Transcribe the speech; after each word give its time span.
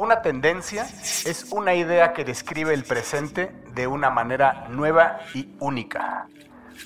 Una 0.00 0.22
tendencia 0.22 0.84
es 1.26 1.52
una 1.52 1.74
idea 1.74 2.14
que 2.14 2.24
describe 2.24 2.72
el 2.72 2.84
presente 2.84 3.50
de 3.74 3.86
una 3.86 4.08
manera 4.08 4.66
nueva 4.70 5.18
y 5.34 5.50
única. 5.58 6.26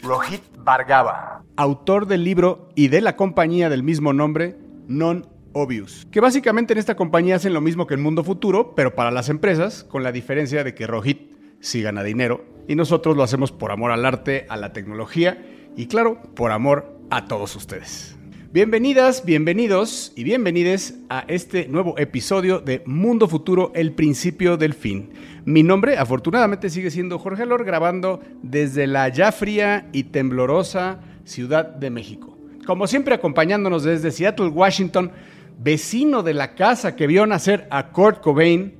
Rohit 0.03 0.43
Bhargava, 0.59 1.45
autor 1.55 2.09
del 2.09 2.25
libro 2.25 2.71
y 2.75 2.89
de 2.89 3.01
la 3.01 3.15
compañía 3.15 3.71
del 3.71 3.85
mismo 3.85 4.13
nombre, 4.13 4.59
Non 4.89 5.29
Obvious, 5.53 6.09
que 6.11 6.19
básicamente 6.19 6.73
en 6.73 6.81
esta 6.81 6.97
compañía 6.97 7.37
hacen 7.37 7.55
lo 7.55 7.61
mismo 7.61 7.87
que 7.87 7.95
en 7.95 8.03
Mundo 8.03 8.25
Futuro, 8.25 8.75
pero 8.75 8.97
para 8.97 9.13
las 9.13 9.29
empresas, 9.29 9.85
con 9.85 10.03
la 10.03 10.11
diferencia 10.11 10.65
de 10.65 10.75
que 10.75 10.89
Rohit 10.89 11.31
sí 11.61 11.83
gana 11.83 12.03
dinero 12.03 12.45
y 12.67 12.75
nosotros 12.75 13.17
lo 13.17 13.23
hacemos 13.23 13.53
por 13.53 13.71
amor 13.71 13.93
al 13.93 14.05
arte, 14.07 14.45
a 14.49 14.57
la 14.57 14.73
tecnología 14.73 15.41
y 15.77 15.87
claro, 15.87 16.21
por 16.35 16.51
amor 16.51 16.99
a 17.11 17.27
todos 17.27 17.55
ustedes. 17.55 18.19
Bienvenidas, 18.55 19.25
bienvenidos 19.25 20.13
y 20.15 20.23
bienvenides 20.23 20.95
a 21.09 21.25
este 21.27 21.67
nuevo 21.67 21.99
episodio 21.99 22.61
de 22.61 22.85
Mundo 22.87 23.27
Futuro, 23.27 23.73
el 23.75 23.91
principio 23.91 24.57
del 24.57 24.75
fin. 24.75 25.11
Mi 25.45 25.65
nombre, 25.65 25.99
afortunadamente, 25.99 26.71
sigue 26.71 26.93
siendo 26.93 27.19
Jorge 27.19 27.47
Lor, 27.47 27.65
grabando 27.65 28.21
desde 28.45 28.87
la 28.87 29.09
ya 29.09 29.33
fría 29.33 29.89
y 29.91 30.05
temblorosa 30.05 31.01
Ciudad 31.25 31.65
de 31.65 31.91
México. 31.91 32.39
Como 32.65 32.87
siempre, 32.87 33.17
acompañándonos 33.17 33.83
desde 33.83 34.13
Seattle, 34.13 34.51
Washington, 34.51 35.11
vecino 35.59 36.23
de 36.23 36.35
la 36.35 36.55
casa 36.55 36.95
que 36.95 37.09
vio 37.09 37.27
nacer 37.27 37.67
a 37.73 37.91
Kurt 37.91 38.21
Cobain, 38.21 38.75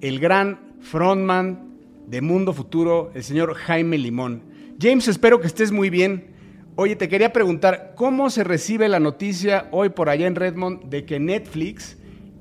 el 0.00 0.18
gran 0.18 0.58
frontman 0.80 1.68
de 2.08 2.20
Mundo 2.20 2.52
Futuro, 2.52 3.12
el 3.14 3.22
señor 3.22 3.54
Jaime 3.54 3.96
Limón. 3.96 4.42
James, 4.80 5.06
espero 5.06 5.40
que 5.40 5.46
estés 5.46 5.70
muy 5.70 5.88
bien. 5.88 6.39
Oye, 6.76 6.96
te 6.96 7.08
quería 7.08 7.32
preguntar, 7.32 7.92
¿cómo 7.96 8.30
se 8.30 8.44
recibe 8.44 8.88
la 8.88 9.00
noticia 9.00 9.68
hoy 9.70 9.90
por 9.90 10.08
allá 10.08 10.26
en 10.26 10.34
Redmond 10.34 10.84
de 10.84 11.04
que 11.04 11.18
Netflix 11.18 11.98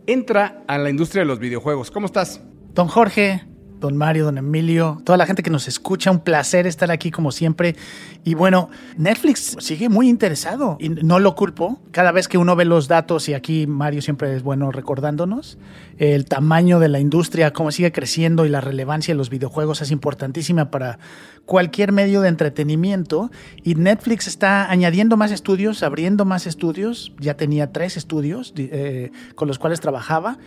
entra 0.07 0.63
a 0.67 0.77
la 0.77 0.89
industria 0.89 1.21
de 1.21 1.27
los 1.27 1.39
videojuegos? 1.39 1.91
¿Cómo 1.91 2.05
estás? 2.05 2.41
Don 2.73 2.87
Jorge, 2.87 3.43
don 3.79 3.97
Mario, 3.97 4.25
don 4.25 4.37
Emilio, 4.37 5.01
toda 5.03 5.17
la 5.17 5.25
gente 5.25 5.43
que 5.43 5.49
nos 5.49 5.67
escucha, 5.67 6.11
un 6.11 6.19
placer 6.19 6.67
estar 6.67 6.91
aquí 6.91 7.11
como 7.11 7.31
siempre. 7.31 7.75
Y 8.23 8.33
bueno, 8.33 8.69
Netflix 8.97 9.55
sigue 9.59 9.89
muy 9.89 10.09
interesado 10.09 10.77
y 10.79 10.89
no 10.89 11.19
lo 11.19 11.35
culpo. 11.35 11.79
Cada 11.91 12.11
vez 12.11 12.27
que 12.27 12.37
uno 12.37 12.55
ve 12.55 12.65
los 12.65 12.87
datos, 12.87 13.29
y 13.29 13.33
aquí 13.33 13.67
Mario 13.67 14.01
siempre 14.01 14.35
es 14.35 14.43
bueno 14.43 14.71
recordándonos, 14.71 15.57
el 15.97 16.25
tamaño 16.25 16.79
de 16.79 16.89
la 16.89 16.99
industria, 16.99 17.51
cómo 17.53 17.71
sigue 17.71 17.91
creciendo 17.91 18.45
y 18.45 18.49
la 18.49 18.61
relevancia 18.61 19.13
de 19.13 19.17
los 19.17 19.29
videojuegos 19.29 19.81
es 19.81 19.91
importantísima 19.91 20.71
para 20.71 20.99
cualquier 21.45 21.91
medio 21.91 22.21
de 22.21 22.29
entretenimiento. 22.29 23.31
Y 23.63 23.75
Netflix 23.75 24.27
está 24.27 24.69
añadiendo 24.69 25.17
más 25.17 25.31
estudios, 25.31 25.83
abriendo 25.83 26.25
más 26.25 26.47
estudios. 26.47 27.13
Ya 27.19 27.35
tenía 27.35 27.71
tres 27.71 27.97
estudios 27.97 28.53
eh, 28.57 29.11
con 29.35 29.47
los 29.47 29.59
cuales 29.59 29.79
trabajaba 29.79 30.37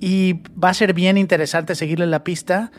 y 0.00 0.40
va 0.62 0.70
a 0.70 0.74
ser 0.74 0.94
bien 0.94 1.18
interesante 1.18 1.74
seguirle 1.74 2.06
la 2.06 2.24
pista. 2.24 2.70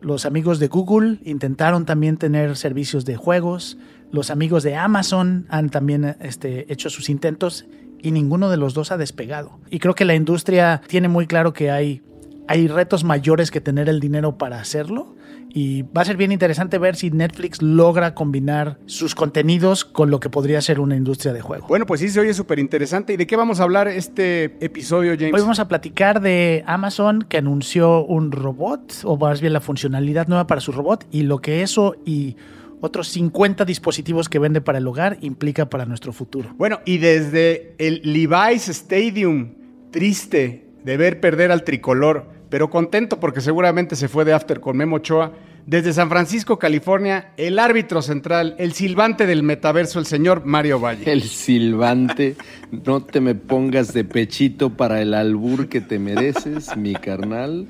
Los 0.00 0.26
amigos 0.26 0.58
de 0.58 0.68
Google 0.68 1.18
intentaron 1.24 1.86
también 1.86 2.16
tener 2.16 2.56
servicios 2.56 3.04
de 3.04 3.16
juegos. 3.16 3.78
Los 4.12 4.30
amigos 4.30 4.62
de 4.62 4.76
Amazon 4.76 5.46
han 5.48 5.70
también 5.70 6.16
este, 6.20 6.70
hecho 6.72 6.90
sus 6.90 7.08
intentos 7.08 7.66
y 8.02 8.10
ninguno 8.10 8.50
de 8.50 8.56
los 8.56 8.74
dos 8.74 8.92
ha 8.92 8.96
despegado. 8.96 9.58
Y 9.70 9.78
creo 9.78 9.94
que 9.94 10.04
la 10.04 10.14
industria 10.14 10.82
tiene 10.86 11.08
muy 11.08 11.26
claro 11.26 11.52
que 11.52 11.70
hay, 11.70 12.02
hay 12.46 12.68
retos 12.68 13.04
mayores 13.04 13.50
que 13.50 13.60
tener 13.60 13.88
el 13.88 14.00
dinero 14.00 14.38
para 14.38 14.60
hacerlo 14.60 15.15
y 15.56 15.84
va 15.84 16.02
a 16.02 16.04
ser 16.04 16.18
bien 16.18 16.32
interesante 16.32 16.76
ver 16.76 16.96
si 16.96 17.10
Netflix 17.10 17.62
logra 17.62 18.14
combinar 18.14 18.76
sus 18.84 19.14
contenidos 19.14 19.86
con 19.86 20.10
lo 20.10 20.20
que 20.20 20.28
podría 20.28 20.60
ser 20.60 20.80
una 20.80 20.96
industria 20.96 21.32
de 21.32 21.40
juego. 21.40 21.66
Bueno, 21.66 21.86
pues 21.86 22.00
sí, 22.00 22.10
se 22.10 22.20
oye 22.20 22.34
súper 22.34 22.58
interesante. 22.58 23.14
¿Y 23.14 23.16
de 23.16 23.26
qué 23.26 23.36
vamos 23.36 23.58
a 23.58 23.62
hablar 23.62 23.88
este 23.88 24.54
episodio, 24.60 25.14
James? 25.18 25.32
Hoy 25.32 25.40
vamos 25.40 25.58
a 25.58 25.66
platicar 25.66 26.20
de 26.20 26.62
Amazon 26.66 27.22
que 27.22 27.38
anunció 27.38 28.04
un 28.04 28.32
robot, 28.32 28.96
o 29.04 29.16
más 29.16 29.40
bien 29.40 29.54
la 29.54 29.62
funcionalidad 29.62 30.28
nueva 30.28 30.46
para 30.46 30.60
su 30.60 30.72
robot, 30.72 31.06
y 31.10 31.22
lo 31.22 31.38
que 31.38 31.62
eso 31.62 31.96
y 32.04 32.36
otros 32.82 33.08
50 33.08 33.64
dispositivos 33.64 34.28
que 34.28 34.38
vende 34.38 34.60
para 34.60 34.76
el 34.76 34.86
hogar 34.86 35.16
implica 35.22 35.70
para 35.70 35.86
nuestro 35.86 36.12
futuro. 36.12 36.50
Bueno, 36.58 36.80
y 36.84 36.98
desde 36.98 37.74
el 37.78 38.02
Levi's 38.04 38.68
Stadium, 38.68 39.54
triste 39.90 40.66
de 40.84 40.96
ver 40.98 41.18
perder 41.18 41.50
al 41.50 41.64
tricolor 41.64 42.35
pero 42.48 42.70
contento 42.70 43.18
porque 43.20 43.40
seguramente 43.40 43.96
se 43.96 44.08
fue 44.08 44.24
de 44.24 44.32
after 44.32 44.60
con 44.60 44.76
Memo 44.76 44.96
Ochoa. 44.96 45.32
Desde 45.66 45.92
San 45.92 46.08
Francisco, 46.08 46.60
California, 46.60 47.32
el 47.36 47.58
árbitro 47.58 48.00
central, 48.00 48.54
el 48.58 48.72
silbante 48.72 49.26
del 49.26 49.42
metaverso, 49.42 49.98
el 49.98 50.06
señor 50.06 50.46
Mario 50.46 50.78
Valle. 50.78 51.10
El 51.10 51.22
silbante, 51.22 52.36
no 52.70 53.02
te 53.02 53.20
me 53.20 53.34
pongas 53.34 53.92
de 53.92 54.04
pechito 54.04 54.70
para 54.70 55.02
el 55.02 55.12
albur 55.12 55.68
que 55.68 55.80
te 55.80 55.98
mereces, 55.98 56.76
mi 56.76 56.94
carnal 56.94 57.66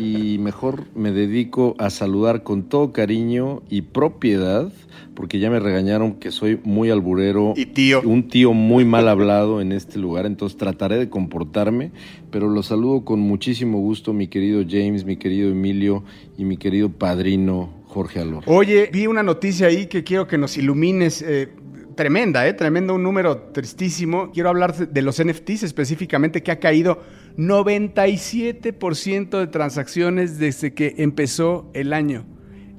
y 0.00 0.38
mejor 0.38 0.84
me 0.94 1.12
dedico 1.12 1.74
a 1.78 1.90
saludar 1.90 2.42
con 2.42 2.64
todo 2.64 2.92
cariño 2.92 3.62
y 3.70 3.82
propiedad, 3.82 4.70
porque 5.14 5.38
ya 5.38 5.50
me 5.50 5.60
regañaron 5.60 6.14
que 6.14 6.30
soy 6.30 6.60
muy 6.64 6.90
alburero 6.90 7.54
y 7.56 7.66
tío. 7.66 8.02
Un 8.02 8.28
tío 8.28 8.52
muy 8.52 8.84
mal 8.84 9.08
hablado 9.08 9.60
en 9.60 9.72
este 9.72 9.98
lugar, 9.98 10.26
entonces 10.26 10.58
trataré 10.58 10.98
de 10.98 11.08
comportarme, 11.08 11.92
pero 12.36 12.50
lo 12.50 12.62
saludo 12.62 13.02
con 13.02 13.18
muchísimo 13.18 13.78
gusto, 13.78 14.12
mi 14.12 14.28
querido 14.28 14.62
James, 14.68 15.06
mi 15.06 15.16
querido 15.16 15.48
Emilio 15.48 16.04
y 16.36 16.44
mi 16.44 16.58
querido 16.58 16.90
padrino 16.90 17.70
Jorge 17.86 18.20
Alor. 18.20 18.42
Oye, 18.44 18.90
vi 18.92 19.06
una 19.06 19.22
noticia 19.22 19.68
ahí 19.68 19.86
que 19.86 20.04
quiero 20.04 20.26
que 20.26 20.36
nos 20.36 20.58
ilumines. 20.58 21.22
Eh, 21.22 21.48
tremenda, 21.94 22.46
¿eh? 22.46 22.52
Tremendo, 22.52 22.94
un 22.94 23.02
número 23.02 23.38
tristísimo. 23.54 24.32
Quiero 24.32 24.50
hablar 24.50 24.76
de 24.76 25.00
los 25.00 25.24
NFTs 25.24 25.62
específicamente, 25.62 26.42
que 26.42 26.50
ha 26.50 26.60
caído 26.60 27.00
97% 27.38 29.38
de 29.38 29.46
transacciones 29.46 30.38
desde 30.38 30.74
que 30.74 30.94
empezó 30.98 31.70
el 31.72 31.94
año. 31.94 32.26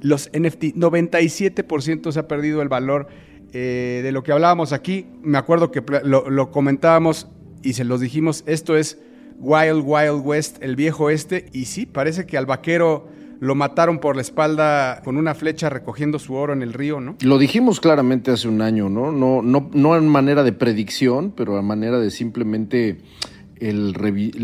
Los 0.01 0.29
NFT, 0.33 0.75
97% 0.75 2.11
se 2.11 2.19
ha 2.19 2.27
perdido 2.27 2.61
el 2.61 2.69
valor 2.69 3.07
eh, 3.53 4.01
de 4.03 4.11
lo 4.11 4.21
que 4.21 4.33
hablábamos 4.33 4.71
aquí. 4.71 5.07
Me 5.23 5.39
acuerdo 5.39 5.71
que 5.71 5.81
lo 6.03 6.51
comentábamos 6.51 7.27
y 7.63 7.73
se 7.73 7.85
los 7.85 8.01
dijimos, 8.01 8.43
esto 8.45 8.77
es 8.77 8.99
Wild 9.39 9.83
Wild 9.85 10.21
West, 10.25 10.57
el 10.61 10.75
viejo 10.75 11.09
este, 11.09 11.47
y 11.53 11.65
sí, 11.65 11.85
parece 11.85 12.25
que 12.25 12.37
al 12.37 12.45
vaquero 12.45 13.07
lo 13.39 13.55
mataron 13.55 13.99
por 13.99 14.15
la 14.15 14.21
espalda 14.21 15.01
con 15.03 15.17
una 15.17 15.35
flecha 15.35 15.69
recogiendo 15.69 16.19
su 16.19 16.33
oro 16.33 16.53
en 16.53 16.63
el 16.63 16.73
río, 16.73 16.99
¿no? 16.99 17.15
Lo 17.21 17.37
dijimos 17.37 17.79
claramente 17.79 18.31
hace 18.31 18.47
un 18.47 18.61
año, 18.61 18.89
¿no? 18.89 19.11
No, 19.11 19.41
no, 19.41 19.69
no 19.73 19.95
en 19.95 20.07
manera 20.07 20.43
de 20.43 20.53
predicción, 20.53 21.33
pero 21.35 21.57
a 21.57 21.61
manera 21.61 21.99
de 21.99 22.09
simplemente 22.09 22.97
el, 23.59 23.95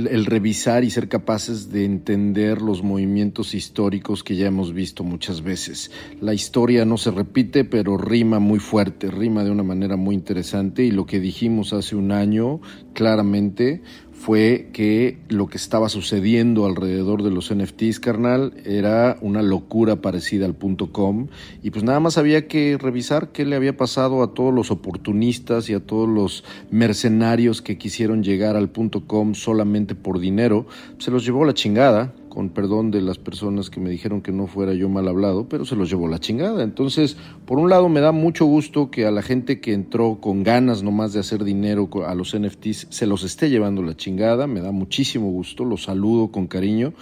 el, 0.09 0.25
revisar 0.25 0.83
y 0.83 0.89
ser 0.89 1.07
capaces 1.07 1.71
de 1.71 1.85
entender 1.85 2.61
los 2.61 2.83
movimientos 2.83 3.53
históricos 3.53 4.23
que 4.23 4.35
ya 4.35 4.47
hemos 4.47 4.73
visto 4.73 5.03
muchas 5.03 5.43
veces. 5.43 5.91
La 6.19 6.33
historia 6.33 6.85
no 6.85 6.97
se 6.97 7.11
repite, 7.11 7.63
pero 7.63 7.97
rima 7.97 8.39
muy 8.39 8.59
fuerte, 8.59 9.11
rima 9.11 9.43
de 9.43 9.51
una 9.51 9.63
manera 9.63 9.97
muy 9.97 10.15
interesante 10.15 10.83
y 10.83 10.91
lo 10.91 11.05
que 11.05 11.19
dijimos 11.19 11.73
hace 11.73 11.95
un 11.95 12.11
año 12.11 12.59
claramente 12.93 13.81
fue 14.13 14.69
que 14.71 15.17
lo 15.27 15.47
que 15.47 15.57
estaba 15.57 15.89
sucediendo 15.89 16.65
alrededor 16.65 17.23
de 17.23 17.31
los 17.31 17.53
NFTs, 17.53 17.99
carnal, 17.99 18.53
era 18.63 19.17
una 19.21 19.41
locura 19.41 19.97
parecida 19.97 20.45
al 20.45 20.55
punto 20.55 20.91
com. 20.91 21.27
Y 21.61 21.71
pues 21.71 21.83
nada 21.83 21.99
más 21.99 22.17
había 22.17 22.47
que 22.47 22.77
revisar 22.79 23.31
qué 23.31 23.45
le 23.45 23.55
había 23.55 23.75
pasado 23.75 24.23
a 24.23 24.33
todos 24.33 24.53
los 24.53 24.71
oportunistas 24.71 25.69
y 25.69 25.73
a 25.73 25.79
todos 25.79 26.07
los 26.07 26.43
mercenarios 26.71 27.61
que 27.61 27.77
quisieron 27.77 28.23
llegar 28.23 28.55
al 28.55 28.69
punto 28.69 29.07
com 29.07 29.33
solamente 29.33 29.95
por 29.95 30.19
dinero. 30.19 30.67
Se 30.99 31.11
los 31.11 31.25
llevó 31.25 31.43
la 31.43 31.53
chingada 31.53 32.13
con 32.33 32.49
perdón 32.49 32.89
de 32.89 32.99
las 32.99 33.19
personas 33.19 33.69
que 33.69 33.79
me 33.79 33.91
dijeron 33.91 34.23
que 34.23 34.31
no 34.31 34.47
fuera 34.47 34.73
yo 34.73 34.89
mal 34.89 35.07
hablado, 35.07 35.47
pero 35.47 35.65
se 35.65 35.75
los 35.75 35.87
llevó 35.87 36.07
la 36.07 36.17
chingada. 36.17 36.63
Entonces, 36.63 37.15
por 37.45 37.59
un 37.59 37.69
lado 37.69 37.89
me 37.89 37.99
da 37.99 38.11
mucho 38.11 38.45
gusto 38.45 38.89
que 38.89 39.05
a 39.05 39.11
la 39.11 39.21
gente 39.21 39.61
que 39.61 39.71
entró 39.71 40.17
con 40.19 40.41
ganas 40.41 40.81
nomás 40.81 41.13
de 41.13 41.19
hacer 41.19 41.43
dinero 41.43 41.87
a 42.07 42.15
los 42.15 42.35
NFTs 42.35 42.87
se 42.89 43.05
los 43.05 43.23
esté 43.23 43.51
llevando 43.51 43.83
la 43.83 43.95
chingada, 43.95 44.47
me 44.47 44.61
da 44.61 44.71
muchísimo 44.71 45.29
gusto, 45.29 45.63
los 45.63 45.83
saludo 45.83 46.31
con 46.31 46.47
cariño, 46.47 46.93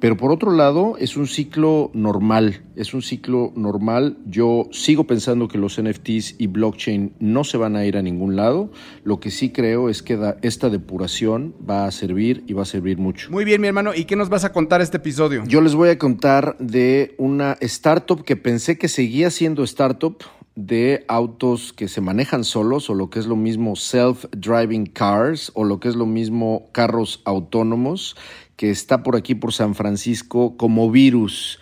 pero 0.00 0.16
por 0.16 0.32
otro 0.32 0.50
lado 0.50 0.96
es 0.98 1.16
un 1.16 1.28
ciclo 1.28 1.92
normal, 1.94 2.64
es 2.74 2.92
un 2.92 3.02
ciclo 3.02 3.52
normal. 3.54 4.18
Yo 4.26 4.68
sigo 4.72 5.04
pensando 5.04 5.46
que 5.46 5.58
los 5.58 5.80
NFTs 5.80 6.34
y 6.38 6.48
blockchain 6.48 7.12
no 7.20 7.44
se 7.44 7.58
van 7.58 7.76
a 7.76 7.86
ir 7.86 7.96
a 7.96 8.02
ningún 8.02 8.34
lado, 8.34 8.72
lo 9.04 9.20
que 9.20 9.30
sí 9.30 9.50
creo 9.50 9.88
es 9.88 10.02
que 10.02 10.18
esta 10.42 10.68
depuración 10.68 11.54
va 11.68 11.86
a 11.86 11.92
servir 11.92 12.42
y 12.48 12.54
va 12.54 12.62
a 12.62 12.66
servir 12.66 12.98
mucho. 12.98 13.30
Muy 13.30 13.44
bien, 13.44 13.60
mi 13.60 13.68
hermano, 13.68 13.94
¿y 13.94 14.04
qué 14.04 14.16
nos 14.16 14.28
vas 14.28 14.44
a 14.44 14.52
contar? 14.52 14.79
Este 14.80 14.98
episodio? 14.98 15.44
Yo 15.46 15.60
les 15.60 15.74
voy 15.74 15.90
a 15.90 15.98
contar 15.98 16.56
de 16.58 17.14
una 17.18 17.56
startup 17.60 18.24
que 18.24 18.36
pensé 18.36 18.78
que 18.78 18.88
seguía 18.88 19.30
siendo 19.30 19.62
startup 19.64 20.24
de 20.56 21.04
autos 21.08 21.72
que 21.72 21.88
se 21.88 22.00
manejan 22.00 22.44
solos 22.44 22.90
o 22.90 22.94
lo 22.94 23.10
que 23.10 23.18
es 23.18 23.26
lo 23.26 23.36
mismo 23.36 23.76
self-driving 23.76 24.92
cars 24.92 25.52
o 25.54 25.64
lo 25.64 25.80
que 25.80 25.88
es 25.88 25.96
lo 25.96 26.06
mismo 26.06 26.68
carros 26.72 27.22
autónomos 27.24 28.16
que 28.56 28.70
está 28.70 29.02
por 29.02 29.16
aquí 29.16 29.34
por 29.34 29.52
San 29.52 29.74
Francisco 29.74 30.56
como 30.56 30.90
virus 30.90 31.58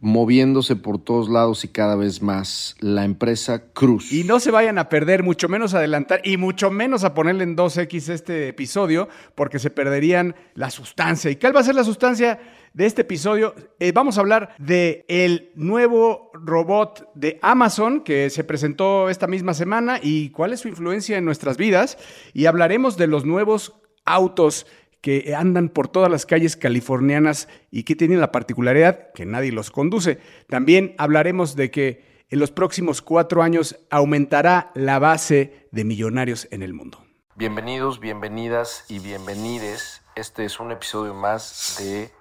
moviéndose 0.00 0.76
por 0.76 0.98
todos 0.98 1.28
lados 1.28 1.64
y 1.64 1.68
cada 1.68 1.94
vez 1.94 2.22
más, 2.22 2.74
la 2.80 3.04
empresa 3.04 3.64
Cruz. 3.72 4.12
Y 4.12 4.24
no 4.24 4.40
se 4.40 4.50
vayan 4.50 4.78
a 4.78 4.88
perder, 4.88 5.22
mucho 5.22 5.48
menos 5.48 5.74
adelantar 5.74 6.22
y 6.24 6.38
mucho 6.38 6.70
menos 6.70 7.04
a 7.04 7.14
ponerle 7.14 7.44
en 7.44 7.56
2X 7.56 8.08
este 8.08 8.48
episodio, 8.48 9.08
porque 9.34 9.58
se 9.58 9.70
perderían 9.70 10.34
la 10.54 10.70
sustancia. 10.70 11.30
¿Y 11.30 11.36
cuál 11.36 11.54
va 11.54 11.60
a 11.60 11.64
ser 11.64 11.74
la 11.74 11.84
sustancia 11.84 12.40
de 12.72 12.86
este 12.86 13.02
episodio? 13.02 13.54
Eh, 13.78 13.92
vamos 13.92 14.16
a 14.16 14.20
hablar 14.20 14.54
de 14.58 15.04
el 15.08 15.52
nuevo 15.54 16.30
robot 16.34 17.10
de 17.14 17.38
Amazon 17.42 18.02
que 18.02 18.30
se 18.30 18.44
presentó 18.44 19.08
esta 19.08 19.26
misma 19.26 19.54
semana 19.54 19.98
y 20.02 20.30
cuál 20.30 20.52
es 20.52 20.60
su 20.60 20.68
influencia 20.68 21.18
en 21.18 21.24
nuestras 21.24 21.56
vidas. 21.56 21.98
Y 22.32 22.46
hablaremos 22.46 22.96
de 22.96 23.06
los 23.06 23.24
nuevos 23.24 23.74
autos 24.04 24.66
que 25.00 25.34
andan 25.34 25.70
por 25.70 25.88
todas 25.88 26.10
las 26.10 26.26
calles 26.26 26.56
californianas 26.56 27.48
y 27.70 27.84
que 27.84 27.96
tienen 27.96 28.20
la 28.20 28.32
particularidad 28.32 29.12
que 29.14 29.26
nadie 29.26 29.52
los 29.52 29.70
conduce. 29.70 30.18
También 30.48 30.94
hablaremos 30.98 31.56
de 31.56 31.70
que 31.70 32.10
en 32.28 32.38
los 32.38 32.50
próximos 32.50 33.02
cuatro 33.02 33.42
años 33.42 33.76
aumentará 33.90 34.70
la 34.74 34.98
base 34.98 35.68
de 35.72 35.84
millonarios 35.84 36.46
en 36.50 36.62
el 36.62 36.74
mundo. 36.74 37.02
Bienvenidos, 37.34 37.98
bienvenidas 38.00 38.84
y 38.88 38.98
bienvenides. 38.98 40.02
Este 40.14 40.44
es 40.44 40.60
un 40.60 40.70
episodio 40.70 41.14
más 41.14 41.76
de 41.78 42.10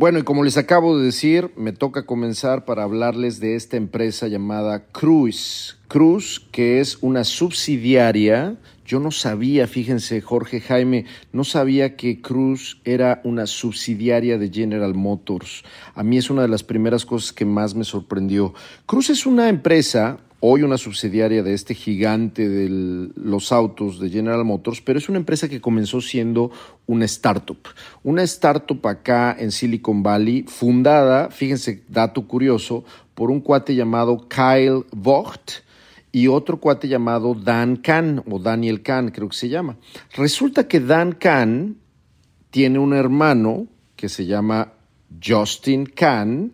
Bueno, 0.00 0.18
y 0.18 0.22
como 0.22 0.44
les 0.44 0.56
acabo 0.56 0.96
de 0.96 1.04
decir, 1.04 1.50
me 1.58 1.72
toca 1.72 2.06
comenzar 2.06 2.64
para 2.64 2.84
hablarles 2.84 3.38
de 3.38 3.54
esta 3.54 3.76
empresa 3.76 4.28
llamada 4.28 4.86
Cruise. 4.86 5.76
Cruise, 5.88 6.40
que 6.52 6.80
es 6.80 6.96
una 7.02 7.22
subsidiaria 7.22 8.56
yo 8.90 8.98
no 8.98 9.12
sabía, 9.12 9.68
fíjense, 9.68 10.20
Jorge 10.20 10.60
Jaime, 10.60 11.04
no 11.32 11.44
sabía 11.44 11.94
que 11.94 12.20
Cruz 12.20 12.80
era 12.84 13.20
una 13.22 13.46
subsidiaria 13.46 14.36
de 14.36 14.50
General 14.50 14.94
Motors. 14.96 15.62
A 15.94 16.02
mí 16.02 16.18
es 16.18 16.28
una 16.28 16.42
de 16.42 16.48
las 16.48 16.64
primeras 16.64 17.06
cosas 17.06 17.32
que 17.32 17.44
más 17.44 17.76
me 17.76 17.84
sorprendió. 17.84 18.52
Cruz 18.86 19.10
es 19.10 19.26
una 19.26 19.48
empresa, 19.48 20.18
hoy 20.40 20.62
una 20.62 20.78
subsidiaria 20.78 21.42
de 21.42 21.52
este 21.52 21.74
gigante 21.74 22.48
de 22.48 23.10
los 23.14 23.52
autos 23.52 24.00
de 24.00 24.10
General 24.10 24.44
Motors, 24.44 24.80
pero 24.80 24.98
es 24.98 25.08
una 25.08 25.18
empresa 25.18 25.48
que 25.48 25.60
comenzó 25.60 26.00
siendo 26.00 26.50
una 26.86 27.04
startup. 27.04 27.58
Una 28.02 28.22
startup 28.22 28.86
acá 28.86 29.36
en 29.38 29.52
Silicon 29.52 30.02
Valley, 30.02 30.44
fundada, 30.48 31.30
fíjense, 31.30 31.82
dato 31.88 32.26
curioso, 32.26 32.84
por 33.14 33.30
un 33.30 33.40
cuate 33.40 33.74
llamado 33.74 34.26
Kyle 34.28 34.84
Vogt 34.92 35.62
y 36.12 36.26
otro 36.26 36.58
cuate 36.58 36.88
llamado 36.88 37.34
Dan 37.34 37.76
Kahn, 37.76 38.22
o 38.28 38.38
Daniel 38.38 38.82
Kahn 38.82 39.10
creo 39.10 39.28
que 39.28 39.36
se 39.36 39.48
llama. 39.48 39.76
Resulta 40.14 40.66
que 40.66 40.80
Dan 40.80 41.12
Kahn 41.12 41.76
tiene 42.50 42.78
un 42.78 42.94
hermano 42.94 43.66
que 43.94 44.08
se 44.08 44.26
llama 44.26 44.72
Justin 45.22 45.84
Kahn, 45.84 46.52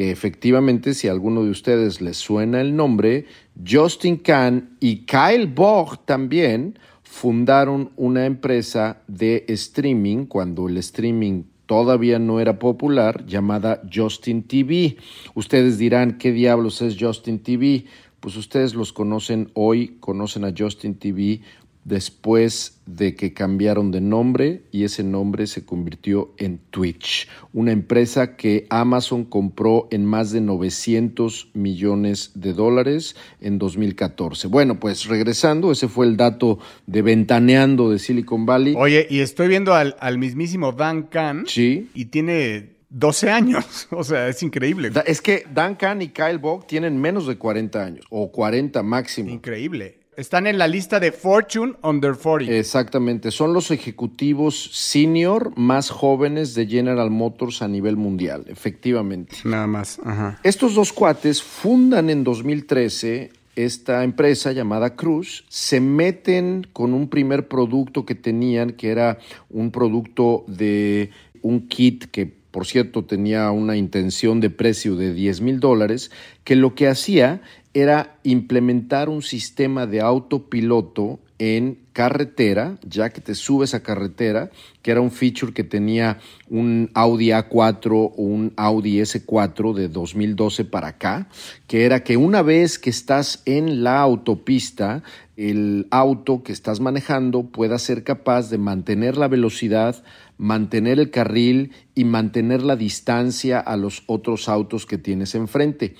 que 0.00 0.10
efectivamente 0.10 0.94
si 0.94 1.08
a 1.08 1.12
alguno 1.12 1.44
de 1.44 1.50
ustedes 1.50 2.00
les 2.00 2.16
suena 2.16 2.62
el 2.62 2.74
nombre, 2.74 3.26
Justin 3.68 4.16
Kahn 4.16 4.78
y 4.80 5.04
Kyle 5.04 5.46
Bog 5.46 6.06
también 6.06 6.78
fundaron 7.02 7.90
una 7.96 8.24
empresa 8.24 9.02
de 9.08 9.44
streaming 9.48 10.24
cuando 10.24 10.70
el 10.70 10.78
streaming 10.78 11.42
todavía 11.66 12.18
no 12.18 12.40
era 12.40 12.58
popular 12.58 13.26
llamada 13.26 13.82
Justin 13.92 14.44
TV. 14.44 14.96
Ustedes 15.34 15.76
dirán, 15.76 16.16
¿qué 16.16 16.32
diablos 16.32 16.80
es 16.80 16.96
Justin 16.98 17.40
TV? 17.40 17.84
pues 18.20 18.36
ustedes 18.36 18.74
los 18.74 18.94
conocen 18.94 19.50
hoy, 19.52 19.98
conocen 20.00 20.46
a 20.46 20.54
Justin 20.56 20.94
TV 20.94 21.42
después 21.84 22.79
de 22.96 23.14
que 23.14 23.32
cambiaron 23.32 23.90
de 23.90 24.00
nombre 24.00 24.62
y 24.72 24.84
ese 24.84 25.02
nombre 25.02 25.46
se 25.46 25.64
convirtió 25.64 26.32
en 26.38 26.58
Twitch, 26.70 27.28
una 27.52 27.72
empresa 27.72 28.36
que 28.36 28.66
Amazon 28.70 29.24
compró 29.24 29.88
en 29.90 30.04
más 30.04 30.32
de 30.32 30.40
900 30.40 31.50
millones 31.54 32.32
de 32.34 32.52
dólares 32.52 33.16
en 33.40 33.58
2014. 33.58 34.48
Bueno, 34.48 34.80
pues 34.80 35.06
regresando, 35.06 35.72
ese 35.72 35.88
fue 35.88 36.06
el 36.06 36.16
dato 36.16 36.58
de 36.86 37.02
ventaneando 37.02 37.90
de 37.90 37.98
Silicon 37.98 38.46
Valley. 38.46 38.74
Oye, 38.76 39.06
y 39.08 39.20
estoy 39.20 39.48
viendo 39.48 39.74
al, 39.74 39.96
al 40.00 40.18
mismísimo 40.18 40.72
Dan 40.72 41.04
Khan. 41.04 41.44
Sí. 41.46 41.88
Y 41.94 42.06
tiene 42.06 42.80
12 42.90 43.30
años. 43.30 43.88
O 44.00 44.04
sea, 44.04 44.28
es 44.28 44.42
increíble. 44.42 44.90
Es 45.06 45.20
que 45.20 45.44
Duncan 45.52 46.00
y 46.00 46.08
Kyle 46.08 46.38
Bog 46.38 46.66
tienen 46.66 47.00
menos 47.00 47.26
de 47.26 47.36
40 47.36 47.84
años, 47.84 48.06
o 48.08 48.30
40 48.30 48.82
máximo. 48.82 49.30
Increíble. 49.30 49.99
Están 50.20 50.46
en 50.46 50.58
la 50.58 50.68
lista 50.68 51.00
de 51.00 51.12
Fortune 51.12 51.72
Under 51.82 52.12
40. 52.14 52.54
Exactamente, 52.54 53.30
son 53.30 53.54
los 53.54 53.70
ejecutivos 53.70 54.68
senior 54.70 55.56
más 55.56 55.88
jóvenes 55.88 56.54
de 56.54 56.66
General 56.66 57.10
Motors 57.10 57.62
a 57.62 57.68
nivel 57.68 57.96
mundial, 57.96 58.44
efectivamente. 58.48 59.36
Nada 59.44 59.66
más. 59.66 59.98
Estos 60.42 60.74
dos 60.74 60.92
cuates 60.92 61.42
fundan 61.42 62.10
en 62.10 62.22
2013 62.22 63.32
esta 63.56 64.04
empresa 64.04 64.52
llamada 64.52 64.94
Cruz, 64.94 65.46
se 65.48 65.80
meten 65.80 66.66
con 66.70 66.92
un 66.92 67.08
primer 67.08 67.48
producto 67.48 68.04
que 68.04 68.14
tenían, 68.14 68.72
que 68.72 68.90
era 68.90 69.18
un 69.48 69.70
producto 69.70 70.44
de 70.46 71.12
un 71.40 71.66
kit 71.66 72.04
que 72.10 72.30
por 72.50 72.66
cierto 72.66 73.04
tenía 73.04 73.50
una 73.52 73.76
intención 73.76 74.40
de 74.40 74.50
precio 74.50 74.96
de 74.96 75.14
10 75.14 75.40
mil 75.40 75.60
dólares, 75.60 76.10
que 76.44 76.56
lo 76.56 76.74
que 76.74 76.88
hacía 76.88 77.40
era 77.72 78.18
implementar 78.24 79.08
un 79.08 79.22
sistema 79.22 79.86
de 79.86 80.00
autopiloto 80.00 81.20
en 81.38 81.78
carretera, 81.94 82.78
ya 82.82 83.08
que 83.10 83.22
te 83.22 83.34
subes 83.34 83.72
a 83.72 83.82
carretera, 83.82 84.50
que 84.82 84.90
era 84.90 85.00
un 85.00 85.10
feature 85.10 85.54
que 85.54 85.64
tenía 85.64 86.18
un 86.50 86.90
Audi 86.92 87.28
A4 87.28 87.92
o 87.92 88.12
un 88.16 88.52
Audi 88.56 88.98
S4 88.98 89.72
de 89.72 89.88
2012 89.88 90.66
para 90.66 90.88
acá, 90.88 91.28
que 91.66 91.86
era 91.86 92.04
que 92.04 92.18
una 92.18 92.42
vez 92.42 92.78
que 92.78 92.90
estás 92.90 93.42
en 93.46 93.82
la 93.82 94.00
autopista, 94.00 95.02
el 95.38 95.86
auto 95.90 96.42
que 96.42 96.52
estás 96.52 96.78
manejando 96.80 97.44
pueda 97.44 97.78
ser 97.78 98.04
capaz 98.04 98.50
de 98.50 98.58
mantener 98.58 99.16
la 99.16 99.28
velocidad, 99.28 100.04
mantener 100.36 100.98
el 100.98 101.10
carril 101.10 101.72
y 101.94 102.04
mantener 102.04 102.62
la 102.62 102.76
distancia 102.76 103.58
a 103.60 103.78
los 103.78 104.02
otros 104.06 104.50
autos 104.50 104.84
que 104.84 104.98
tienes 104.98 105.34
enfrente. 105.34 105.94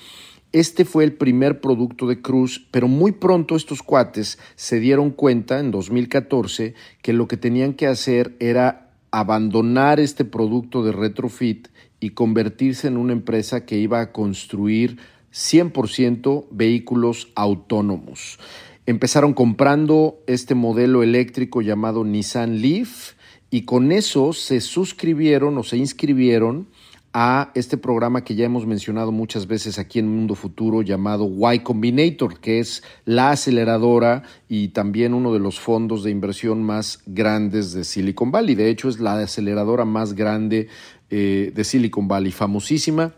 Este 0.52 0.84
fue 0.84 1.04
el 1.04 1.12
primer 1.12 1.60
producto 1.60 2.08
de 2.08 2.20
Cruz, 2.22 2.66
pero 2.72 2.88
muy 2.88 3.12
pronto 3.12 3.54
estos 3.54 3.84
cuates 3.84 4.36
se 4.56 4.80
dieron 4.80 5.10
cuenta 5.10 5.60
en 5.60 5.70
2014 5.70 6.74
que 7.02 7.12
lo 7.12 7.28
que 7.28 7.36
tenían 7.36 7.74
que 7.74 7.86
hacer 7.86 8.34
era 8.40 8.90
abandonar 9.12 10.00
este 10.00 10.24
producto 10.24 10.82
de 10.82 10.90
retrofit 10.90 11.68
y 12.00 12.10
convertirse 12.10 12.88
en 12.88 12.96
una 12.96 13.12
empresa 13.12 13.64
que 13.64 13.78
iba 13.78 14.00
a 14.00 14.10
construir 14.10 14.98
100% 15.32 16.46
vehículos 16.50 17.30
autónomos. 17.36 18.40
Empezaron 18.86 19.34
comprando 19.34 20.18
este 20.26 20.56
modelo 20.56 21.04
eléctrico 21.04 21.62
llamado 21.62 22.04
Nissan 22.04 22.60
Leaf, 22.60 23.12
y 23.50 23.62
con 23.62 23.90
eso 23.90 24.32
se 24.32 24.60
suscribieron 24.60 25.58
o 25.58 25.64
se 25.64 25.76
inscribieron 25.76 26.68
a 27.12 27.50
este 27.54 27.76
programa 27.76 28.22
que 28.22 28.36
ya 28.36 28.44
hemos 28.44 28.66
mencionado 28.66 29.10
muchas 29.10 29.46
veces 29.46 29.78
aquí 29.78 29.98
en 29.98 30.08
Mundo 30.08 30.34
Futuro 30.34 30.82
llamado 30.82 31.28
Y 31.52 31.58
Combinator, 31.60 32.38
que 32.38 32.60
es 32.60 32.82
la 33.04 33.30
aceleradora 33.30 34.22
y 34.48 34.68
también 34.68 35.14
uno 35.14 35.32
de 35.32 35.40
los 35.40 35.58
fondos 35.58 36.04
de 36.04 36.10
inversión 36.10 36.62
más 36.62 37.02
grandes 37.06 37.72
de 37.72 37.84
Silicon 37.84 38.30
Valley. 38.30 38.54
De 38.54 38.70
hecho, 38.70 38.88
es 38.88 39.00
la 39.00 39.18
aceleradora 39.18 39.84
más 39.84 40.14
grande 40.14 40.68
eh, 41.10 41.52
de 41.54 41.64
Silicon 41.64 42.06
Valley, 42.06 42.30
famosísima 42.30 43.14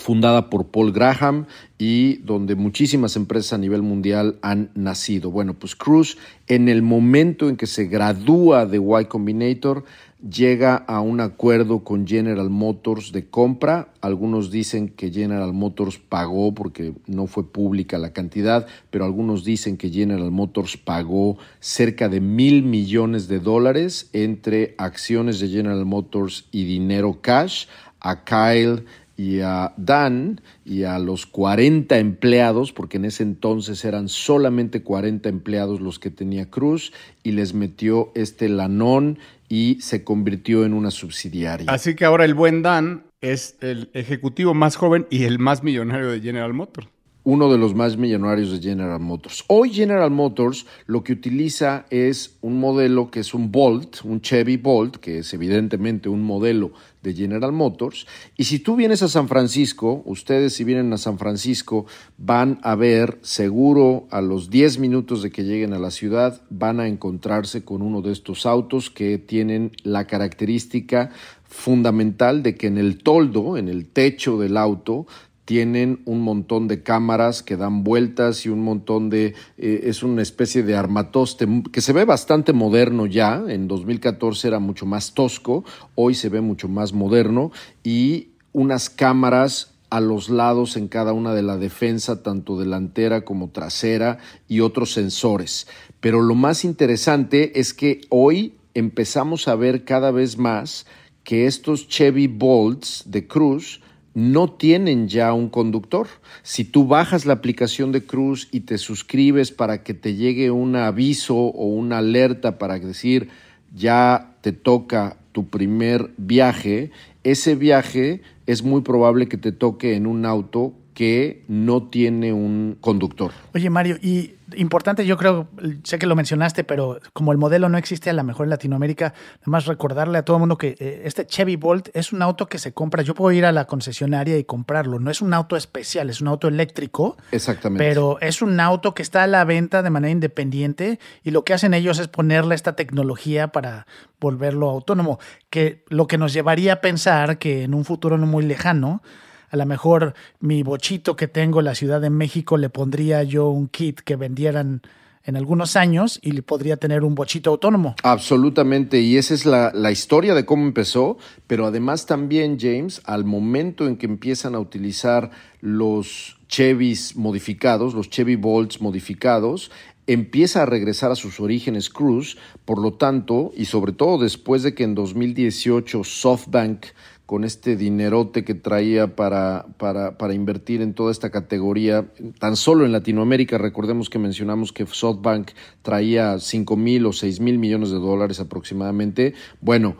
fundada 0.00 0.50
por 0.50 0.68
Paul 0.68 0.92
Graham 0.92 1.46
y 1.78 2.16
donde 2.18 2.56
muchísimas 2.56 3.16
empresas 3.16 3.52
a 3.52 3.58
nivel 3.58 3.82
mundial 3.82 4.38
han 4.42 4.70
nacido. 4.74 5.30
Bueno, 5.30 5.54
pues 5.54 5.76
Cruz 5.76 6.18
en 6.46 6.68
el 6.68 6.82
momento 6.82 7.48
en 7.48 7.56
que 7.56 7.66
se 7.66 7.84
gradúa 7.84 8.66
de 8.66 8.78
Y 8.78 9.04
Combinator 9.06 9.84
llega 10.28 10.76
a 10.76 11.00
un 11.00 11.20
acuerdo 11.20 11.84
con 11.84 12.06
General 12.06 12.50
Motors 12.50 13.12
de 13.12 13.28
compra. 13.28 13.92
Algunos 14.00 14.50
dicen 14.50 14.88
que 14.88 15.10
General 15.10 15.52
Motors 15.52 15.98
pagó 15.98 16.52
porque 16.54 16.94
no 17.06 17.26
fue 17.26 17.50
pública 17.50 17.98
la 17.98 18.12
cantidad, 18.12 18.66
pero 18.90 19.04
algunos 19.04 19.44
dicen 19.44 19.76
que 19.76 19.90
General 19.90 20.30
Motors 20.30 20.76
pagó 20.76 21.38
cerca 21.60 22.08
de 22.08 22.20
mil 22.20 22.62
millones 22.62 23.28
de 23.28 23.40
dólares 23.40 24.10
entre 24.12 24.74
acciones 24.78 25.40
de 25.40 25.48
General 25.48 25.84
Motors 25.86 26.46
y 26.50 26.64
dinero 26.64 27.18
cash 27.20 27.66
a 28.00 28.24
Kyle 28.24 28.84
y 29.20 29.40
a 29.40 29.74
Dan 29.76 30.40
y 30.64 30.84
a 30.84 30.98
los 30.98 31.26
40 31.26 31.98
empleados, 31.98 32.72
porque 32.72 32.96
en 32.96 33.04
ese 33.04 33.22
entonces 33.22 33.84
eran 33.84 34.08
solamente 34.08 34.82
40 34.82 35.28
empleados 35.28 35.82
los 35.82 35.98
que 35.98 36.10
tenía 36.10 36.48
Cruz, 36.48 36.94
y 37.22 37.32
les 37.32 37.52
metió 37.52 38.12
este 38.14 38.48
lanón 38.48 39.18
y 39.46 39.76
se 39.82 40.04
convirtió 40.04 40.64
en 40.64 40.72
una 40.72 40.90
subsidiaria. 40.90 41.70
Así 41.70 41.94
que 41.94 42.06
ahora 42.06 42.24
el 42.24 42.32
buen 42.32 42.62
Dan 42.62 43.02
es 43.20 43.58
el 43.60 43.90
ejecutivo 43.92 44.54
más 44.54 44.76
joven 44.76 45.06
y 45.10 45.24
el 45.24 45.38
más 45.38 45.62
millonario 45.62 46.10
de 46.10 46.20
General 46.20 46.54
Motors 46.54 46.88
uno 47.24 47.52
de 47.52 47.58
los 47.58 47.74
más 47.74 47.96
millonarios 47.96 48.50
de 48.50 48.60
General 48.60 49.00
Motors. 49.00 49.44
Hoy 49.48 49.70
General 49.70 50.10
Motors 50.10 50.66
lo 50.86 51.04
que 51.04 51.12
utiliza 51.12 51.84
es 51.90 52.36
un 52.40 52.58
modelo 52.58 53.10
que 53.10 53.20
es 53.20 53.34
un 53.34 53.52
Bolt, 53.52 54.04
un 54.04 54.20
Chevy 54.20 54.56
Bolt, 54.56 54.96
que 54.96 55.18
es 55.18 55.34
evidentemente 55.34 56.08
un 56.08 56.22
modelo 56.22 56.72
de 57.02 57.14
General 57.14 57.52
Motors. 57.52 58.06
Y 58.36 58.44
si 58.44 58.58
tú 58.58 58.76
vienes 58.76 59.02
a 59.02 59.08
San 59.08 59.28
Francisco, 59.28 60.02
ustedes 60.04 60.54
si 60.54 60.64
vienen 60.64 60.92
a 60.92 60.98
San 60.98 61.18
Francisco 61.18 61.86
van 62.18 62.58
a 62.62 62.74
ver 62.74 63.18
seguro 63.22 64.06
a 64.10 64.20
los 64.20 64.50
10 64.50 64.78
minutos 64.78 65.22
de 65.22 65.30
que 65.30 65.44
lleguen 65.44 65.72
a 65.72 65.78
la 65.78 65.90
ciudad, 65.90 66.42
van 66.50 66.80
a 66.80 66.88
encontrarse 66.88 67.64
con 67.64 67.82
uno 67.82 68.02
de 68.02 68.12
estos 68.12 68.46
autos 68.46 68.90
que 68.90 69.18
tienen 69.18 69.72
la 69.82 70.06
característica 70.06 71.10
fundamental 71.44 72.42
de 72.44 72.54
que 72.54 72.68
en 72.68 72.78
el 72.78 72.98
toldo, 72.98 73.56
en 73.56 73.68
el 73.68 73.86
techo 73.86 74.38
del 74.38 74.56
auto, 74.56 75.06
tienen 75.50 76.00
un 76.04 76.20
montón 76.20 76.68
de 76.68 76.84
cámaras 76.84 77.42
que 77.42 77.56
dan 77.56 77.82
vueltas 77.82 78.46
y 78.46 78.50
un 78.50 78.62
montón 78.62 79.10
de... 79.10 79.34
Eh, 79.58 79.80
es 79.86 80.04
una 80.04 80.22
especie 80.22 80.62
de 80.62 80.76
armatoste 80.76 81.48
que 81.72 81.80
se 81.80 81.92
ve 81.92 82.04
bastante 82.04 82.52
moderno 82.52 83.04
ya, 83.06 83.42
en 83.48 83.66
2014 83.66 84.46
era 84.46 84.60
mucho 84.60 84.86
más 84.86 85.12
tosco, 85.12 85.64
hoy 85.96 86.14
se 86.14 86.28
ve 86.28 86.40
mucho 86.40 86.68
más 86.68 86.92
moderno 86.92 87.50
y 87.82 88.28
unas 88.52 88.90
cámaras 88.90 89.74
a 89.90 89.98
los 89.98 90.30
lados 90.30 90.76
en 90.76 90.86
cada 90.86 91.12
una 91.12 91.34
de 91.34 91.42
la 91.42 91.56
defensa, 91.56 92.22
tanto 92.22 92.56
delantera 92.56 93.24
como 93.24 93.50
trasera, 93.50 94.18
y 94.46 94.60
otros 94.60 94.92
sensores. 94.92 95.66
Pero 95.98 96.22
lo 96.22 96.36
más 96.36 96.64
interesante 96.64 97.58
es 97.58 97.74
que 97.74 98.02
hoy 98.08 98.54
empezamos 98.74 99.48
a 99.48 99.56
ver 99.56 99.82
cada 99.82 100.12
vez 100.12 100.38
más 100.38 100.86
que 101.24 101.46
estos 101.46 101.88
Chevy 101.88 102.28
Bolts 102.28 103.02
de 103.06 103.26
Cruz 103.26 103.80
no 104.14 104.50
tienen 104.50 105.08
ya 105.08 105.32
un 105.32 105.48
conductor. 105.48 106.08
Si 106.42 106.64
tú 106.64 106.86
bajas 106.86 107.26
la 107.26 107.34
aplicación 107.34 107.92
de 107.92 108.04
Cruz 108.04 108.48
y 108.50 108.60
te 108.60 108.78
suscribes 108.78 109.52
para 109.52 109.82
que 109.82 109.94
te 109.94 110.14
llegue 110.14 110.50
un 110.50 110.76
aviso 110.76 111.36
o 111.36 111.66
una 111.66 111.98
alerta 111.98 112.58
para 112.58 112.78
decir 112.78 113.28
ya 113.74 114.36
te 114.40 114.52
toca 114.52 115.16
tu 115.32 115.48
primer 115.48 116.10
viaje, 116.16 116.90
ese 117.22 117.54
viaje 117.54 118.22
es 118.46 118.62
muy 118.62 118.80
probable 118.80 119.28
que 119.28 119.36
te 119.36 119.52
toque 119.52 119.94
en 119.94 120.06
un 120.06 120.26
auto 120.26 120.74
que 120.94 121.44
no 121.48 121.84
tiene 121.84 122.32
un 122.32 122.76
conductor. 122.80 123.32
Oye, 123.54 123.70
Mario, 123.70 123.96
y 124.02 124.32
importante, 124.56 125.06
yo 125.06 125.16
creo, 125.16 125.48
sé 125.84 125.98
que 125.98 126.06
lo 126.06 126.16
mencionaste, 126.16 126.64
pero 126.64 127.00
como 127.12 127.32
el 127.32 127.38
modelo 127.38 127.68
no 127.68 127.78
existe 127.78 128.10
a 128.10 128.12
lo 128.12 128.24
mejor 128.24 128.46
en 128.46 128.50
Latinoamérica, 128.50 129.06
nada 129.06 129.46
más 129.46 129.66
recordarle 129.66 130.18
a 130.18 130.24
todo 130.24 130.36
el 130.36 130.40
mundo 130.40 130.58
que 130.58 130.76
eh, 130.78 131.02
este 131.04 131.26
Chevy 131.26 131.56
Bolt 131.56 131.88
es 131.94 132.12
un 132.12 132.22
auto 132.22 132.46
que 132.46 132.58
se 132.58 132.72
compra. 132.72 133.02
Yo 133.02 133.14
puedo 133.14 133.32
ir 133.32 133.44
a 133.44 133.52
la 133.52 133.66
concesionaria 133.66 134.36
y 134.38 134.44
comprarlo. 134.44 134.98
No 134.98 135.10
es 135.10 135.22
un 135.22 135.34
auto 135.34 135.56
especial, 135.56 136.10
es 136.10 136.20
un 136.20 136.28
auto 136.28 136.48
eléctrico. 136.48 137.16
Exactamente. 137.32 137.84
Pero 137.84 138.18
es 138.20 138.42
un 138.42 138.58
auto 138.60 138.94
que 138.94 139.02
está 139.02 139.22
a 139.22 139.26
la 139.26 139.44
venta 139.44 139.82
de 139.82 139.90
manera 139.90 140.12
independiente 140.12 140.98
y 141.22 141.30
lo 141.30 141.44
que 141.44 141.54
hacen 141.54 141.74
ellos 141.74 141.98
es 141.98 142.08
ponerle 142.08 142.54
esta 142.54 142.74
tecnología 142.74 143.48
para 143.48 143.86
volverlo 144.20 144.68
autónomo, 144.70 145.18
que 145.48 145.84
lo 145.88 146.06
que 146.06 146.18
nos 146.18 146.32
llevaría 146.32 146.74
a 146.74 146.80
pensar 146.80 147.38
que 147.38 147.64
en 147.64 147.74
un 147.74 147.84
futuro 147.84 148.18
no 148.18 148.26
muy 148.26 148.44
lejano, 148.44 149.02
a 149.50 149.56
lo 149.56 149.66
mejor 149.66 150.14
mi 150.40 150.62
bochito 150.62 151.16
que 151.16 151.28
tengo 151.28 151.60
en 151.60 151.66
la 151.66 151.74
Ciudad 151.74 152.00
de 152.00 152.10
México 152.10 152.56
le 152.56 152.70
pondría 152.70 153.22
yo 153.24 153.48
un 153.48 153.68
kit 153.68 154.00
que 154.00 154.16
vendieran 154.16 154.82
en 155.24 155.36
algunos 155.36 155.76
años 155.76 156.18
y 156.22 156.40
podría 156.40 156.76
tener 156.76 157.04
un 157.04 157.14
bochito 157.14 157.50
autónomo. 157.50 157.94
Absolutamente, 158.02 159.00
y 159.00 159.16
esa 159.16 159.34
es 159.34 159.44
la, 159.44 159.70
la, 159.74 159.90
historia 159.90 160.34
de 160.34 160.46
cómo 160.46 160.64
empezó, 160.64 161.18
pero 161.46 161.66
además 161.66 162.06
también, 162.06 162.58
James, 162.58 163.02
al 163.04 163.24
momento 163.24 163.86
en 163.86 163.96
que 163.96 164.06
empiezan 164.06 164.54
a 164.54 164.60
utilizar 164.60 165.30
los 165.60 166.38
Chevys 166.48 167.16
modificados, 167.16 167.92
los 167.94 168.08
Chevy 168.08 168.36
Bolts 168.36 168.80
modificados, 168.80 169.70
empieza 170.06 170.62
a 170.62 170.66
regresar 170.66 171.12
a 171.12 171.16
sus 171.16 171.38
orígenes 171.38 171.90
Cruz, 171.90 172.38
por 172.64 172.80
lo 172.80 172.94
tanto, 172.94 173.52
y 173.56 173.66
sobre 173.66 173.92
todo 173.92 174.18
después 174.18 174.62
de 174.62 174.74
que 174.74 174.84
en 174.84 174.94
2018 174.94 176.02
SoftBank 176.02 176.86
con 177.30 177.44
este 177.44 177.76
dinerote 177.76 178.42
que 178.42 178.56
traía 178.56 179.14
para, 179.14 179.66
para, 179.78 180.34
invertir 180.34 180.82
en 180.82 180.94
toda 180.94 181.12
esta 181.12 181.30
categoría, 181.30 182.10
tan 182.40 182.56
solo 182.56 182.84
en 182.84 182.90
Latinoamérica, 182.90 183.56
recordemos 183.56 184.10
que 184.10 184.18
mencionamos 184.18 184.72
que 184.72 184.84
SoftBank 184.84 185.50
traía 185.82 186.40
5 186.40 186.76
mil 186.76 187.06
o 187.06 187.12
6 187.12 187.38
mil 187.38 187.60
millones 187.60 187.92
de 187.92 187.98
dólares 187.98 188.40
aproximadamente. 188.40 189.34
Bueno, 189.60 189.94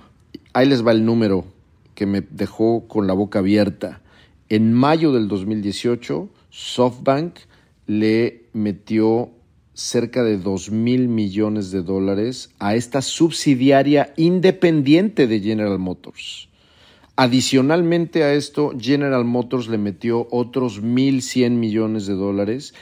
ahí 0.54 0.66
les 0.66 0.84
va 0.84 0.90
el 0.90 1.04
número 1.04 1.44
que 1.94 2.04
me 2.04 2.20
dejó 2.20 2.88
con 2.88 3.06
la 3.06 3.14
boca 3.14 3.38
abierta. 3.38 4.02
En 4.48 4.72
mayo 4.72 5.12
del 5.12 5.28
2018, 5.28 6.28
SoftBank 6.50 7.36
le 7.86 8.46
metió 8.54 9.30
cerca 9.72 10.24
de 10.24 10.36
2 10.36 10.72
mil 10.72 11.06
millones 11.06 11.70
de 11.70 11.82
dólares 11.82 12.50
a 12.58 12.74
esta 12.74 13.02
subsidiaria 13.02 14.12
independiente 14.16 15.28
de 15.28 15.38
General 15.38 15.78
Motors. 15.78 16.49
Adicionalmente 17.16 18.22
a 18.22 18.32
esto, 18.34 18.72
General 18.78 19.24
Motors 19.24 19.68
le 19.68 19.78
metió 19.78 20.26
otros 20.30 20.82
1.100 20.82 21.50
millones 21.50 22.06
de 22.06 22.14
dólares. 22.14 22.74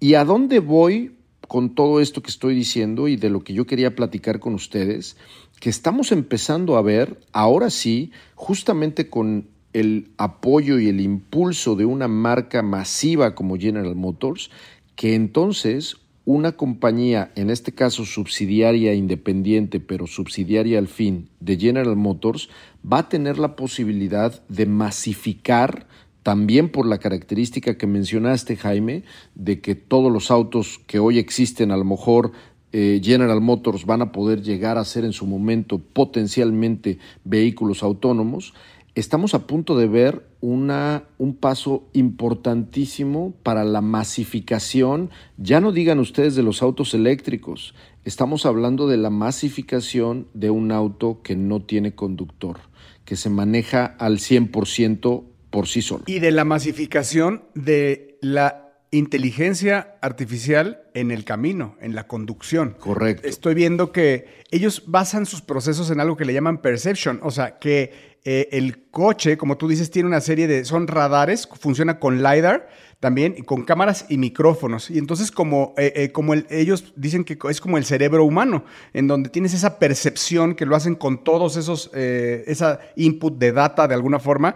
¿Y 0.00 0.14
a 0.14 0.24
dónde 0.24 0.60
voy 0.60 1.16
con 1.48 1.74
todo 1.74 2.00
esto 2.00 2.22
que 2.22 2.30
estoy 2.30 2.54
diciendo 2.54 3.08
y 3.08 3.16
de 3.16 3.28
lo 3.28 3.44
que 3.44 3.52
yo 3.52 3.66
quería 3.66 3.94
platicar 3.94 4.40
con 4.40 4.54
ustedes? 4.54 5.16
Que 5.60 5.70
estamos 5.70 6.10
empezando 6.10 6.76
a 6.76 6.82
ver, 6.82 7.20
ahora 7.32 7.70
sí, 7.70 8.10
justamente 8.34 9.10
con 9.10 9.48
el 9.72 10.10
apoyo 10.16 10.78
y 10.78 10.88
el 10.88 11.00
impulso 11.00 11.76
de 11.76 11.84
una 11.84 12.08
marca 12.08 12.62
masiva 12.62 13.34
como 13.34 13.56
General 13.56 13.94
Motors, 13.94 14.50
que 14.96 15.14
entonces 15.14 15.96
una 16.24 16.52
compañía, 16.52 17.32
en 17.34 17.50
este 17.50 17.72
caso 17.72 18.04
subsidiaria 18.04 18.94
independiente, 18.94 19.80
pero 19.80 20.06
subsidiaria 20.06 20.78
al 20.78 20.88
fin, 20.88 21.28
de 21.40 21.56
General 21.56 21.96
Motors, 21.96 22.48
va 22.90 22.98
a 22.98 23.08
tener 23.08 23.38
la 23.38 23.56
posibilidad 23.56 24.42
de 24.48 24.66
masificar 24.66 25.86
también 26.22 26.68
por 26.68 26.86
la 26.86 26.98
característica 26.98 27.76
que 27.76 27.86
mencionaste, 27.86 28.56
Jaime, 28.56 29.02
de 29.34 29.60
que 29.60 29.74
todos 29.74 30.12
los 30.12 30.30
autos 30.30 30.80
que 30.86 31.00
hoy 31.00 31.18
existen, 31.18 31.72
a 31.72 31.76
lo 31.76 31.84
mejor 31.84 32.32
eh, 32.72 33.00
General 33.02 33.40
Motors 33.40 33.84
van 33.84 34.02
a 34.02 34.12
poder 34.12 34.42
llegar 34.42 34.78
a 34.78 34.84
ser 34.84 35.04
en 35.04 35.12
su 35.12 35.26
momento 35.26 35.78
potencialmente 35.78 36.98
vehículos 37.24 37.82
autónomos, 37.82 38.54
estamos 38.94 39.34
a 39.34 39.46
punto 39.46 39.76
de 39.76 39.86
ver 39.86 40.26
una, 40.40 41.04
un 41.18 41.34
paso 41.34 41.88
importantísimo 41.92 43.34
para 43.42 43.64
la 43.64 43.80
masificación, 43.80 45.10
ya 45.38 45.60
no 45.60 45.72
digan 45.72 45.98
ustedes 45.98 46.34
de 46.34 46.42
los 46.42 46.62
autos 46.62 46.94
eléctricos, 46.94 47.74
estamos 48.04 48.44
hablando 48.44 48.86
de 48.88 48.96
la 48.96 49.10
masificación 49.10 50.28
de 50.34 50.50
un 50.50 50.72
auto 50.72 51.22
que 51.22 51.36
no 51.36 51.62
tiene 51.62 51.94
conductor, 51.94 52.58
que 53.04 53.16
se 53.16 53.30
maneja 53.30 53.86
al 53.86 54.18
100% 54.18 55.24
por 55.50 55.68
sí 55.68 55.82
solo. 55.82 56.04
Y 56.06 56.18
de 56.18 56.32
la 56.32 56.44
masificación 56.44 57.44
de 57.54 58.18
la 58.20 58.61
inteligencia 58.92 59.96
artificial 60.02 60.82
en 60.92 61.10
el 61.10 61.24
camino, 61.24 61.76
en 61.80 61.94
la 61.94 62.06
conducción. 62.06 62.76
Correcto. 62.78 63.26
Estoy 63.26 63.54
viendo 63.54 63.90
que 63.90 64.26
ellos 64.50 64.84
basan 64.86 65.24
sus 65.24 65.40
procesos 65.40 65.90
en 65.90 65.98
algo 65.98 66.16
que 66.16 66.26
le 66.26 66.34
llaman 66.34 66.60
perception, 66.60 67.18
o 67.22 67.30
sea, 67.30 67.58
que 67.58 68.12
eh, 68.24 68.50
el 68.52 68.90
coche, 68.90 69.38
como 69.38 69.56
tú 69.56 69.66
dices, 69.66 69.90
tiene 69.90 70.08
una 70.08 70.20
serie 70.20 70.46
de, 70.46 70.66
son 70.66 70.86
radares, 70.86 71.48
funciona 71.58 71.98
con 71.98 72.22
LiDAR 72.22 72.68
también, 73.00 73.42
con 73.44 73.64
cámaras 73.64 74.04
y 74.10 74.18
micrófonos. 74.18 74.90
Y 74.90 74.98
entonces 74.98 75.32
como, 75.32 75.74
eh, 75.78 75.92
eh, 75.96 76.12
como 76.12 76.34
ellos 76.34 76.92
dicen 76.94 77.24
que 77.24 77.38
es 77.48 77.60
como 77.62 77.78
el 77.78 77.86
cerebro 77.86 78.24
humano, 78.24 78.64
en 78.92 79.08
donde 79.08 79.30
tienes 79.30 79.54
esa 79.54 79.78
percepción 79.78 80.54
que 80.54 80.66
lo 80.66 80.76
hacen 80.76 80.96
con 80.96 81.24
todos 81.24 81.56
esos, 81.56 81.90
esa 81.94 82.78
input 82.94 83.38
de 83.38 83.52
data 83.52 83.88
de 83.88 83.94
alguna 83.94 84.20
forma, 84.20 84.54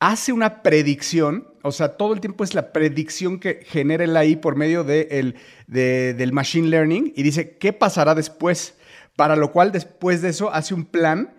hace 0.00 0.32
una 0.32 0.62
predicción, 0.62 1.47
o 1.62 1.72
sea, 1.72 1.96
todo 1.96 2.12
el 2.14 2.20
tiempo 2.20 2.44
es 2.44 2.54
la 2.54 2.72
predicción 2.72 3.38
que 3.38 3.60
genera 3.64 4.04
el 4.04 4.16
AI 4.16 4.36
por 4.36 4.56
medio 4.56 4.84
de 4.84 5.34
del 5.66 6.32
machine 6.32 6.68
learning 6.68 7.12
y 7.16 7.22
dice, 7.22 7.56
¿qué 7.58 7.72
pasará 7.72 8.14
después? 8.14 8.74
Para 9.16 9.36
lo 9.36 9.52
cual 9.52 9.72
después 9.72 10.22
de 10.22 10.28
eso 10.28 10.52
hace 10.52 10.74
un 10.74 10.84
plan 10.84 11.34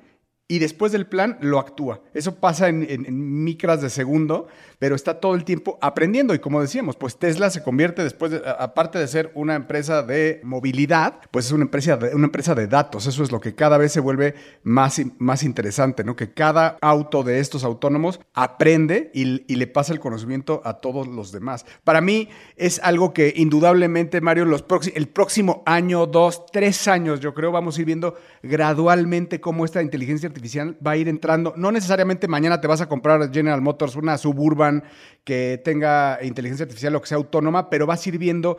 y 0.51 0.57
después 0.57 0.91
del 0.91 1.05
plan 1.05 1.37
lo 1.41 1.59
actúa. 1.59 2.01
Eso 2.11 2.35
pasa 2.35 2.69
en, 2.69 3.43
micras 3.43 3.81
de 3.81 3.91
segundo, 3.91 4.47
pero 4.79 4.95
está 4.95 5.19
todo 5.19 5.35
el 5.35 5.45
tiempo 5.45 5.77
aprendiendo. 5.79 6.33
Y 6.33 6.39
como 6.39 6.59
decíamos, 6.59 6.95
pues 6.95 7.17
Tesla 7.19 7.51
se 7.51 7.61
convierte 7.61 8.03
después, 8.03 8.31
de, 8.31 8.41
aparte 8.57 8.97
de 8.97 9.07
ser 9.07 9.31
una 9.35 9.53
empresa 9.53 10.01
de 10.01 10.41
movilidad, 10.43 11.19
pues 11.29 11.45
es 11.45 11.51
una 11.51 11.65
empresa 11.65 11.97
de, 11.97 12.15
una 12.15 12.25
empresa 12.25 12.55
de 12.55 12.65
datos. 12.65 13.05
Eso 13.05 13.23
es 13.23 13.31
lo 13.31 13.39
que 13.39 13.53
cada 13.53 13.77
vez 13.77 13.91
se 13.91 13.99
vuelve 13.99 14.33
más, 14.63 14.99
más 15.19 15.43
interesante, 15.43 16.03
¿no? 16.03 16.15
Que 16.15 16.33
cada 16.33 16.77
auto 16.81 17.21
de 17.21 17.39
estos 17.39 17.63
autónomos 17.63 18.19
aprende 18.33 19.11
y, 19.13 19.43
y 19.45 19.55
le 19.55 19.67
pasa 19.67 19.93
el 19.93 19.99
conocimiento 19.99 20.63
a 20.65 20.79
todos 20.79 21.07
los 21.07 21.31
demás. 21.31 21.63
Para 21.83 22.01
mí 22.01 22.27
es 22.55 22.81
algo 22.83 23.13
que 23.13 23.33
indudablemente, 23.35 24.19
Mario, 24.19 24.45
los 24.45 24.65
el 24.95 25.09
próximo 25.09 25.61
año, 25.67 26.07
dos, 26.07 26.47
tres 26.47 26.87
años, 26.87 27.19
yo 27.19 27.35
creo, 27.35 27.51
vamos 27.51 27.77
a 27.77 27.81
ir 27.81 27.85
viendo 27.85 28.15
gradualmente 28.41 29.39
cómo 29.39 29.63
esta 29.63 29.83
inteligencia 29.83 30.25
artificial 30.25 30.38
va 30.85 30.91
a 30.91 30.97
ir 30.97 31.07
entrando. 31.07 31.53
No 31.55 31.71
necesariamente 31.71 32.27
mañana 32.27 32.61
te 32.61 32.67
vas 32.67 32.81
a 32.81 32.89
comprar 32.89 33.31
General 33.31 33.61
Motors 33.61 33.95
una 33.95 34.17
suburban 34.17 34.83
que 35.23 35.61
tenga 35.63 36.19
inteligencia 36.21 36.63
artificial 36.63 36.95
o 36.95 37.01
que 37.01 37.07
sea 37.07 37.17
autónoma, 37.17 37.69
pero 37.69 37.85
vas 37.85 38.05
a 38.05 38.09
ir 38.09 38.17
viendo 38.17 38.57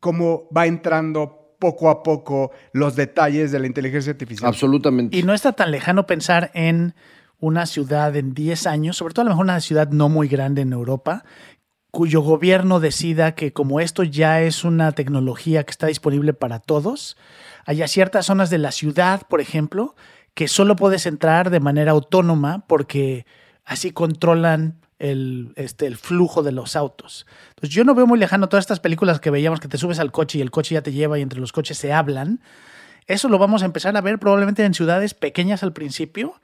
cómo 0.00 0.48
va 0.56 0.66
entrando 0.66 1.56
poco 1.58 1.90
a 1.90 2.02
poco 2.02 2.50
los 2.72 2.96
detalles 2.96 3.52
de 3.52 3.58
la 3.58 3.66
inteligencia 3.66 4.12
artificial. 4.12 4.48
Absolutamente. 4.48 5.16
Y 5.16 5.22
no 5.22 5.34
está 5.34 5.52
tan 5.52 5.70
lejano 5.70 6.06
pensar 6.06 6.50
en 6.54 6.94
una 7.38 7.66
ciudad 7.66 8.16
en 8.16 8.34
10 8.34 8.66
años, 8.66 8.96
sobre 8.96 9.14
todo 9.14 9.22
a 9.22 9.24
lo 9.24 9.30
mejor 9.30 9.44
una 9.44 9.60
ciudad 9.60 9.88
no 9.90 10.08
muy 10.08 10.28
grande 10.28 10.62
en 10.62 10.72
Europa, 10.72 11.24
cuyo 11.90 12.20
gobierno 12.20 12.80
decida 12.80 13.34
que 13.34 13.52
como 13.52 13.80
esto 13.80 14.04
ya 14.04 14.42
es 14.42 14.64
una 14.64 14.92
tecnología 14.92 15.64
que 15.64 15.70
está 15.70 15.86
disponible 15.86 16.32
para 16.34 16.60
todos, 16.60 17.16
haya 17.66 17.88
ciertas 17.88 18.26
zonas 18.26 18.50
de 18.50 18.58
la 18.58 18.72
ciudad, 18.72 19.22
por 19.28 19.40
ejemplo, 19.40 19.94
que 20.34 20.48
solo 20.48 20.76
puedes 20.76 21.06
entrar 21.06 21.50
de 21.50 21.60
manera 21.60 21.92
autónoma 21.92 22.64
porque 22.66 23.26
así 23.64 23.90
controlan 23.90 24.80
el, 24.98 25.52
este, 25.56 25.86
el 25.86 25.96
flujo 25.96 26.42
de 26.42 26.52
los 26.52 26.76
autos. 26.76 27.26
Entonces 27.50 27.70
yo 27.70 27.84
no 27.84 27.94
veo 27.94 28.06
muy 28.06 28.18
lejano 28.18 28.48
todas 28.48 28.62
estas 28.62 28.80
películas 28.80 29.20
que 29.20 29.30
veíamos 29.30 29.60
que 29.60 29.68
te 29.68 29.78
subes 29.78 29.98
al 29.98 30.12
coche 30.12 30.38
y 30.38 30.42
el 30.42 30.50
coche 30.50 30.74
ya 30.74 30.82
te 30.82 30.92
lleva 30.92 31.18
y 31.18 31.22
entre 31.22 31.40
los 31.40 31.52
coches 31.52 31.78
se 31.78 31.92
hablan. 31.92 32.40
Eso 33.06 33.28
lo 33.28 33.38
vamos 33.38 33.62
a 33.62 33.66
empezar 33.66 33.96
a 33.96 34.00
ver 34.00 34.18
probablemente 34.18 34.64
en 34.64 34.74
ciudades 34.74 35.14
pequeñas 35.14 35.62
al 35.62 35.72
principio, 35.72 36.34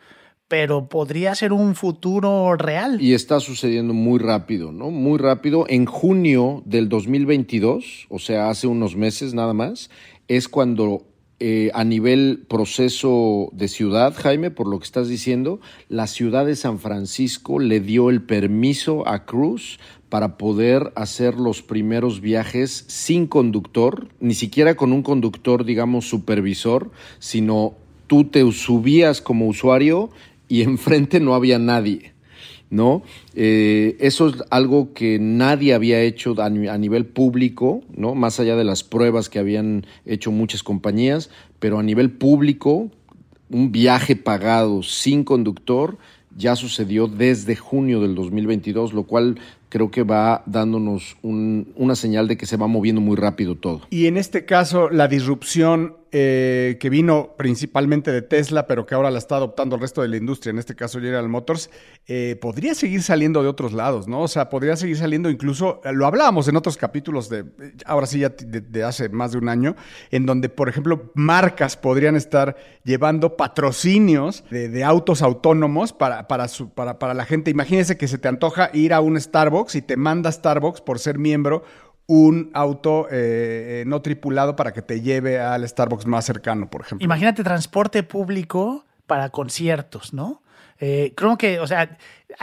pero 0.49 0.89
podría 0.89 1.35
ser 1.35 1.53
un 1.53 1.75
futuro 1.75 2.57
real. 2.57 3.01
Y 3.01 3.15
está 3.15 3.41
sucediendo 3.41 3.93
muy 3.93 4.19
rápido, 4.19 4.73
¿no? 4.73 4.91
Muy 4.91 5.19
rápido. 5.19 5.67
En 5.69 5.87
junio 5.87 6.63
del 6.65 6.89
2022, 6.89 8.07
o 8.09 8.19
sea, 8.19 8.49
hace 8.49 8.67
unos 8.67 8.97
meses 8.97 9.35
nada 9.35 9.53
más, 9.53 9.91
es 10.29 10.49
cuando 10.49 11.07
eh, 11.39 11.71
a 11.75 11.85
nivel 11.85 12.45
proceso 12.49 13.51
de 13.53 13.69
ciudad, 13.69 14.15
Jaime, 14.17 14.51
por 14.51 14.67
lo 14.67 14.79
que 14.79 14.85
estás 14.85 15.07
diciendo, 15.07 15.61
la 15.91 16.07
ciudad 16.07 16.47
de 16.47 16.57
San 16.57 16.79
Francisco 16.79 17.59
le 17.59 17.81
dio 17.81 18.09
el 18.09 18.23
permiso 18.23 19.07
a 19.07 19.27
Cruz 19.27 19.79
para 20.09 20.39
poder 20.39 20.93
hacer 20.97 21.35
los 21.35 21.61
primeros 21.61 22.23
viajes 22.23 22.87
sin 22.89 23.27
conductor, 23.27 24.09
ni 24.19 24.33
siquiera 24.33 24.77
con 24.77 24.93
un 24.93 25.03
conductor, 25.03 25.67
digamos, 25.67 26.09
supervisor, 26.09 26.91
sino 27.19 27.75
tú 28.07 28.25
te 28.25 28.51
subías 28.53 29.21
como 29.21 29.47
usuario 29.47 30.09
y 30.49 30.63
enfrente 30.63 31.21
no 31.21 31.35
había 31.35 31.59
nadie, 31.59 32.15
¿no? 32.71 33.03
Eh, 33.35 33.97
eso 34.01 34.29
es 34.29 34.35
algo 34.51 34.93
que 34.93 35.19
nadie 35.19 35.75
había 35.75 36.01
hecho 36.01 36.35
a, 36.41 36.51
nivel 36.51 37.07
público, 37.07 37.83
¿no? 37.97 38.15
Más 38.15 38.41
allá 38.41 38.57
de 38.57 38.65
las 38.65 38.83
pruebas 38.83 39.29
que 39.29 39.39
habían 39.39 39.87
hecho 40.05 40.33
muchas 40.33 40.63
compañías, 40.63 41.31
pero 41.59 41.79
a 41.79 41.83
nivel 41.83 42.11
público, 42.11 42.91
un 43.51 43.73
viaje 43.73 44.17
pagado 44.17 44.83
sin 44.83 45.25
conductor 45.25 45.99
ya 46.37 46.55
sucedió 46.55 47.07
desde 47.07 47.57
junio 47.57 48.01
del 48.01 48.15
2022, 48.15 48.93
lo 48.93 49.05
cual 49.05 49.39
creo 49.69 49.91
que 49.91 50.03
va 50.03 50.43
dándonos 50.47 51.17
una 51.23 51.97
señal 51.97 52.29
de 52.29 52.37
que 52.37 52.47
se 52.47 52.57
va 52.57 52.67
moviendo 52.67 53.01
muy 53.01 53.17
rápido 53.17 53.57
todo. 53.57 53.83
Y 53.91 54.07
en 54.07 54.17
este 54.17 54.45
caso, 54.45 54.91
la 54.91 55.09
disrupción 55.09 55.97
eh, 56.19 56.79
que 56.81 56.89
vino 56.89 57.35
principalmente 57.37 58.11
de 58.11 58.23
Tesla, 58.23 58.67
pero 58.67 58.87
que 58.87 58.95
ahora 58.95 59.11
la 59.11 59.19
está 59.19 59.37
adoptando 59.37 59.77
el 59.77 59.83
resto 59.83 60.01
de 60.01 60.09
la 60.09 60.17
industria, 60.17 60.51
en 60.51 60.59
este 60.59 60.75
caso 60.75 60.99
General 60.99 61.29
Motors, 61.29 61.69
eh, 62.07 62.39
podría 62.41 62.75
seguir 62.75 63.03
saliendo 63.03 63.43
de 63.43 63.51
otros 63.51 63.75
lados, 63.75 64.09
¿no? 64.09 64.23
O 64.23 64.29
sea, 64.29 64.49
podría 64.49 64.77
seguir 64.77 64.97
saliendo 64.97 65.29
incluso, 65.29 65.83
lo 65.93 66.07
hablábamos 66.07 66.49
en 66.49 66.57
otros 66.57 66.79
capítulos 66.79 67.29
de, 67.29 67.45
ahora 67.85 68.07
sí 68.07 68.21
ya 68.21 68.31
de, 68.31 68.83
hace 68.83 69.11
más 69.11 69.33
de 69.33 69.39
un 69.39 69.51
año, 69.51 69.77
en 70.11 70.25
donde, 70.25 70.49
por 70.49 70.71
ejemplo, 70.71 71.13
marcas 71.13 71.77
podrían 71.77 72.17
estar 72.17 72.57
llevando 72.83 73.37
patrocinios 73.37 74.43
de, 74.49 74.85
autos 74.85 75.21
autónomos 75.21 75.93
para, 75.93 76.29
para, 76.29 76.47
para, 76.75 76.99
para 76.99 77.13
la 77.13 77.27
gente. 77.27 77.51
Imagínense 77.51 77.99
que 77.99 78.09
se 78.09 78.17
te 78.17 78.29
antoja 78.29 78.71
ir 78.73 78.95
a 78.95 79.01
un 79.01 79.21
Starbucks 79.21 79.75
y 79.75 79.83
te 79.83 79.99
manda 79.99 80.33
Starbucks 80.33 80.81
por 80.81 80.99
ser 80.99 81.19
miembro 81.19 81.63
un 82.07 82.51
auto 82.55 83.09
eh, 83.11 83.85
no 83.87 84.01
tripulado 84.03 84.57
para 84.57 84.73
que 84.73 84.83
te 84.83 85.01
lleve 85.01 85.41
al 85.41 85.69
Starbucks 85.69 86.07
más 86.07 86.25
cercano, 86.25 86.71
por 86.71 86.83
ejemplo. 86.83 87.05
Imagínate 87.05 87.43
transporte 87.43 88.03
público 88.03 88.85
para 89.07 89.31
conciertos, 89.31 90.13
¿no? 90.13 90.43
Eh, 90.81 91.13
creo 91.17 91.39
que, 91.39 91.61
o 91.61 91.67
sea, 91.67 91.97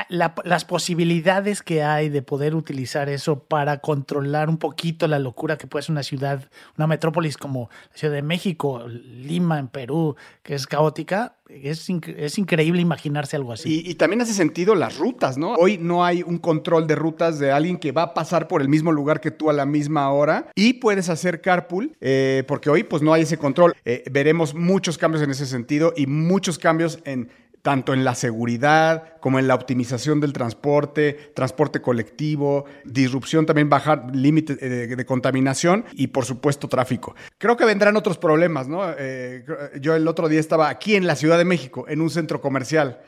las 0.09 0.65
posibilidades 0.65 1.61
que 1.61 1.83
hay 1.83 2.09
de 2.09 2.21
poder 2.21 2.55
utilizar 2.55 3.09
eso 3.09 3.39
para 3.39 3.79
controlar 3.79 4.49
un 4.49 4.57
poquito 4.57 5.07
la 5.07 5.19
locura 5.19 5.57
que 5.57 5.67
puede 5.67 5.83
ser 5.83 5.91
una 5.91 6.03
ciudad, 6.03 6.49
una 6.77 6.87
metrópolis 6.87 7.37
como 7.37 7.69
la 7.91 7.97
Ciudad 7.97 8.13
de 8.13 8.21
México, 8.21 8.85
Lima 8.87 9.59
en 9.59 9.67
Perú, 9.67 10.15
que 10.41 10.55
es 10.55 10.67
caótica, 10.67 11.35
es, 11.49 11.87
es 11.89 12.37
increíble 12.37 12.81
imaginarse 12.81 13.35
algo 13.35 13.53
así. 13.53 13.83
Y, 13.85 13.95
también 13.95 14.21
hace 14.21 14.33
sentido 14.33 14.73
las 14.73 14.97
rutas, 14.97 15.37
¿no? 15.37 15.53
Hoy 15.53 15.77
no 15.77 16.03
hay 16.03 16.23
un 16.23 16.37
control 16.37 16.87
de 16.87 16.95
rutas 16.95 17.37
de 17.37 17.51
alguien 17.51 17.77
que 17.77 17.91
va 17.91 18.03
a 18.03 18.13
pasar 18.13 18.47
por 18.47 18.61
el 18.61 18.69
mismo 18.69 18.91
lugar 18.91 19.21
que 19.21 19.31
tú 19.31 19.49
a 19.49 19.53
la 19.53 19.65
misma 19.65 20.09
hora 20.11 20.47
y 20.55 20.73
puedes 20.73 21.09
hacer 21.09 21.41
carpool, 21.41 21.95
eh, 22.01 22.43
porque 22.47 22.69
hoy 22.69 22.83
pues 22.83 23.01
no 23.01 23.13
hay 23.13 23.23
ese 23.23 23.37
control. 23.37 23.75
Eh, 23.85 24.03
veremos 24.11 24.55
muchos 24.55 24.97
cambios 24.97 25.23
en 25.23 25.29
ese 25.29 25.45
sentido 25.45 25.93
y 25.95 26.07
muchos 26.07 26.57
cambios 26.57 26.99
en 27.05 27.29
tanto 27.63 27.93
en 27.93 28.03
la 28.03 28.13
seguridad 28.13 29.17
como 29.21 29.39
en 29.39 29.47
la 29.47 29.55
optimización 29.55 30.19
del 30.19 30.33
transporte, 30.33 31.31
transporte 31.33 31.81
colectivo, 31.81 32.65
disrupción, 32.83 33.45
también 33.45 33.69
bajar 33.69 34.13
límites 34.13 34.61
eh, 34.61 34.93
de, 34.95 35.05
contaminación 35.05 35.85
y 35.93 36.07
por 36.07 36.25
supuesto 36.25 36.67
tráfico. 36.67 37.15
Creo 37.37 37.55
que 37.55 37.63
vendrán 37.63 37.95
otros 37.95 38.17
problemas, 38.17 38.67
¿no? 38.67 38.83
Eh, 38.99 39.45
yo 39.79 39.95
el 39.95 40.07
otro 40.09 40.27
día 40.27 40.41
estaba 40.41 40.67
aquí 40.67 40.95
en 40.95 41.07
la 41.07 41.15
Ciudad 41.15 41.37
de 41.37 41.45
México, 41.45 41.85
en 41.87 42.01
un 42.01 42.09
centro 42.09 42.41
comercial. 42.41 42.99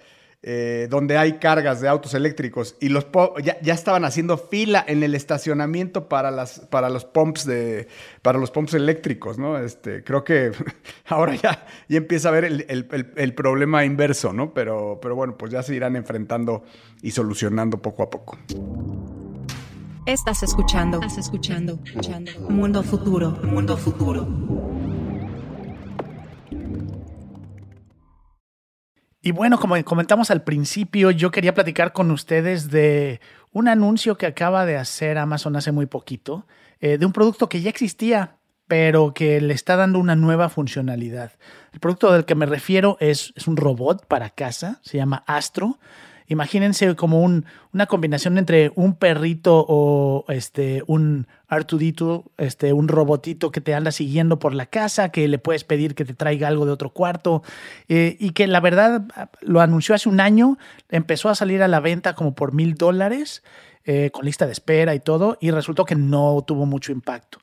Eh, 0.47 0.85
donde 0.91 1.17
hay 1.17 1.39
cargas 1.39 1.81
de 1.81 1.87
autos 1.87 2.13
eléctricos 2.13 2.75
y 2.79 2.89
los 2.89 3.07
ya, 3.43 3.59
ya, 3.61 3.73
estaban 3.73 4.05
haciendo 4.05 4.37
fila 4.37 4.85
en 4.87 5.01
el 5.01 5.15
estacionamiento 5.15 6.07
para 6.07 6.29
las 6.29 6.59
para 6.59 6.87
los 6.91 7.03
pumps 7.03 7.47
de 7.47 7.87
para 8.21 8.37
los 8.37 8.51
pumps 8.51 8.75
eléctricos, 8.75 9.39
¿no? 9.39 9.57
Este, 9.57 10.03
creo 10.03 10.23
que 10.23 10.51
ahora 11.07 11.33
ya, 11.33 11.65
ya 11.89 11.97
empieza 11.97 12.29
a 12.29 12.31
ver 12.31 12.45
el, 12.45 12.63
el, 12.69 12.87
el, 13.15 13.33
problema 13.33 13.85
inverso, 13.85 14.33
¿no? 14.33 14.53
Pero, 14.53 14.99
pero 15.01 15.15
bueno, 15.15 15.35
pues 15.35 15.51
ya 15.51 15.63
se 15.63 15.73
irán 15.73 15.95
enfrentando 15.95 16.63
y 17.01 17.09
solucionando 17.09 17.81
poco 17.81 18.03
a 18.03 18.11
poco. 18.11 18.37
Estás 20.05 20.43
escuchando, 20.43 21.01
estás 21.01 21.17
escuchando, 21.17 21.79
escuchando. 21.83 22.31
Mundo 22.51 22.83
futuro, 22.83 23.31
mundo 23.41 23.75
futuro. 23.77 24.27
Y 29.25 29.31
bueno, 29.31 29.57
como 29.57 29.83
comentamos 29.83 30.29
al 30.29 30.43
principio, 30.43 31.09
yo 31.09 31.31
quería 31.31 31.55
platicar 31.55 31.93
con 31.93 32.11
ustedes 32.11 32.69
de 32.69 33.19
un 33.51 33.67
anuncio 33.67 34.19
que 34.19 34.27
acaba 34.27 34.67
de 34.67 34.77
hacer 34.77 35.17
Amazon 35.17 35.55
hace 35.55 35.71
muy 35.71 35.87
poquito, 35.87 36.45
eh, 36.79 36.99
de 36.99 37.07
un 37.07 37.11
producto 37.11 37.49
que 37.49 37.59
ya 37.59 37.71
existía, 37.71 38.35
pero 38.67 39.15
que 39.15 39.41
le 39.41 39.55
está 39.55 39.77
dando 39.77 39.97
una 39.97 40.15
nueva 40.15 40.49
funcionalidad. 40.49 41.31
El 41.73 41.79
producto 41.79 42.11
del 42.11 42.25
que 42.25 42.35
me 42.35 42.45
refiero 42.45 42.97
es, 42.99 43.33
es 43.35 43.47
un 43.47 43.57
robot 43.57 44.05
para 44.05 44.29
casa, 44.29 44.79
se 44.83 44.97
llama 44.97 45.23
Astro. 45.25 45.79
Imagínense 46.27 46.95
como 46.95 47.21
un, 47.21 47.45
una 47.73 47.85
combinación 47.85 48.37
entre 48.37 48.71
un 48.75 48.95
perrito 48.95 49.65
o 49.67 50.25
este, 50.29 50.83
un 50.87 51.27
Artudito, 51.47 52.25
este, 52.37 52.73
un 52.73 52.87
robotito 52.87 53.51
que 53.51 53.61
te 53.61 53.75
anda 53.75 53.91
siguiendo 53.91 54.39
por 54.39 54.55
la 54.55 54.65
casa, 54.65 55.09
que 55.09 55.27
le 55.27 55.37
puedes 55.37 55.63
pedir 55.63 55.93
que 55.93 56.03
te 56.03 56.15
traiga 56.15 56.47
algo 56.47 56.65
de 56.65 56.71
otro 56.71 56.89
cuarto, 56.89 57.43
eh, 57.87 58.17
y 58.19 58.31
que 58.31 58.47
la 58.47 58.59
verdad 58.59 59.03
lo 59.41 59.61
anunció 59.61 59.93
hace 59.93 60.09
un 60.09 60.19
año, 60.19 60.57
empezó 60.89 61.29
a 61.29 61.35
salir 61.35 61.61
a 61.61 61.67
la 61.67 61.79
venta 61.79 62.15
como 62.15 62.33
por 62.33 62.53
mil 62.53 62.73
dólares, 62.73 63.43
eh, 63.85 64.09
con 64.11 64.25
lista 64.25 64.47
de 64.47 64.53
espera 64.53 64.95
y 64.95 64.99
todo, 64.99 65.37
y 65.39 65.51
resultó 65.51 65.85
que 65.85 65.95
no 65.95 66.43
tuvo 66.45 66.65
mucho 66.65 66.91
impacto. 66.91 67.39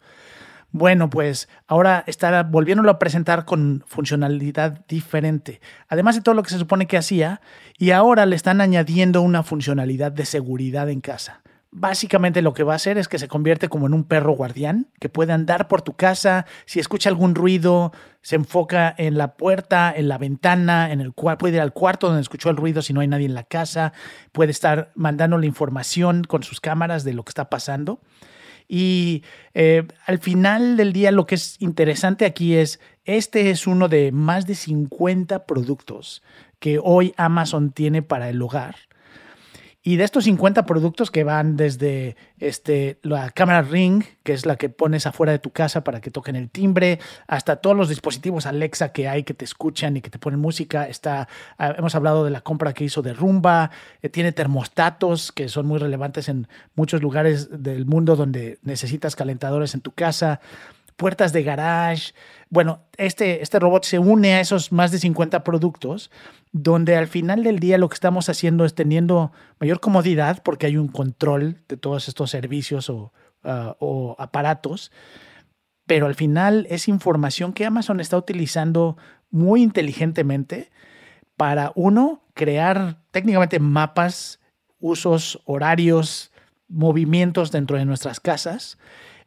Bueno, 0.73 1.11
pues 1.11 1.51
ahora 1.67 2.03
está 2.07 2.43
volviéndolo 2.45 2.91
a 2.91 2.99
presentar 2.99 3.45
con 3.45 3.85
funcionalidad 3.87 4.85
diferente. 4.89 5.61
Además 5.87 6.17
de 6.17 6.23
todo 6.23 6.35
lo 6.35 6.43
que 6.43 6.51
se 6.51 6.59
supone 6.59 6.87
que 6.87 6.97
hacía, 6.97 7.43
y 7.79 7.91
ahora 7.91 8.25
le 8.25 8.37
están 8.37 8.63
añadiendo 8.63 9.21
una 9.21 9.43
funcionalidad 9.43 10.13
de 10.13 10.25
seguridad 10.25 10.89
en 10.89 11.03
casa. 11.03 11.43
Básicamente 11.75 12.43
lo 12.43 12.55
que 12.55 12.65
va 12.65 12.73
a 12.73 12.77
hacer 12.77 12.97
es 12.97 13.09
que 13.09 13.19
se 13.19 13.29
convierte 13.29 13.69
como 13.69 13.87
en 13.87 13.95
un 13.95 14.05
perro 14.05 14.33
guardián 14.33 14.89
que 14.99 15.09
puede 15.09 15.33
andar 15.33 15.69
por 15.69 15.83
tu 15.83 15.95
casa, 15.95 16.47
si 16.67 16.81
escucha 16.81 17.09
algún 17.09 17.35
ruido, 17.35 17.93
se 18.23 18.37
enfoca 18.37 18.95
en 18.97 19.17
la 19.17 19.37
puerta, 19.37 19.93
en 19.95 20.09
la 20.09 20.19
ventana, 20.19 20.93
en 20.93 21.01
el 21.01 21.13
cual 21.13 21.39
puede 21.39 21.57
ir 21.57 21.61
al 21.61 21.73
cuarto 21.73 22.09
donde 22.09 22.23
escuchó 22.23 22.51
el 22.51 22.57
ruido 22.57 22.83
si 22.83 22.93
no 22.93 23.01
hay 23.01 23.09
nadie 23.09 23.27
en 23.27 23.35
la 23.35 23.45
casa, 23.45 23.93
puede 24.33 24.51
estar 24.51 24.91
mandando 24.95 25.39
la 25.39 25.47
información 25.47 26.25
con 26.25 26.43
sus 26.43 26.61
cámaras 26.61 27.05
de 27.05 27.15
lo 27.15 27.25
que 27.25 27.31
está 27.31 27.49
pasando. 27.49 28.01
Y 28.75 29.23
eh, 29.53 29.87
al 30.07 30.19
final 30.19 30.79
del 30.79 30.95
día 30.95 31.11
lo 31.11 31.27
que 31.27 31.35
es 31.35 31.57
interesante 31.59 32.25
aquí 32.25 32.55
es, 32.55 32.81
este 33.05 33.51
es 33.51 33.67
uno 33.67 33.87
de 33.87 34.13
más 34.13 34.47
de 34.47 34.55
50 34.55 35.45
productos 35.45 36.23
que 36.59 36.81
hoy 36.83 37.13
Amazon 37.19 37.71
tiene 37.71 38.01
para 38.01 38.31
el 38.31 38.41
hogar 38.41 38.77
y 39.85 39.97
de 39.97 40.05
estos 40.05 40.25
50 40.25 40.65
productos 40.65 41.11
que 41.11 41.25
van 41.25 41.57
desde 41.57 42.17
este, 42.39 42.99
la 43.03 43.31
cámara 43.31 43.63
Ring, 43.63 44.05
que 44.23 44.33
es 44.33 44.47
la 44.47 44.55
que 44.55 44.69
pones 44.69 45.07
afuera 45.07 45.33
de 45.33 45.41
tu 45.41 45.51
casa 45.51 45.83
para 45.83 46.01
que 46.01 46.13
toquen 46.13 46.37
el 46.37 46.51
timbre, 46.51 47.01
hasta 47.27 47.57
todos 47.57 47.77
los 47.77 47.89
dispositivos 47.89 48.47
Alexa 48.47 48.93
que 48.93 49.09
hay 49.09 49.25
que 49.25 49.35
te 49.35 49.45
escuchan 49.45 49.97
y 49.97 50.01
que 50.01 50.09
te 50.11 50.21
ponen 50.21 50.39
música. 50.39 50.87
Está, 50.87 51.27
ah, 51.59 51.75
hemos 51.77 51.97
hablado 51.97 52.25
de 52.25 52.31
la 52.31 52.43
compra 52.43 52.75
que 52.75 52.85
hizo 52.85 53.03
de 53.03 53.13
Rumba, 53.13 53.73
eh, 54.03 54.09
tiene 54.09 54.31
termostatos 54.31 55.33
que 55.33 55.49
son 55.49 55.67
muy 55.67 55.81
relevantes 55.81 56.29
en 56.29 56.47
muchos 56.77 57.03
lugares 57.03 57.63
del 57.63 57.85
mundo 57.85 58.15
donde 58.15 58.61
necesitas 58.63 59.17
calentadores 59.17 59.75
en 59.75 59.81
tu 59.81 59.91
casa, 59.91 60.41
puertas 60.97 61.33
de 61.33 61.43
garage. 61.43 62.13
Bueno, 62.51 62.81
este, 62.97 63.43
este 63.43 63.59
robot 63.59 63.85
se 63.85 63.99
une 63.99 64.35
a 64.35 64.41
esos 64.41 64.73
más 64.73 64.91
de 64.91 64.99
50 64.99 65.45
productos 65.45 66.11
donde 66.53 66.97
al 66.97 67.09
final 67.09 67.43
del 67.43 67.59
día 67.59 67.79
lo 67.79 67.89
que 67.89 67.95
estamos 67.95 68.29
haciendo 68.29 68.65
es 68.65 68.75
teniendo 68.75 69.33
mayor 69.59 69.81
comodidad 69.81 70.43
porque 70.43 70.67
hay 70.67 70.77
un 70.77 70.89
control 70.89 71.63
de 71.67 71.77
todos 71.77 72.09
estos 72.09 72.31
servicios 72.31 72.91
o, 72.91 73.13
ah, 73.43 73.77
aparatos, 74.19 74.93
pero 75.87 76.07
al 76.07 76.15
final 76.15 76.67
es 76.71 76.89
información 76.89 77.53
que 77.53 77.65
Amazon 77.65 78.01
está 78.01 78.17
utilizando 78.17 78.97
muy 79.31 79.63
inteligentemente 79.63 80.71
para, 81.37 81.73
uno, 81.75 82.23
crear 82.35 83.03
técnicamente 83.11 83.59
mapas, 83.59 84.39
usos, 84.79 85.41
horarios, 85.47 86.33
movimientos 86.69 87.51
dentro 87.51 87.79
de 87.79 87.85
nuestras 87.85 88.21
casas 88.21 88.79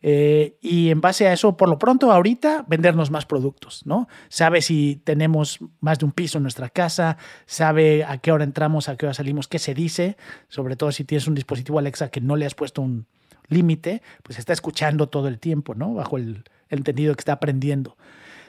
eh, 0.07 0.59
y 0.61 0.91
en 0.91 1.01
base 1.01 1.27
a 1.27 1.33
eso, 1.33 1.57
por 1.57 1.67
lo 1.67 1.79
pronto, 1.79 2.11
ahorita, 2.11 2.63
vendernos 2.67 3.09
más 3.09 3.25
productos, 3.25 3.83
¿no? 3.87 4.07
Sabe 4.29 4.61
si 4.61 5.01
tenemos 5.03 5.57
más 5.79 5.97
de 5.97 6.05
un 6.05 6.11
piso 6.11 6.37
en 6.37 6.43
nuestra 6.43 6.69
casa, 6.69 7.17
sabe 7.47 8.03
a 8.03 8.19
qué 8.19 8.31
hora 8.31 8.43
entramos, 8.43 8.87
a 8.87 8.97
qué 8.97 9.07
hora 9.07 9.15
salimos, 9.15 9.47
qué 9.47 9.57
se 9.57 9.73
dice, 9.73 10.15
sobre 10.47 10.75
todo 10.75 10.91
si 10.91 11.05
tienes 11.05 11.27
un 11.27 11.33
dispositivo 11.33 11.79
Alexa 11.79 12.09
que 12.09 12.21
no 12.21 12.35
le 12.35 12.45
has 12.45 12.53
puesto 12.53 12.83
un 12.83 13.07
límite, 13.47 14.03
pues 14.21 14.37
está 14.37 14.53
escuchando 14.53 15.09
todo 15.09 15.27
el 15.27 15.39
tiempo, 15.39 15.73
¿no? 15.73 15.95
Bajo 15.95 16.17
el, 16.17 16.43
el 16.69 16.77
entendido 16.77 17.15
que 17.15 17.21
está 17.21 17.33
aprendiendo. 17.33 17.97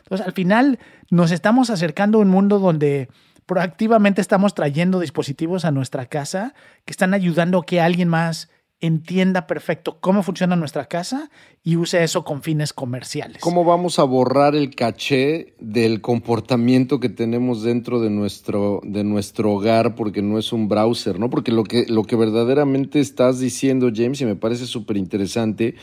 Entonces, 0.00 0.26
al 0.26 0.34
final, 0.34 0.78
nos 1.08 1.30
estamos 1.30 1.70
acercando 1.70 2.18
a 2.18 2.20
un 2.20 2.28
mundo 2.28 2.58
donde 2.58 3.08
proactivamente 3.46 4.20
estamos 4.20 4.52
trayendo 4.52 5.00
dispositivos 5.00 5.64
a 5.64 5.70
nuestra 5.70 6.04
casa 6.04 6.52
que 6.84 6.90
están 6.90 7.14
ayudando 7.14 7.60
a 7.60 7.64
que 7.64 7.80
alguien 7.80 8.08
más 8.08 8.50
entienda 8.80 9.46
perfecto 9.46 9.98
cómo 10.00 10.22
funciona 10.22 10.54
nuestra 10.54 10.86
casa 10.86 11.30
y 11.62 11.76
use 11.76 12.04
eso 12.04 12.24
con 12.24 12.42
fines 12.42 12.72
comerciales. 12.72 13.38
¿Cómo 13.40 13.64
vamos 13.64 13.98
a 13.98 14.04
borrar 14.04 14.54
el 14.54 14.74
caché 14.74 15.54
del 15.58 16.00
comportamiento 16.00 17.00
que 17.00 17.08
tenemos 17.08 17.62
dentro 17.62 18.00
de 18.00 18.10
nuestro, 18.10 18.80
de 18.84 19.02
nuestro 19.02 19.52
hogar 19.52 19.94
porque 19.94 20.20
no 20.20 20.38
es 20.38 20.52
un 20.52 20.68
browser, 20.68 21.18
¿no? 21.18 21.30
Porque 21.30 21.52
lo 21.52 21.64
que, 21.64 21.86
lo 21.88 22.04
que 22.04 22.16
verdaderamente 22.16 23.00
estás 23.00 23.40
diciendo, 23.40 23.90
James, 23.94 24.20
y 24.20 24.26
me 24.26 24.36
parece 24.36 24.66
súper 24.66 24.98
interesante, 24.98 25.74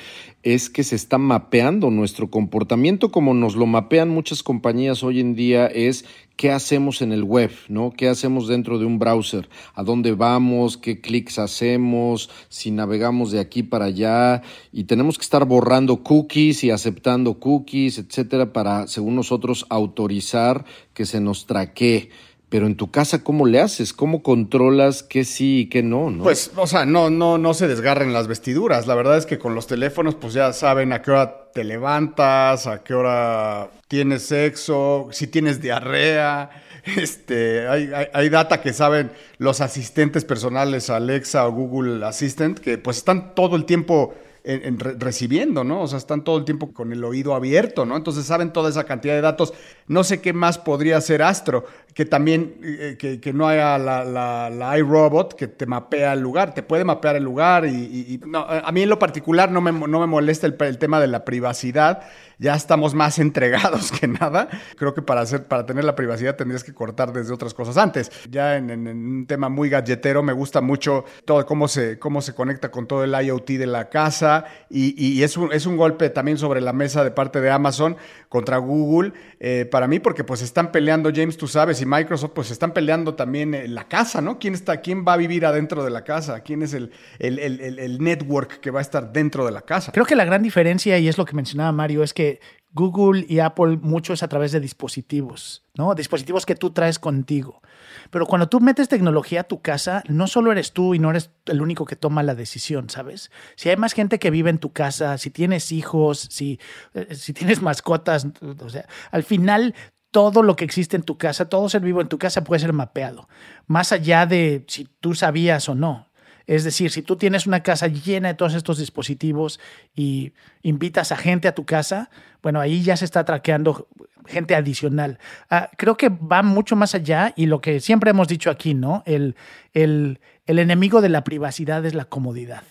es 0.44 0.70
que 0.70 0.84
se 0.84 0.96
está 0.96 1.18
mapeando 1.18 1.90
nuestro 1.90 2.30
comportamiento 2.30 3.12
como 3.12 3.34
nos 3.34 3.56
lo 3.56 3.66
mapean 3.66 4.10
muchas 4.10 4.44
compañías 4.44 5.02
hoy 5.02 5.22
en 5.22 5.36
día, 5.36 5.68
es 5.68 6.04
qué 6.36 6.52
hacemos 6.52 7.02
en 7.02 7.14
el 7.14 7.24
web, 7.24 7.52
¿no? 7.70 7.92
¿Qué 7.92 8.10
hacemos 8.10 8.50
dentro 8.50 8.78
de 8.78 8.86
un 8.86 9.00
browser? 9.00 9.50
¿A 9.74 9.84
dónde 9.84 10.12
vamos? 10.12 10.78
¿Qué 10.78 11.00
clics 11.00 11.40
hacemos? 11.40 12.30
Si 12.50 12.72
navegamos 12.72 13.32
de 13.32 13.40
aquí 13.40 13.64
para 13.64 13.86
allá 13.86 14.42
y 14.74 14.84
tenemos 14.84 15.18
que 15.18 15.24
estar 15.24 15.46
borrando 15.46 16.04
cookies 16.04 16.66
y 16.66 16.72
aceptando 16.72 17.40
cookies, 17.40 17.98
etcétera, 17.98 18.52
para, 18.52 18.88
según 18.88 19.16
nosotros, 19.16 19.66
autorizar 19.70 20.66
que 20.94 21.06
se 21.06 21.22
nos 21.22 21.46
traquee 21.46 22.10
pero 22.54 22.68
en 22.68 22.76
tu 22.76 22.92
casa, 22.92 23.24
¿cómo 23.24 23.48
le 23.48 23.60
haces? 23.60 23.94
¿Cómo 23.94 24.22
controlas 24.22 25.02
qué 25.02 25.26
sí 25.26 25.62
y 25.62 25.70
qué 25.70 25.82
no? 25.82 26.14
Pues, 26.22 26.52
o 26.56 26.68
sea, 26.68 26.86
no, 26.86 27.10
no, 27.10 27.40
no 27.40 27.56
se 27.56 27.68
desgarren 27.68 28.14
las 28.14 28.28
vestiduras. 28.28 28.86
La 28.86 28.94
verdad 28.94 29.18
es 29.18 29.26
que 29.26 29.40
con 29.40 29.56
los 29.56 29.66
teléfonos, 29.66 30.14
pues 30.14 30.34
ya 30.34 30.54
saben 30.54 30.94
a 30.94 31.02
qué 31.02 31.10
hora 31.10 31.50
te 31.52 31.64
levantas, 31.64 32.68
a 32.68 32.84
qué 32.84 32.94
hora 32.94 33.72
tienes 33.88 34.28
sexo, 34.28 35.08
si 35.10 35.26
tienes 35.26 35.62
diarrea. 35.64 36.52
Este, 36.98 37.66
hay, 37.70 37.90
hay, 38.14 38.28
data 38.28 38.62
que 38.62 38.74
saben 38.74 39.10
los 39.38 39.62
asistentes 39.62 40.26
personales, 40.26 40.90
Alexa 40.90 41.48
o 41.48 41.52
Google 41.54 42.06
Assistant, 42.06 42.60
que 42.60 42.78
pues 42.78 42.98
están 42.98 43.36
todo 43.36 43.56
el 43.56 43.64
tiempo 43.64 44.14
recibiendo, 44.44 45.64
¿no? 45.64 45.82
O 45.84 45.88
sea, 45.88 45.98
están 45.98 46.24
todo 46.24 46.38
el 46.38 46.44
tiempo 46.44 46.74
con 46.74 46.92
el 46.92 47.04
oído 47.06 47.34
abierto, 47.34 47.86
¿no? 47.86 47.96
Entonces 47.96 48.26
saben 48.26 48.52
toda 48.52 48.70
esa 48.70 48.84
cantidad 48.84 49.14
de 49.14 49.22
datos. 49.22 49.54
No 49.88 50.04
sé 50.04 50.20
qué 50.20 50.34
más 50.34 50.58
podría 50.58 51.00
ser 51.00 51.22
Astro, 51.22 51.66
que 51.94 52.06
también, 52.06 52.56
eh, 52.62 53.20
que, 53.22 53.34
no 53.34 53.48
haya 53.48 53.78
la, 53.78 54.04
la, 54.50 54.78
iRobot 54.78 55.36
que 55.36 55.48
te 55.48 55.66
mapea 55.66 56.14
el 56.14 56.20
lugar, 56.20 56.54
te 56.54 56.62
puede 56.62 56.84
mapear 56.84 57.16
el 57.16 57.24
lugar 57.24 57.66
y, 57.66 58.20
no, 58.26 58.40
a 58.40 58.72
mí 58.74 58.82
en 58.82 58.90
lo 58.90 59.00
particular 59.00 59.50
no 59.50 59.62
me, 59.62 59.72
no 59.72 60.00
me 60.00 60.08
molesta 60.08 60.46
el 60.48 60.78
tema 60.78 61.00
de 61.00 61.08
la 61.08 61.24
privacidad 61.24 62.04
ya 62.40 62.56
estamos 62.56 62.94
más 62.94 63.20
entregados 63.20 63.92
que 63.92 64.08
nada. 64.08 64.50
Creo 64.78 64.94
que 64.94 65.02
para, 65.02 65.22
hacer, 65.22 65.46
para 65.46 65.66
tener 65.66 65.84
la 65.84 65.96
privacidad 65.96 66.36
tendrías 66.36 66.64
que 66.64 66.74
cortar 66.74 67.14
desde 67.14 67.34
otras 67.34 67.54
cosas 67.54 67.78
antes. 67.78 68.12
Ya 68.30 68.58
en, 68.58 68.88
un 68.88 69.26
tema 69.28 69.50
muy 69.50 69.70
galletero 69.70 70.24
me 70.24 70.34
gusta 70.34 70.62
mucho 70.62 71.06
todo 71.26 71.46
cómo 71.46 71.68
se, 71.68 72.00
cómo 72.00 72.22
se 72.22 72.34
conecta 72.34 72.72
con 72.72 72.88
todo 72.88 73.04
el 73.04 73.14
IoT 73.14 73.48
de 73.52 73.68
la 73.68 73.90
casa 73.90 74.46
y, 74.70 75.22
es, 75.24 75.38
un, 75.38 75.52
es 75.52 75.66
un 75.66 75.78
golpe 75.78 76.10
también 76.10 76.38
sobre 76.38 76.62
la 76.62 76.74
mesa 76.74 77.04
de 77.04 77.12
parte 77.12 77.42
de 77.42 77.52
Amazon 77.52 77.98
contra 78.34 78.58
Google 78.58 79.14
eh, 79.40 79.68
para 79.70 79.88
mí 79.88 80.00
porque 80.00 80.24
pues 80.24 80.42
están 80.42 80.72
peleando, 80.72 81.12
James, 81.14 81.38
tú 81.38 81.48
sabes, 81.48 81.80
y 81.84 81.86
Microsoft 81.86 82.32
pues 82.34 82.50
están 82.50 82.74
peleando 82.74 83.14
también 83.14 83.54
en 83.54 83.76
la 83.76 83.88
casa, 83.88 84.22
¿no? 84.22 84.40
¿Quién, 84.40 84.56
está, 84.56 84.82
quién 84.82 85.06
va 85.08 85.14
a 85.14 85.18
vivir 85.18 85.46
adentro 85.46 85.84
de 85.84 85.92
la 85.92 86.04
casa? 86.04 86.40
¿Quién 86.40 86.64
es 86.64 86.74
el, 86.74 86.90
el, 87.20 87.38
el, 87.38 87.78
el 87.78 88.00
network 88.00 88.60
que 88.60 88.72
va 88.72 88.80
a 88.80 88.82
estar 88.82 89.14
dentro 89.14 89.46
de 89.46 89.52
la 89.52 89.62
casa? 89.62 89.92
Creo 89.92 90.08
que 90.08 90.16
la 90.16 90.26
gran 90.26 90.42
diferencia, 90.42 90.98
y 90.98 91.08
es 91.08 91.20
lo 91.20 91.26
que 91.26 91.36
mencionaba 91.36 91.72
Mario, 91.72 92.02
es 92.02 92.12
que 92.16 92.40
Google 92.72 93.24
y 93.30 93.38
Apple 93.38 93.78
mucho 93.80 94.14
es 94.14 94.24
a 94.24 94.28
través 94.28 94.52
de 94.52 94.60
dispositivos, 94.60 95.64
¿no? 95.76 95.94
Dispositivos 95.94 96.48
que 96.48 96.56
tú 96.56 96.72
traes 96.72 96.98
contigo. 96.98 97.62
Pero 98.10 98.26
cuando 98.26 98.50
tú 98.50 98.60
metes 98.60 98.90
tecnología 98.90 99.42
a 99.42 99.44
tu 99.44 99.62
casa, 99.62 100.04
no 100.08 100.28
solo 100.28 100.52
eres 100.52 100.72
tú 100.74 100.96
y 100.96 101.00
no 101.00 101.10
eres 101.10 101.32
el 101.46 101.62
único 101.62 101.86
que 101.86 101.96
toma 101.96 102.24
la 102.24 102.36
decisión, 102.36 102.90
¿sabes? 102.90 103.32
Si 103.56 103.70
hay 103.70 103.78
más 103.78 103.94
gente 103.94 104.20
que 104.20 104.32
vive 104.32 104.50
en 104.50 104.60
tu 104.60 104.72
casa, 104.72 105.18
si 105.18 105.30
tienes 105.30 105.72
hijos, 105.72 106.28
si, 106.32 106.60
eh, 106.94 107.16
si 107.16 107.34
tienes 107.34 107.62
mascotas, 107.62 108.28
o 108.60 108.70
sea, 108.70 108.88
al 109.12 109.24
final 109.24 109.74
todo 110.12 110.44
lo 110.44 110.56
que 110.56 110.64
existe 110.64 110.96
en 110.96 111.04
tu 111.04 111.18
casa, 111.18 111.50
todo 111.50 111.68
ser 111.70 111.82
vivo 111.82 112.00
en 112.00 112.08
tu 112.08 112.20
casa 112.20 112.44
puede 112.44 112.60
ser 112.60 112.72
mapeado, 112.72 113.28
más 113.66 113.92
allá 113.92 114.26
de 114.26 114.64
si 114.68 114.86
tú 115.00 115.16
sabías 115.16 115.68
o 115.70 115.76
no. 115.76 116.13
Es 116.46 116.64
decir, 116.64 116.92
si 116.92 117.02
tú 117.02 117.16
tienes 117.16 117.48
una 117.48 117.64
casa 117.64 117.88
llena 117.88 118.30
de 118.30 118.34
todos 118.34 118.54
estos 118.54 118.78
dispositivos 118.78 119.60
y 119.96 120.34
invitas 120.62 121.12
a 121.12 121.18
gente 121.18 121.48
a 121.48 121.56
tu 121.56 121.66
casa, 121.66 122.10
bueno, 122.42 122.60
ahí 122.60 122.84
ya 122.84 122.98
se 122.98 123.06
está 123.06 123.24
traqueando 123.24 123.88
gente 124.28 124.56
adicional. 124.56 125.20
Ah, 125.50 125.70
creo 125.78 125.96
que 125.96 126.10
va 126.10 126.44
mucho 126.44 126.76
más 126.76 126.96
allá 126.96 127.34
y 127.36 127.46
lo 127.46 127.62
que 127.62 127.80
siempre 127.80 128.12
hemos 128.12 128.28
dicho 128.28 128.50
aquí, 128.50 128.74
¿no? 128.74 129.04
El, 129.06 129.36
el, 129.74 130.20
el 130.46 130.60
enemigo 130.60 131.02
de 131.02 131.10
la 131.10 131.24
privacidad 131.24 131.86
es 131.86 131.94
la 131.94 132.06
comodidad. 132.06 132.64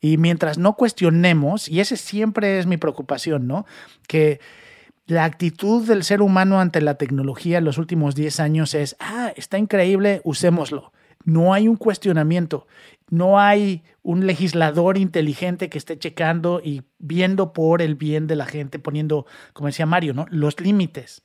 Y 0.00 0.16
mientras 0.16 0.58
no 0.58 0.74
cuestionemos, 0.74 1.68
y 1.68 1.80
ese 1.80 1.96
siempre 1.96 2.58
es 2.58 2.66
mi 2.66 2.76
preocupación, 2.76 3.46
¿no? 3.46 3.66
Que 4.08 4.40
la 5.06 5.24
actitud 5.24 5.86
del 5.86 6.02
ser 6.02 6.22
humano 6.22 6.60
ante 6.60 6.80
la 6.80 6.94
tecnología 6.94 7.58
en 7.58 7.64
los 7.64 7.78
últimos 7.78 8.14
10 8.14 8.40
años 8.40 8.74
es, 8.74 8.96
ah, 8.98 9.32
está 9.36 9.58
increíble, 9.58 10.20
usémoslo. 10.24 10.92
No 11.24 11.54
hay 11.54 11.68
un 11.68 11.76
cuestionamiento 11.76 12.66
no 13.12 13.38
hay 13.38 13.82
un 14.02 14.26
legislador 14.26 14.96
inteligente 14.96 15.68
que 15.68 15.76
esté 15.76 15.98
checando 15.98 16.62
y 16.64 16.84
viendo 16.98 17.52
por 17.52 17.82
el 17.82 17.94
bien 17.94 18.26
de 18.26 18.36
la 18.36 18.46
gente, 18.46 18.78
poniendo, 18.78 19.26
como 19.52 19.66
decía 19.66 19.84
Mario, 19.84 20.14
¿no? 20.14 20.24
los 20.30 20.58
límites. 20.58 21.22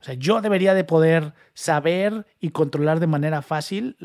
O 0.00 0.04
sea, 0.04 0.14
yo 0.14 0.40
debería 0.40 0.74
de 0.74 0.84
poder 0.84 1.34
saber 1.52 2.24
y 2.38 2.50
controlar 2.50 3.00
de 3.00 3.08
manera 3.08 3.42
fácil 3.42 3.96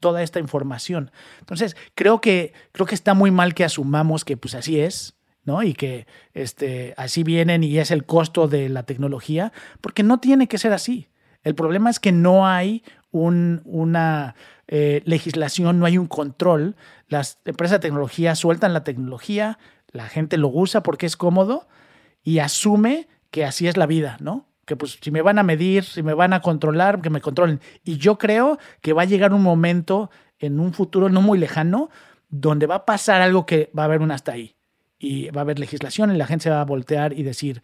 toda 0.00 0.22
esta 0.22 0.40
información. 0.40 1.10
Entonces, 1.40 1.76
creo 1.94 2.22
que, 2.22 2.54
creo 2.72 2.86
que 2.86 2.94
está 2.94 3.12
muy 3.12 3.30
mal 3.30 3.52
que 3.52 3.64
asumamos 3.64 4.24
que 4.24 4.38
pues 4.38 4.54
así 4.54 4.80
es, 4.80 5.18
¿no? 5.44 5.62
Y 5.62 5.74
que 5.74 6.06
este, 6.32 6.94
así 6.96 7.24
vienen 7.24 7.62
y 7.62 7.76
es 7.76 7.90
el 7.90 8.06
costo 8.06 8.48
de 8.48 8.70
la 8.70 8.84
tecnología, 8.84 9.52
porque 9.82 10.02
no 10.02 10.18
tiene 10.18 10.48
que 10.48 10.56
ser 10.56 10.72
así. 10.72 11.10
El 11.42 11.54
problema 11.54 11.90
es 11.90 12.00
que 12.00 12.12
no 12.12 12.46
hay 12.46 12.82
un, 13.10 13.60
una 13.64 14.34
eh, 14.72 15.02
legislación, 15.04 15.80
no 15.80 15.86
hay 15.86 15.98
un 15.98 16.06
control. 16.06 16.76
Las 17.08 17.40
empresas 17.44 17.80
de 17.80 17.88
tecnología 17.88 18.36
sueltan 18.36 18.72
la 18.72 18.84
tecnología, 18.84 19.58
la 19.90 20.06
gente 20.06 20.38
lo 20.38 20.46
usa 20.46 20.84
porque 20.84 21.06
es 21.06 21.16
cómodo 21.16 21.66
y 22.22 22.38
asume 22.38 23.08
que 23.32 23.44
así 23.44 23.66
es 23.66 23.76
la 23.76 23.86
vida, 23.86 24.16
¿no? 24.20 24.46
Que 24.66 24.76
pues 24.76 24.98
si 25.02 25.10
me 25.10 25.22
van 25.22 25.40
a 25.40 25.42
medir, 25.42 25.82
si 25.82 26.04
me 26.04 26.14
van 26.14 26.32
a 26.32 26.40
controlar, 26.40 27.02
que 27.02 27.10
me 27.10 27.20
controlen. 27.20 27.60
Y 27.82 27.96
yo 27.96 28.16
creo 28.16 28.60
que 28.80 28.92
va 28.92 29.02
a 29.02 29.06
llegar 29.06 29.34
un 29.34 29.42
momento 29.42 30.08
en 30.38 30.60
un 30.60 30.72
futuro 30.72 31.08
no 31.08 31.20
muy 31.20 31.36
lejano 31.36 31.90
donde 32.28 32.66
va 32.66 32.76
a 32.76 32.86
pasar 32.86 33.22
algo 33.22 33.46
que 33.46 33.72
va 33.76 33.82
a 33.82 33.86
haber 33.86 34.02
un 34.02 34.12
hasta 34.12 34.30
ahí. 34.30 34.54
Y 35.00 35.30
va 35.30 35.40
a 35.40 35.42
haber 35.42 35.58
legislación 35.58 36.14
y 36.14 36.16
la 36.16 36.28
gente 36.28 36.44
se 36.44 36.50
va 36.50 36.60
a 36.60 36.64
voltear 36.64 37.12
y 37.12 37.24
decir, 37.24 37.60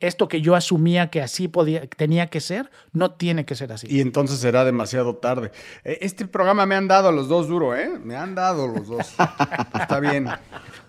esto 0.00 0.28
que 0.28 0.40
yo 0.40 0.54
asumía 0.54 1.10
que 1.10 1.20
así 1.20 1.48
podía, 1.48 1.86
tenía 1.88 2.28
que 2.28 2.40
ser, 2.40 2.70
no 2.92 3.10
tiene 3.12 3.44
que 3.44 3.54
ser 3.56 3.72
así. 3.72 3.86
Y 3.90 4.00
entonces 4.00 4.38
será 4.38 4.64
demasiado 4.64 5.16
tarde. 5.16 5.50
Eh, 5.84 5.98
Este 6.02 6.26
programa 6.26 6.66
me 6.66 6.76
han 6.76 6.86
dado 6.86 7.08
a 7.08 7.12
los 7.12 7.28
dos 7.28 7.48
duro, 7.48 7.74
¿eh? 7.76 7.90
Me 8.02 8.14
han 8.16 8.34
dado 8.34 8.68
los 8.68 8.86
dos. 8.86 9.14
Está 9.80 9.98
bien. 10.00 10.28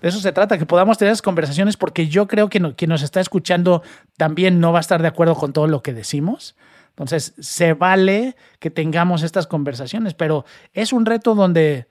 De 0.02 0.08
eso 0.10 0.20
se 0.20 0.32
trata, 0.32 0.58
que 0.58 0.66
podamos 0.66 0.98
tener 0.98 1.12
esas 1.12 1.22
conversaciones, 1.24 1.76
porque 1.76 2.08
yo 2.08 2.28
creo 2.28 2.50
que 2.50 2.60
no- 2.60 2.76
quien 2.76 2.90
nos 2.90 3.02
está 3.02 3.20
escuchando 3.20 3.82
también 4.18 4.60
no 4.60 4.72
va 4.72 4.78
a 4.78 4.82
estar 4.82 5.02
de 5.02 5.08
acuerdo 5.08 5.36
con 5.36 5.54
todo 5.54 5.68
lo 5.68 5.82
que 5.82 5.94
decimos. 5.94 6.56
Entonces, 6.90 7.34
se 7.40 7.74
vale 7.74 8.36
que 8.60 8.70
tengamos 8.70 9.24
estas 9.24 9.48
conversaciones, 9.48 10.14
pero 10.14 10.46
es 10.74 10.92
un 10.94 11.06
reto 11.06 11.34
donde 11.34 11.88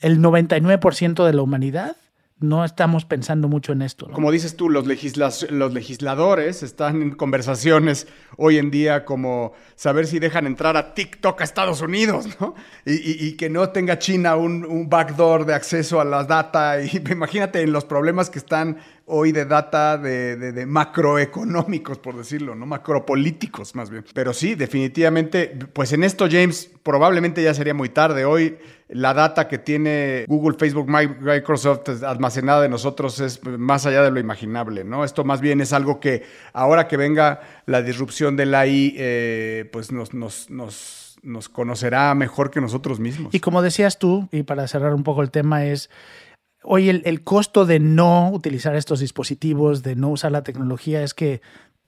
el 0.00 0.20
99% 0.20 1.24
de 1.24 1.32
la 1.32 1.42
humanidad 1.42 1.96
no 2.38 2.64
estamos 2.66 3.06
pensando 3.06 3.48
mucho 3.48 3.72
en 3.72 3.80
esto. 3.80 4.10
Como 4.10 4.30
dices 4.30 4.56
tú, 4.56 4.68
los, 4.68 4.86
legisla- 4.86 5.48
los 5.50 5.72
legisladores 5.72 6.62
están 6.62 7.00
en 7.00 7.10
conversaciones 7.14 8.06
hoy 8.36 8.58
en 8.58 8.70
día 8.70 9.04
como 9.06 9.52
saber 9.74 10.06
si 10.06 10.18
dejan 10.18 10.46
entrar 10.46 10.76
a 10.76 10.92
TikTok 10.92 11.40
a 11.40 11.44
Estados 11.44 11.80
Unidos, 11.80 12.28
¿no? 12.38 12.54
Y, 12.84 13.26
y- 13.28 13.36
que 13.36 13.48
no 13.48 13.70
tenga 13.70 13.98
China 13.98 14.36
un, 14.36 14.66
un 14.66 14.88
backdoor 14.90 15.46
de 15.46 15.54
acceso 15.54 15.98
a 16.00 16.04
las 16.04 16.28
data. 16.28 16.82
Y 16.82 17.02
imagínate 17.10 17.62
en 17.62 17.72
los 17.72 17.84
problemas 17.86 18.28
que 18.28 18.38
están 18.38 18.78
hoy 19.06 19.32
de 19.32 19.44
data 19.44 19.96
de, 19.98 20.36
de- 20.36 20.52
de 20.52 20.66
macroeconómicos, 20.66 21.98
por 21.98 22.16
decirlo, 22.16 22.54
¿no? 22.54 22.66
Macropolíticos 22.66 23.74
más 23.74 23.88
bien. 23.90 24.04
Pero 24.14 24.32
sí, 24.32 24.54
definitivamente, 24.54 25.56
pues 25.72 25.92
en 25.92 26.04
esto, 26.04 26.26
James, 26.30 26.70
probablemente 26.82 27.42
ya 27.42 27.54
sería 27.54 27.74
muy 27.74 27.88
tarde. 27.88 28.24
Hoy 28.24 28.58
la 28.88 29.14
data 29.14 29.48
que 29.48 29.58
tiene 29.58 30.24
Google, 30.28 30.56
Facebook, 30.58 30.88
Mi- 30.88 31.06
Microsoft 31.08 32.02
almacenada 32.04 32.62
de 32.62 32.68
nosotros 32.68 33.18
es 33.20 33.40
más 33.44 33.86
allá 33.86 34.02
de 34.02 34.10
lo 34.10 34.20
imaginable, 34.20 34.84
¿no? 34.84 35.04
Esto 35.04 35.24
más 35.24 35.40
bien 35.40 35.60
es 35.60 35.72
algo 35.72 35.98
que 36.00 36.24
ahora 36.52 36.86
que 36.88 36.96
venga 36.96 37.40
la 37.66 37.82
disrupción 37.82 38.36
del 38.36 38.54
AI, 38.54 38.94
eh, 38.96 39.68
pues 39.72 39.90
nos, 39.92 40.14
nos, 40.14 40.50
nos, 40.50 41.16
nos 41.22 41.48
conocerá 41.48 42.14
mejor 42.14 42.50
que 42.50 42.60
nosotros 42.60 43.00
mismos. 43.00 43.34
Y 43.34 43.40
como 43.40 43.62
decías 43.62 43.98
tú, 43.98 44.28
y 44.32 44.42
para 44.44 44.66
cerrar 44.68 44.94
un 44.94 45.02
poco 45.02 45.22
el 45.22 45.30
tema, 45.30 45.64
es 45.64 45.90
hoy 46.66 46.88
el, 46.88 47.02
el 47.04 47.22
costo 47.22 47.64
de 47.64 47.78
no 47.80 48.30
utilizar 48.30 48.76
estos 48.76 49.00
dispositivos, 49.00 49.82
de 49.82 49.96
no 49.96 50.10
usar 50.10 50.32
la 50.32 50.42
tecnología, 50.42 51.02
es 51.02 51.14
que 51.14 51.40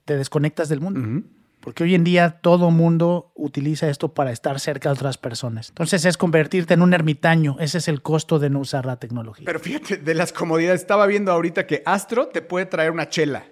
te 0.05 0.17
desconectas 0.17 0.69
del 0.69 0.81
mundo. 0.81 1.27
Porque 1.59 1.83
hoy 1.83 1.93
en 1.93 2.05
día 2.05 2.39
todo 2.41 2.71
mundo 2.71 3.33
utiliza 3.35 3.89
esto 3.89 4.13
para 4.13 4.31
estar 4.31 4.59
cerca 4.59 4.89
de 4.89 4.93
otras 4.93 5.17
personas. 5.17 5.69
Entonces 5.69 6.05
es 6.05 6.17
convertirte 6.17 6.73
en 6.73 6.81
un 6.81 6.93
ermitaño. 6.93 7.57
Ese 7.59 7.79
es 7.79 7.87
el 7.89 8.01
costo 8.01 8.39
de 8.39 8.49
no 8.49 8.59
usar 8.59 8.85
la 8.85 8.95
tecnología. 8.95 9.45
Pero 9.45 9.59
fíjate, 9.59 9.97
de 9.97 10.13
las 10.15 10.31
comodidades, 10.31 10.81
estaba 10.81 11.05
viendo 11.05 11.31
ahorita 11.31 11.67
que 11.67 11.83
Astro 11.85 12.27
te 12.29 12.41
puede 12.41 12.65
traer 12.65 12.91
una 12.91 13.09
chela. 13.09 13.45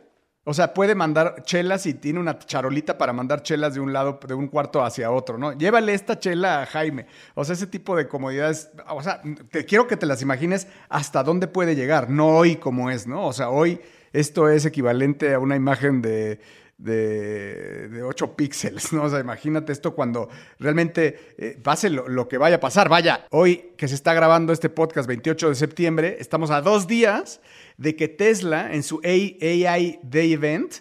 O 0.49 0.53
sea, 0.53 0.73
puede 0.73 0.95
mandar 0.95 1.43
chelas 1.43 1.85
y 1.87 1.93
tiene 1.93 2.21
una 2.21 2.39
charolita 2.39 2.97
para 2.97 3.11
mandar 3.11 3.43
chelas 3.43 3.73
de 3.73 3.81
un 3.81 3.91
lado, 3.91 4.17
de 4.25 4.33
un 4.33 4.47
cuarto 4.47 4.81
hacia 4.81 5.11
otro, 5.11 5.37
¿no? 5.37 5.51
Llévale 5.51 5.93
esta 5.93 6.19
chela 6.19 6.61
a 6.61 6.65
Jaime. 6.65 7.05
O 7.35 7.43
sea, 7.43 7.51
ese 7.51 7.67
tipo 7.67 7.97
de 7.97 8.07
comodidades, 8.07 8.69
o 8.87 9.03
sea, 9.03 9.21
te 9.51 9.65
quiero 9.65 9.87
que 9.87 9.97
te 9.97 10.05
las 10.05 10.21
imagines 10.21 10.69
hasta 10.87 11.21
dónde 11.21 11.47
puede 11.47 11.75
llegar, 11.75 12.09
no 12.09 12.27
hoy 12.27 12.55
como 12.55 12.89
es, 12.89 13.07
¿no? 13.07 13.27
O 13.27 13.33
sea, 13.33 13.49
hoy 13.49 13.81
esto 14.13 14.47
es 14.47 14.65
equivalente 14.65 15.33
a 15.33 15.39
una 15.39 15.57
imagen 15.57 16.01
de, 16.01 16.39
de, 16.77 17.89
de 17.89 18.03
8 18.03 18.37
píxeles, 18.37 18.93
¿no? 18.93 19.03
O 19.03 19.09
sea, 19.09 19.19
imagínate 19.19 19.73
esto 19.73 19.95
cuando 19.95 20.29
realmente 20.59 21.33
eh, 21.37 21.59
pase 21.61 21.89
lo, 21.89 22.07
lo 22.07 22.29
que 22.29 22.37
vaya 22.37 22.55
a 22.55 22.59
pasar. 22.61 22.87
Vaya, 22.87 23.27
hoy 23.31 23.73
que 23.75 23.89
se 23.89 23.95
está 23.95 24.13
grabando 24.13 24.53
este 24.53 24.69
podcast 24.69 25.09
28 25.09 25.49
de 25.49 25.55
septiembre, 25.55 26.15
estamos 26.21 26.51
a 26.51 26.61
dos 26.61 26.87
días 26.87 27.41
de 27.77 27.95
que 27.95 28.07
Tesla 28.07 28.73
en 28.73 28.83
su 28.83 28.99
AI 29.03 29.99
Day 30.03 30.33
Event 30.33 30.73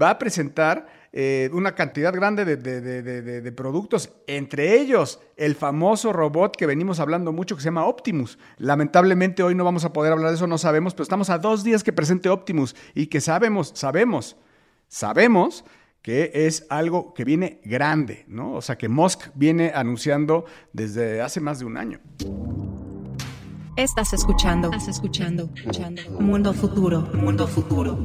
va 0.00 0.10
a 0.10 0.18
presentar 0.18 0.86
eh, 1.16 1.48
una 1.52 1.76
cantidad 1.76 2.12
grande 2.12 2.44
de, 2.44 2.56
de- 2.56 2.80
de- 2.80 3.40
de- 3.40 3.52
productos, 3.52 4.10
entre 4.26 4.80
ellos 4.80 5.20
el 5.36 5.54
famoso 5.54 6.12
robot 6.12 6.56
que 6.56 6.66
venimos 6.66 6.98
hablando 6.98 7.30
mucho 7.32 7.54
que 7.54 7.62
se 7.62 7.66
llama 7.66 7.86
Optimus. 7.86 8.36
Lamentablemente 8.58 9.44
hoy 9.44 9.54
no 9.54 9.62
vamos 9.64 9.84
a 9.84 9.92
poder 9.92 10.12
hablar 10.12 10.30
de 10.30 10.36
eso, 10.36 10.48
no 10.48 10.58
sabemos, 10.58 10.92
pero 10.94 11.04
estamos 11.04 11.30
a 11.30 11.38
dos 11.38 11.62
días 11.62 11.84
que 11.84 11.92
presente 11.92 12.28
Optimus 12.28 12.74
y 12.94 13.06
que 13.06 13.20
sabemos, 13.20 13.70
sabemos, 13.76 14.36
sabemos 14.88 15.64
que 16.02 16.32
es 16.34 16.66
algo 16.68 17.14
que 17.14 17.24
viene 17.24 17.60
grande, 17.64 18.24
¿no? 18.26 18.52
O 18.54 18.60
sea, 18.60 18.76
que 18.76 18.88
Musk 18.88 19.28
viene 19.34 19.70
anunciando 19.74 20.44
desde 20.72 21.20
hace 21.22 21.40
más 21.40 21.60
de 21.60 21.64
un 21.64 21.76
año. 21.76 22.00
Estás 23.76 24.12
escuchando. 24.12 24.70
Estás 24.70 24.86
escuchando. 24.86 25.50
Mundo 26.20 26.54
futuro. 26.54 27.00
Mundo 27.12 27.48
futuro. 27.48 27.98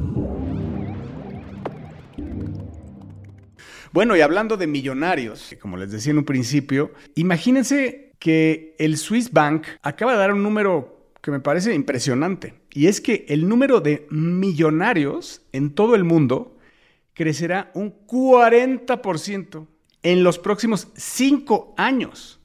Bueno, 3.92 4.16
y 4.16 4.20
hablando 4.20 4.56
de 4.56 4.66
millonarios, 4.66 5.54
como 5.62 5.76
les 5.76 5.92
decía 5.92 6.10
en 6.10 6.18
un 6.18 6.24
principio, 6.24 6.92
imagínense 7.14 8.14
que 8.18 8.74
el 8.80 8.96
Swiss 8.96 9.30
Bank 9.30 9.66
acaba 9.82 10.12
de 10.12 10.18
dar 10.18 10.32
un 10.32 10.42
número 10.42 11.12
que 11.20 11.30
me 11.30 11.38
parece 11.38 11.72
impresionante. 11.72 12.54
Y 12.72 12.88
es 12.88 13.00
que 13.00 13.24
el 13.28 13.48
número 13.48 13.80
de 13.80 14.08
millonarios 14.10 15.42
en 15.52 15.70
todo 15.70 15.94
el 15.94 16.02
mundo 16.02 16.58
crecerá 17.14 17.70
un 17.74 17.94
40% 18.08 19.66
en 20.02 20.24
los 20.24 20.40
próximos 20.40 20.88
cinco 20.96 21.74
años. 21.76 22.39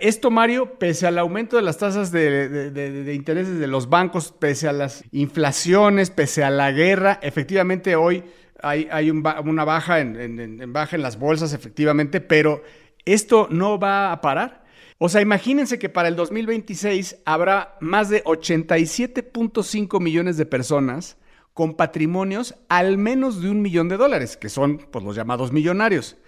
Esto, 0.00 0.30
Mario, 0.30 0.78
pese 0.78 1.06
al 1.06 1.18
aumento 1.18 1.56
de 1.56 1.62
las 1.62 1.78
tasas 1.78 2.12
de, 2.12 2.70
de- 2.70 3.14
intereses 3.14 3.58
de 3.58 3.66
los 3.66 3.88
bancos, 3.88 4.32
pese 4.38 4.68
a 4.68 4.72
las 4.72 5.04
inflaciones, 5.10 6.10
pese 6.10 6.44
a 6.44 6.50
la 6.50 6.70
guerra, 6.70 7.18
efectivamente 7.22 7.96
hoy 7.96 8.24
hay, 8.62 9.10
una 9.10 9.64
baja 9.64 10.00
en 10.00 10.72
baja 10.72 10.96
en 10.96 11.02
las 11.02 11.18
bolsas, 11.18 11.54
efectivamente, 11.54 12.20
pero 12.20 12.62
esto 13.06 13.48
no 13.50 13.78
va 13.78 14.12
a 14.12 14.20
parar. 14.20 14.64
O 14.98 15.08
sea, 15.08 15.22
imagínense 15.22 15.78
que 15.78 15.88
para 15.88 16.08
el 16.08 16.16
2026 16.16 17.20
habrá 17.24 17.78
más 17.80 18.10
de 18.10 18.22
87.5 18.24 19.98
millones 19.98 20.36
de 20.36 20.44
personas 20.44 21.16
con 21.54 21.74
patrimonios 21.74 22.54
al 22.68 22.98
menos 22.98 23.40
de 23.40 23.48
un 23.48 23.62
millón 23.62 23.88
de 23.88 23.96
dólares, 23.96 24.36
que 24.36 24.50
son 24.50 24.76
pues, 24.76 25.02
los 25.02 25.16
llamados 25.16 25.52
millonarios, 25.52 26.18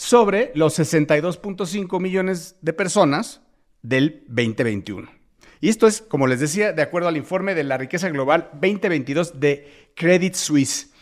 sobre 0.00 0.50
los 0.54 0.78
62.5 0.78 2.00
millones 2.00 2.56
de 2.62 2.72
personas 2.72 3.42
del 3.82 4.24
2021. 4.28 5.10
Y 5.60 5.68
esto 5.68 5.86
es, 5.86 6.00
como 6.00 6.26
les 6.26 6.40
decía, 6.40 6.72
de 6.72 6.80
acuerdo 6.80 7.08
al 7.08 7.18
informe 7.18 7.54
de 7.54 7.64
la 7.64 7.76
riqueza 7.76 8.08
global 8.08 8.48
2022 8.54 9.38
de 9.40 9.90
Credit 9.94 10.32
Suisse. 10.32 10.94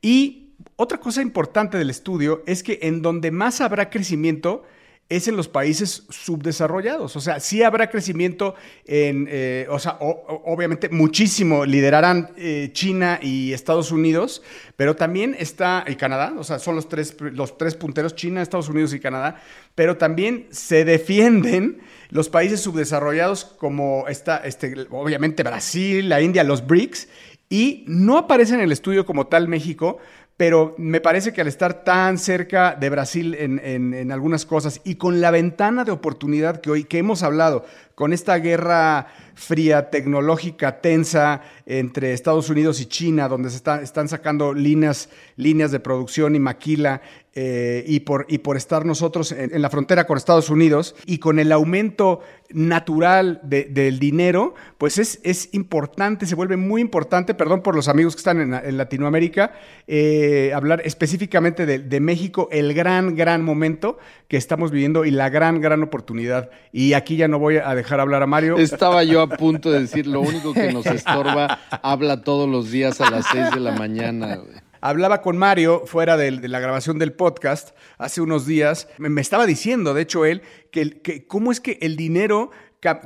Y 0.00 0.54
otra 0.76 0.98
cosa 0.98 1.20
importante 1.20 1.78
del 1.78 1.90
estudio 1.90 2.44
es 2.46 2.62
que 2.62 2.78
en 2.82 3.02
donde 3.02 3.32
más 3.32 3.60
habrá 3.60 3.90
crecimiento 3.90 4.62
es 5.08 5.28
en 5.28 5.36
los 5.36 5.48
países 5.48 6.04
subdesarrollados. 6.08 7.14
O 7.16 7.20
sea, 7.20 7.38
sí 7.38 7.62
habrá 7.62 7.90
crecimiento 7.90 8.54
en, 8.86 9.28
eh, 9.30 9.66
o 9.70 9.78
sea, 9.78 9.98
obviamente 10.00 10.88
muchísimo 10.88 11.64
liderarán 11.64 12.30
eh, 12.36 12.70
China 12.72 13.18
y 13.22 13.52
Estados 13.52 13.92
Unidos, 13.92 14.42
pero 14.76 14.96
también 14.96 15.36
está, 15.38 15.84
y 15.86 15.96
Canadá, 15.96 16.34
o 16.38 16.44
sea, 16.44 16.58
son 16.58 16.74
los 16.74 16.88
tres, 16.88 17.16
los 17.20 17.58
tres 17.58 17.74
punteros, 17.74 18.14
China, 18.14 18.40
Estados 18.40 18.68
Unidos 18.68 18.94
y 18.94 19.00
Canadá, 19.00 19.40
pero 19.74 19.96
también 19.96 20.46
se 20.50 20.84
defienden 20.84 21.82
los 22.08 22.28
países 22.28 22.60
subdesarrollados 22.60 23.44
como 23.44 24.06
está, 24.08 24.38
este, 24.38 24.86
obviamente 24.90 25.42
Brasil, 25.42 26.08
la 26.08 26.22
India, 26.22 26.44
los 26.44 26.66
BRICS, 26.66 27.08
y 27.50 27.84
no 27.86 28.16
aparece 28.16 28.54
en 28.54 28.60
el 28.60 28.72
estudio 28.72 29.04
como 29.04 29.26
tal 29.26 29.48
México, 29.48 29.98
pero 30.36 30.74
me 30.78 31.00
parece 31.00 31.32
que 31.32 31.40
al 31.40 31.46
estar 31.46 31.84
tan 31.84 32.18
cerca 32.18 32.74
de 32.74 32.90
Brasil 32.90 33.34
en, 33.38 33.60
en- 33.62 33.94
en 33.94 34.10
algunas 34.10 34.44
cosas 34.46 34.80
y 34.84 34.96
con 34.96 35.20
la 35.20 35.30
ventana 35.30 35.84
de 35.84 35.92
oportunidad 35.92 36.60
que 36.60 36.70
hoy 36.70 36.84
que 36.84 36.98
hemos 36.98 37.22
hablado, 37.22 37.64
con 37.94 38.12
esta 38.12 38.36
guerra 38.38 39.06
fría, 39.34 39.90
tecnológica, 39.90 40.80
tensa 40.80 41.42
entre 41.66 42.12
Estados 42.12 42.48
Unidos 42.50 42.80
y 42.80 42.86
China, 42.86 43.28
donde 43.28 43.50
se 43.50 43.56
están 43.56 44.08
sacando 44.08 44.54
líneas, 44.54 45.08
líneas 45.36 45.70
de 45.70 45.80
producción 45.80 46.34
y 46.34 46.40
maquila 46.40 47.02
eh, 47.36 47.82
y, 47.88 47.98
por, 48.00 48.26
estar 48.56 48.86
nosotros 48.86 49.32
en, 49.32 49.60
la 49.60 49.68
frontera 49.68 50.06
con 50.06 50.16
Estados 50.16 50.50
Unidos 50.50 50.94
y 51.04 51.18
con 51.18 51.40
el 51.40 51.50
aumento 51.50 52.20
natural 52.50 53.40
del 53.42 53.98
dinero, 53.98 54.54
pues 54.78 54.98
es, 54.98 55.48
importante, 55.52 56.26
se 56.26 56.36
vuelve 56.36 56.56
muy 56.56 56.80
importante, 56.80 57.34
perdón 57.34 57.62
por 57.62 57.74
los 57.74 57.88
amigos 57.88 58.14
que 58.14 58.20
están 58.20 58.40
en, 58.40 58.76
Latinoamérica, 58.76 59.52
eh, 59.88 60.52
hablar 60.54 60.82
específicamente 60.84 61.66
de, 61.66 62.00
México, 62.00 62.48
el 62.52 62.72
gran, 62.72 63.16
gran 63.16 63.42
momento 63.42 63.98
que 64.28 64.36
estamos 64.36 64.70
viviendo 64.70 65.04
y 65.04 65.10
la 65.10 65.28
gran, 65.28 65.60
gran 65.60 65.82
oportunidad. 65.82 66.50
Y 66.70 66.92
aquí 66.92 67.16
ya 67.16 67.26
no 67.26 67.40
voy 67.40 67.56
a 67.56 67.74
dejar 67.74 67.98
hablar 67.98 68.22
a 68.22 68.26
Mario. 68.28 68.58
Estaba 68.58 69.02
yo 69.02 69.22
a 69.24 69.28
punto 69.28 69.70
de 69.70 69.80
decir, 69.80 70.06
lo 70.06 70.20
único 70.20 70.52
que 70.52 70.72
nos 70.72 70.86
estorba, 70.86 71.58
habla 71.82 72.22
todos 72.22 72.48
los 72.48 72.70
días 72.70 73.00
a 73.00 73.10
las 73.10 73.26
6 73.32 73.52
de 73.52 73.60
la 73.60 73.72
mañana. 73.72 74.38
Hablaba 74.80 75.22
con 75.22 75.38
Mario 75.38 75.84
fuera 75.86 76.18
de, 76.18 76.30
la 76.30 76.60
grabación 76.60 76.98
del 76.98 77.14
podcast 77.14 77.74
hace 77.96 78.20
unos 78.20 78.46
días. 78.46 78.88
Me, 78.98 79.20
estaba 79.20 79.46
diciendo, 79.46 79.94
de 79.94 80.02
hecho, 80.02 80.26
él, 80.26 80.42
que, 80.70 81.26
cómo 81.26 81.52
es 81.52 81.60
que 81.60 81.78
el 81.80 81.96
dinero 81.96 82.50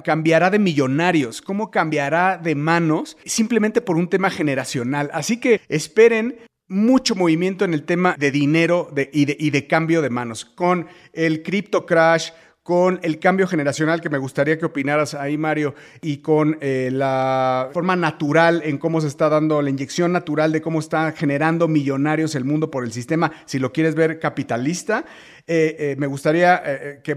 cambiará 0.03 0.51
de 0.51 0.59
millonarios, 0.59 1.41
cómo 1.41 1.71
cambiará 1.71 2.37
de 2.37 2.57
manos 2.57 3.17
simplemente 3.25 3.81
por 3.81 3.97
un 3.97 4.09
tema 4.09 4.29
generacional. 4.29 5.09
Así 5.13 5.39
que 5.39 5.61
esperen 5.69 6.41
mucho 6.67 7.15
movimiento 7.15 7.65
en 7.65 7.75
el 7.75 7.85
tema 7.85 8.17
de 8.19 8.31
dinero 8.31 8.93
y, 9.13 9.25
de, 9.25 9.37
y, 9.39 9.51
de, 9.51 9.67
cambio 9.67 10.03
de 10.03 10.11
manos, 10.11 10.45
con 10.45 10.89
el 11.13 11.43
crypto 11.43 11.87
crash, 11.87 12.31
con 12.69 13.01
el 13.03 13.19
cambio 13.19 13.47
generacional 13.47 14.03
que 14.03 14.11
me 14.11 14.19
gustaría 14.19 14.59
que 14.59 14.67
opinaras 14.67 15.15
ahí, 15.15 15.39
Mario, 15.39 15.75
y 16.03 16.19
con 16.19 16.59
eh, 16.61 16.91
la 16.93 17.71
forma 17.73 17.97
natural 17.97 18.61
en 18.63 18.77
cómo 18.77 19.01
se 19.01 19.07
está 19.07 19.31
dando 19.31 19.63
la 19.63 19.71
inyección 19.71 20.13
natural 20.13 20.53
de 20.53 20.61
cómo 20.61 20.79
está 20.79 21.13
generando 21.13 21.67
millonarios 21.67 22.35
el 22.35 22.45
mundo 22.45 22.71
por 22.71 22.85
el 22.85 22.93
sistema, 22.93 23.33
si 23.47 23.59
lo 23.59 23.73
quieres 23.73 23.95
ver 23.95 24.19
capitalista. 24.19 25.07
Eh, 25.47 25.77
eh, 25.79 25.97
me 25.97 26.07
gustaría 26.07 26.63
que, 27.03 27.15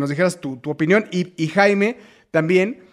nos 0.00 0.08
dijeras 0.08 0.40
tu, 0.40 0.58
opinión 0.64 1.04
y, 1.10 1.34
y, 1.36 1.48
Jaime, 1.48 1.98
también 2.30 2.84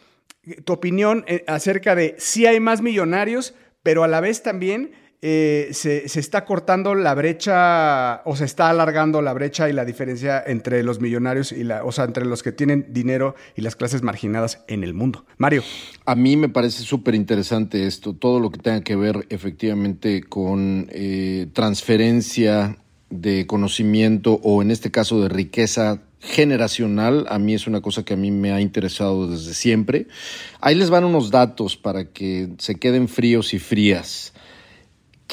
tu 0.65 0.73
opinión 0.73 1.23
acerca 1.47 1.95
de 1.95 2.15
si 2.17 2.45
hay 2.45 2.59
más 2.59 2.81
millonarios, 2.81 3.55
pero 3.83 4.03
a 4.03 4.09
la 4.09 4.19
vez 4.19 4.43
también 4.43 4.91
eh, 5.23 5.69
se, 5.73 6.05
está 6.05 6.45
cortando 6.45 6.95
la 6.95 7.13
brecha 7.13 8.23
o 8.25 8.35
se 8.35 8.45
está 8.45 8.71
alargando 8.71 9.21
la 9.21 9.33
brecha 9.33 9.69
y 9.69 9.73
la 9.73 9.85
diferencia 9.85 10.43
entre 10.45 10.81
los 10.81 10.99
millonarios 10.99 11.51
y 11.51 11.63
la, 11.63 11.83
o 11.83 11.91
sea, 11.91 12.05
entre 12.05 12.25
los 12.25 12.41
que 12.41 12.51
tienen 12.51 12.87
dinero 12.89 13.35
y 13.55 13.61
las 13.61 13.75
clases 13.75 14.01
marginadas 14.01 14.63
en 14.67 14.83
el 14.83 14.95
mundo. 14.95 15.25
Mario. 15.37 15.63
A 16.05 16.15
mí 16.15 16.37
me 16.37 16.49
parece 16.49 16.81
súper 16.83 17.13
interesante 17.13 17.85
esto, 17.85 18.13
todo 18.13 18.39
lo 18.39 18.49
que 18.49 18.57
tenga 18.57 18.81
que 18.81 18.95
ver 18.95 19.27
efectivamente 19.29 20.23
con 20.23 20.87
eh, 20.91 21.47
transferencia 21.53 22.77
de 23.11 23.45
conocimiento 23.45 24.39
o 24.41 24.63
en 24.63 24.71
este 24.71 24.89
caso 24.89 25.21
de 25.21 25.29
riqueza 25.29 26.01
generacional, 26.19 27.25
a 27.29 27.37
mí 27.39 27.53
es 27.53 27.67
una 27.67 27.81
cosa 27.81 28.03
que 28.03 28.13
a 28.13 28.17
mí 28.17 28.31
me 28.31 28.51
ha 28.51 28.61
interesado 28.61 29.27
desde 29.27 29.53
siempre. 29.53 30.07
Ahí 30.61 30.75
les 30.75 30.89
van 30.89 31.03
unos 31.03 31.29
datos 31.29 31.77
para 31.77 32.05
que 32.05 32.49
se 32.57 32.75
queden 32.75 33.07
fríos 33.07 33.53
y 33.53 33.59
frías. 33.59 34.33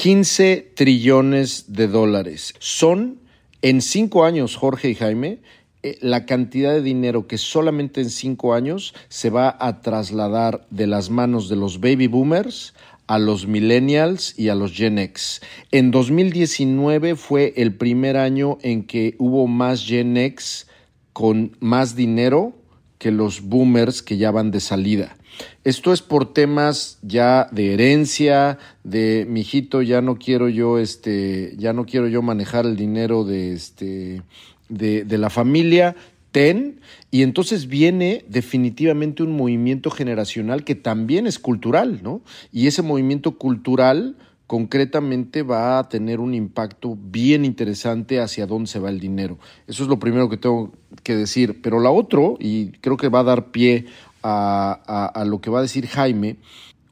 15 0.00 0.74
trillones 0.76 1.72
de 1.72 1.88
dólares. 1.88 2.54
Son 2.60 3.18
en 3.62 3.82
cinco 3.82 4.24
años, 4.24 4.54
Jorge 4.54 4.90
y 4.90 4.94
Jaime, 4.94 5.40
eh, 5.82 5.98
la 6.00 6.24
cantidad 6.24 6.72
de 6.72 6.82
dinero 6.82 7.26
que 7.26 7.36
solamente 7.36 8.00
en 8.00 8.10
cinco 8.10 8.54
años 8.54 8.94
se 9.08 9.30
va 9.30 9.56
a 9.58 9.80
trasladar 9.80 10.68
de 10.70 10.86
las 10.86 11.10
manos 11.10 11.48
de 11.48 11.56
los 11.56 11.80
baby 11.80 12.06
boomers 12.06 12.74
a 13.08 13.18
los 13.18 13.48
millennials 13.48 14.38
y 14.38 14.50
a 14.50 14.54
los 14.54 14.72
Gen 14.72 15.00
X. 15.00 15.40
En 15.72 15.90
2019 15.90 17.16
fue 17.16 17.54
el 17.56 17.74
primer 17.74 18.18
año 18.18 18.58
en 18.62 18.84
que 18.84 19.16
hubo 19.18 19.48
más 19.48 19.84
Gen 19.84 20.16
X 20.16 20.68
con 21.12 21.56
más 21.58 21.96
dinero 21.96 22.52
que 22.98 23.10
los 23.10 23.40
boomers 23.40 24.04
que 24.04 24.16
ya 24.16 24.30
van 24.30 24.52
de 24.52 24.60
salida. 24.60 25.17
Esto 25.64 25.92
es 25.92 26.02
por 26.02 26.32
temas 26.32 26.98
ya 27.02 27.48
de 27.50 27.74
herencia, 27.74 28.58
de 28.84 29.26
mi 29.28 29.40
hijito, 29.40 29.82
ya 29.82 30.00
no 30.00 30.16
quiero 30.16 30.48
yo, 30.48 30.78
este, 30.78 31.54
ya 31.58 31.72
no 31.72 31.84
quiero 31.84 32.08
yo 32.08 32.22
manejar 32.22 32.64
el 32.64 32.76
dinero 32.76 33.24
de 33.24 33.52
este, 33.52 34.22
de, 34.68 35.04
de 35.04 35.18
la 35.18 35.30
familia, 35.30 35.96
ten, 36.30 36.80
y 37.10 37.22
entonces 37.22 37.66
viene 37.66 38.24
definitivamente 38.28 39.22
un 39.22 39.36
movimiento 39.36 39.90
generacional 39.90 40.64
que 40.64 40.74
también 40.74 41.26
es 41.26 41.38
cultural, 41.38 42.00
¿no? 42.02 42.22
Y 42.52 42.66
ese 42.66 42.82
movimiento 42.82 43.36
cultural 43.36 44.16
concretamente 44.48 45.42
va 45.42 45.78
a 45.78 45.88
tener 45.90 46.20
un 46.20 46.34
impacto 46.34 46.96
bien 46.98 47.44
interesante 47.44 48.18
hacia 48.18 48.46
dónde 48.46 48.68
se 48.68 48.78
va 48.78 48.88
el 48.88 48.98
dinero. 48.98 49.38
Eso 49.66 49.82
es 49.82 49.90
lo 49.90 49.98
primero 49.98 50.30
que 50.30 50.38
tengo 50.38 50.72
que 51.02 51.14
decir. 51.14 51.60
Pero 51.60 51.80
la 51.80 51.90
otro, 51.90 52.38
y 52.40 52.70
creo 52.80 52.96
que 52.96 53.10
va 53.10 53.20
a 53.20 53.24
dar 53.24 53.50
pie 53.50 53.84
a, 54.28 55.24
lo 55.26 55.40
que 55.40 55.50
va 55.50 55.60
a 55.60 55.62
decir 55.62 55.86
Jaime, 55.86 56.36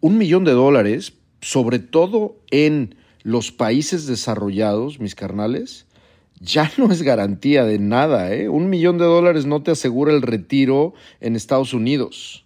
un 0.00 0.18
millón 0.18 0.44
de 0.44 0.52
dólares, 0.52 1.14
sobre 1.40 1.78
todo 1.78 2.36
en 2.50 2.96
los 3.22 3.52
países 3.52 4.06
desarrollados, 4.06 5.00
mis 5.00 5.14
carnales, 5.14 5.86
ya 6.40 6.70
no 6.78 6.90
es 6.92 7.02
garantía 7.02 7.64
de 7.64 7.78
nada. 7.78 8.32
¿eh? 8.32 8.48
Un 8.48 8.70
millón 8.70 8.98
de 8.98 9.04
dólares 9.04 9.46
no 9.46 9.62
te 9.62 9.72
asegura 9.72 10.12
el 10.12 10.22
retiro 10.22 10.94
en 11.20 11.36
Estados 11.36 11.72
Unidos. 11.74 12.44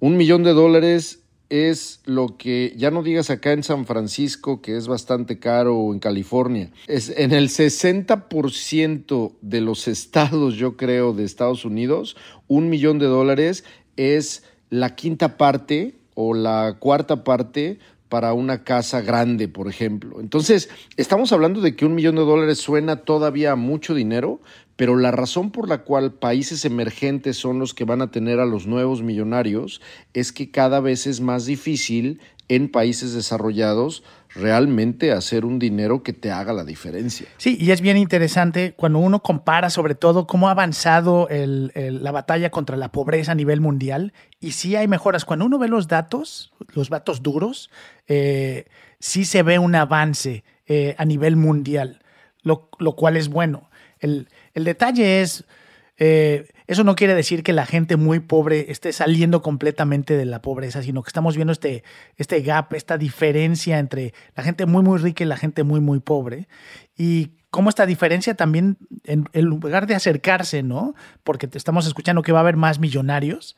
Un 0.00 0.16
millón 0.16 0.42
de 0.42 0.52
dólares 0.52 1.22
es 1.52 2.00
lo 2.06 2.38
que, 2.38 2.72
ya 2.78 2.90
no 2.90 3.02
digas 3.02 3.28
acá 3.28 3.52
en 3.52 3.62
San 3.62 3.84
Francisco, 3.84 4.62
que 4.62 4.74
es 4.74 4.88
bastante 4.88 5.38
caro, 5.38 5.76
o 5.76 5.92
en 5.92 5.98
California, 5.98 6.70
es 6.86 7.10
en 7.10 7.32
el 7.32 7.50
60% 7.50 9.32
de 9.42 9.60
los 9.60 9.86
estados, 9.86 10.54
yo 10.54 10.78
creo, 10.78 11.12
de 11.12 11.24
Estados 11.24 11.66
Unidos, 11.66 12.16
un 12.48 12.70
millón 12.70 12.98
de 12.98 13.04
dólares 13.04 13.64
es 13.96 14.44
la 14.70 14.94
quinta 14.94 15.36
parte 15.36 15.94
o 16.14 16.34
la 16.34 16.76
cuarta 16.78 17.24
parte 17.24 17.78
para 18.08 18.34
una 18.34 18.62
casa 18.62 19.00
grande, 19.00 19.48
por 19.48 19.68
ejemplo. 19.68 20.20
Entonces, 20.20 20.68
estamos 20.98 21.32
hablando 21.32 21.62
de 21.62 21.74
que 21.74 21.86
un 21.86 21.94
millón 21.94 22.16
de 22.16 22.22
dólares 22.22 22.58
suena 22.58 22.96
todavía 22.96 23.56
mucho 23.56 23.94
dinero, 23.94 24.40
pero 24.76 24.96
la 24.96 25.10
razón 25.10 25.50
por 25.50 25.66
la 25.66 25.78
cual 25.78 26.12
países 26.12 26.66
emergentes 26.66 27.38
son 27.38 27.58
los 27.58 27.72
que 27.72 27.84
van 27.84 28.02
a 28.02 28.10
tener 28.10 28.38
a 28.38 28.44
los 28.44 28.66
nuevos 28.66 29.02
millonarios 29.02 29.80
es 30.12 30.32
que 30.32 30.50
cada 30.50 30.80
vez 30.80 31.06
es 31.06 31.22
más 31.22 31.46
difícil 31.46 32.20
en 32.48 32.68
países 32.68 33.14
desarrollados 33.14 34.02
realmente 34.34 35.12
hacer 35.12 35.44
un 35.44 35.58
dinero 35.58 36.02
que 36.02 36.12
te 36.12 36.30
haga 36.30 36.52
la 36.52 36.64
diferencia. 36.64 37.26
Sí, 37.36 37.56
y 37.60 37.70
es 37.70 37.80
bien 37.80 37.96
interesante 37.96 38.74
cuando 38.74 38.98
uno 38.98 39.22
compara 39.22 39.70
sobre 39.70 39.94
todo 39.94 40.26
cómo 40.26 40.48
ha 40.48 40.52
avanzado 40.52 41.28
la 41.30 42.12
batalla 42.12 42.50
contra 42.50 42.76
la 42.76 42.92
pobreza 42.92 43.32
a 43.32 43.34
nivel 43.34 43.60
mundial 43.60 44.12
y 44.40 44.52
sí 44.52 44.76
hay 44.76 44.88
mejoras. 44.88 45.24
Cuando 45.24 45.44
uno 45.44 45.58
ve 45.58 45.68
los 45.68 45.88
datos, 45.88 46.52
los 46.74 46.88
datos 46.88 47.22
duros, 47.22 47.70
eh, 48.08 48.66
sí 48.98 49.24
se 49.24 49.42
ve 49.42 49.58
un 49.58 49.74
avance 49.74 50.44
eh, 50.66 50.94
a 50.98 51.04
nivel 51.04 51.36
mundial, 51.36 52.02
lo, 52.42 52.68
lo 52.78 52.96
cual 52.96 53.16
es 53.16 53.28
bueno. 53.28 53.68
El, 54.00 54.28
el 54.54 54.64
detalle 54.64 55.20
es, 55.20 55.44
eh, 56.04 56.48
eso 56.66 56.82
no 56.82 56.96
quiere 56.96 57.14
decir 57.14 57.44
que 57.44 57.52
la 57.52 57.64
gente 57.64 57.96
muy 57.96 58.18
pobre 58.18 58.72
esté 58.72 58.92
saliendo 58.92 59.40
completamente 59.40 60.16
de 60.16 60.24
la 60.24 60.42
pobreza, 60.42 60.82
sino 60.82 61.00
que 61.04 61.08
estamos 61.10 61.36
viendo 61.36 61.52
este, 61.52 61.84
este 62.16 62.40
gap, 62.40 62.74
esta 62.74 62.98
diferencia 62.98 63.78
entre 63.78 64.12
la 64.34 64.42
gente 64.42 64.66
muy, 64.66 64.82
muy 64.82 64.98
rica 64.98 65.22
y 65.22 65.28
la 65.28 65.36
gente 65.36 65.62
muy, 65.62 65.78
muy 65.78 66.00
pobre. 66.00 66.48
Y 66.98 67.34
cómo 67.50 67.68
esta 67.68 67.86
diferencia 67.86 68.34
también, 68.34 68.78
en, 69.04 69.28
lugar 69.44 69.86
de 69.86 69.94
acercarse, 69.94 70.64
¿no? 70.64 70.96
Porque 71.22 71.48
estamos 71.52 71.86
escuchando 71.86 72.22
que 72.22 72.32
va 72.32 72.40
a 72.40 72.42
haber 72.42 72.56
más 72.56 72.80
millonarios, 72.80 73.56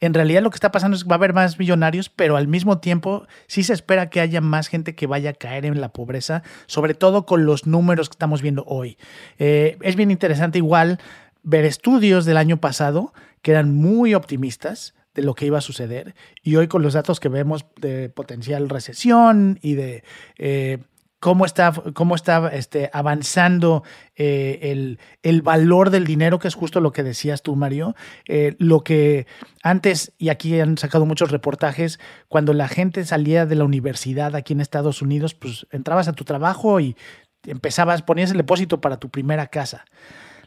en 0.00 0.14
realidad 0.14 0.42
lo 0.42 0.50
que 0.50 0.56
está 0.56 0.70
pasando 0.70 0.96
es 0.96 1.02
que 1.02 1.08
va 1.08 1.16
a 1.16 1.18
haber 1.18 1.32
más 1.32 1.58
millonarios, 1.58 2.08
pero 2.08 2.36
al 2.36 2.46
mismo 2.46 2.78
tiempo 2.78 3.26
sí 3.46 3.64
se 3.64 3.72
espera 3.72 4.10
que 4.10 4.20
haya 4.20 4.40
más 4.40 4.68
gente 4.68 4.94
que 4.94 5.06
vaya 5.06 5.30
a 5.30 5.32
caer 5.32 5.64
en 5.64 5.80
la 5.80 5.88
pobreza, 5.88 6.42
sobre 6.66 6.94
todo 6.94 7.26
con 7.26 7.46
los 7.46 7.66
números 7.66 8.08
que 8.08 8.14
estamos 8.14 8.40
viendo 8.40 8.64
hoy. 8.66 8.96
Eh, 9.38 9.76
es 9.82 9.96
bien 9.96 10.10
interesante 10.10 10.58
igual 10.58 11.00
ver 11.48 11.64
estudios 11.64 12.26
del 12.26 12.36
año 12.36 12.60
pasado 12.60 13.14
que 13.40 13.52
eran 13.52 13.74
muy 13.74 14.14
optimistas 14.14 14.94
de 15.14 15.22
lo 15.22 15.34
que 15.34 15.46
iba 15.46 15.58
a 15.58 15.62
suceder 15.62 16.14
y 16.42 16.56
hoy 16.56 16.68
con 16.68 16.82
los 16.82 16.92
datos 16.92 17.20
que 17.20 17.30
vemos 17.30 17.64
de 17.80 18.10
potencial 18.10 18.68
recesión 18.68 19.58
y 19.62 19.74
de... 19.74 20.04
Eh, 20.36 20.78
cómo 21.20 21.44
está, 21.44 21.72
cómo 21.94 22.14
este, 22.14 22.90
avanzando 22.92 23.82
eh, 24.14 24.96
el, 25.22 25.42
valor 25.42 25.90
del 25.90 26.04
dinero, 26.04 26.38
que 26.38 26.46
es 26.46 26.54
justo 26.54 26.80
lo 26.80 26.92
que 26.92 27.02
decías 27.02 27.42
tú, 27.42 27.56
Mario. 27.56 27.96
Eh, 28.28 28.54
lo 28.58 28.84
que 28.84 29.26
antes, 29.64 30.12
y 30.16 30.28
aquí 30.28 30.60
han 30.60 30.78
sacado 30.78 31.06
muchos 31.06 31.32
reportajes, 31.32 31.98
cuando 32.28 32.52
la 32.52 32.68
gente 32.68 33.04
salía 33.04 33.46
de 33.46 33.56
la 33.56 33.64
universidad 33.64 34.36
aquí 34.36 34.52
en 34.52 34.60
Estados 34.60 35.02
Unidos, 35.02 35.34
pues 35.34 35.66
entrabas 35.72 36.06
a 36.06 36.12
tu 36.12 36.22
trabajo 36.22 36.78
y 36.78 36.96
empezabas, 37.44 38.02
ponías 38.02 38.30
el 38.30 38.36
depósito 38.36 38.80
para 38.80 38.98
tu 38.98 39.08
primera 39.08 39.48
casa. 39.48 39.86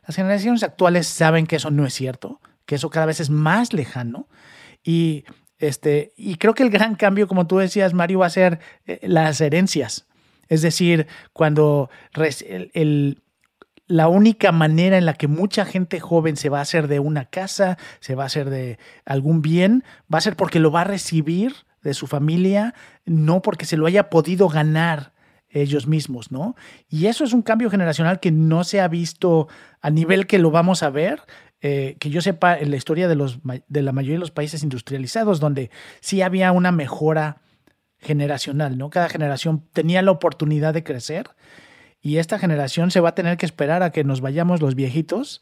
Las 0.07 0.15
generaciones 0.15 0.63
actuales 0.63 1.07
saben 1.07 1.45
que 1.45 1.57
eso 1.57 1.71
no 1.71 1.85
es 1.85 1.93
cierto, 1.93 2.41
que 2.65 2.75
eso 2.75 2.89
cada 2.89 3.05
vez 3.05 3.19
es 3.19 3.29
más 3.29 3.73
lejano. 3.73 4.27
Y 4.83 5.25
Este, 5.59 6.11
y 6.17 6.37
creo 6.37 6.55
que 6.55 6.63
el 6.63 6.71
gran 6.71 6.95
cambio, 6.95 7.27
como 7.27 7.45
tú 7.45 7.59
decías, 7.59 7.93
Mario, 7.93 8.19
va 8.19 8.25
a 8.25 8.31
ser 8.31 8.59
eh, 8.87 8.99
las 9.03 9.39
herencias. 9.41 10.07
Es 10.47 10.63
decir, 10.63 11.05
cuando 11.33 11.91
el, 12.73 13.21
la 13.85 14.07
única 14.07 14.51
manera 14.51 14.97
en 14.97 15.05
la 15.05 15.13
que 15.13 15.27
mucha 15.27 15.65
gente 15.65 15.99
joven 15.99 16.35
se 16.35 16.49
va 16.49 16.57
a 16.57 16.63
hacer 16.63 16.87
de 16.87 16.99
una 16.99 17.25
casa, 17.25 17.77
se 17.99 18.15
va 18.15 18.23
a 18.23 18.25
hacer 18.25 18.49
de 18.49 18.79
algún 19.05 19.41
bien, 19.43 19.83
va 20.11 20.17
a 20.17 20.21
ser 20.21 20.35
porque 20.35 20.59
lo 20.59 20.71
va 20.71 20.81
a 20.81 20.85
recibir 20.85 21.53
de 21.83 21.93
su 21.93 22.07
familia, 22.07 22.73
no 23.05 23.41
porque 23.41 23.65
se 23.65 23.77
lo 23.77 23.85
haya 23.85 24.09
podido 24.09 24.49
ganar 24.49 25.13
ellos 25.51 25.87
mismos, 25.87 26.31
¿no? 26.31 26.55
Y 26.89 27.07
eso 27.07 27.23
es 27.23 27.33
un 27.33 27.41
cambio 27.41 27.69
generacional 27.69 28.19
que 28.19 28.31
no 28.31 28.63
se 28.63 28.81
ha 28.81 28.87
visto 28.87 29.47
a 29.81 29.89
nivel 29.89 30.27
que 30.27 30.39
lo 30.39 30.51
vamos 30.51 30.83
a 30.83 30.89
ver, 30.89 31.21
eh, 31.61 31.95
que 31.99 32.09
yo 32.09 32.21
sepa 32.21 32.57
en 32.57 32.71
la 32.71 32.77
historia 32.77 33.07
de, 33.07 33.15
los, 33.15 33.39
de 33.67 33.81
la 33.81 33.91
mayoría 33.91 34.15
de 34.15 34.21
los 34.21 34.31
países 34.31 34.63
industrializados, 34.63 35.39
donde 35.39 35.69
sí 35.99 36.21
había 36.21 36.51
una 36.51 36.71
mejora 36.71 37.41
generacional, 37.99 38.77
¿no? 38.77 38.89
Cada 38.89 39.09
generación 39.09 39.63
tenía 39.73 40.01
la 40.01 40.11
oportunidad 40.11 40.73
de 40.73 40.83
crecer 40.83 41.29
y 42.01 42.17
esta 42.17 42.39
generación 42.39 42.89
se 42.89 42.99
va 42.99 43.09
a 43.09 43.15
tener 43.15 43.37
que 43.37 43.45
esperar 43.45 43.83
a 43.83 43.91
que 43.91 44.03
nos 44.03 44.21
vayamos 44.21 44.61
los 44.61 44.73
viejitos 44.73 45.41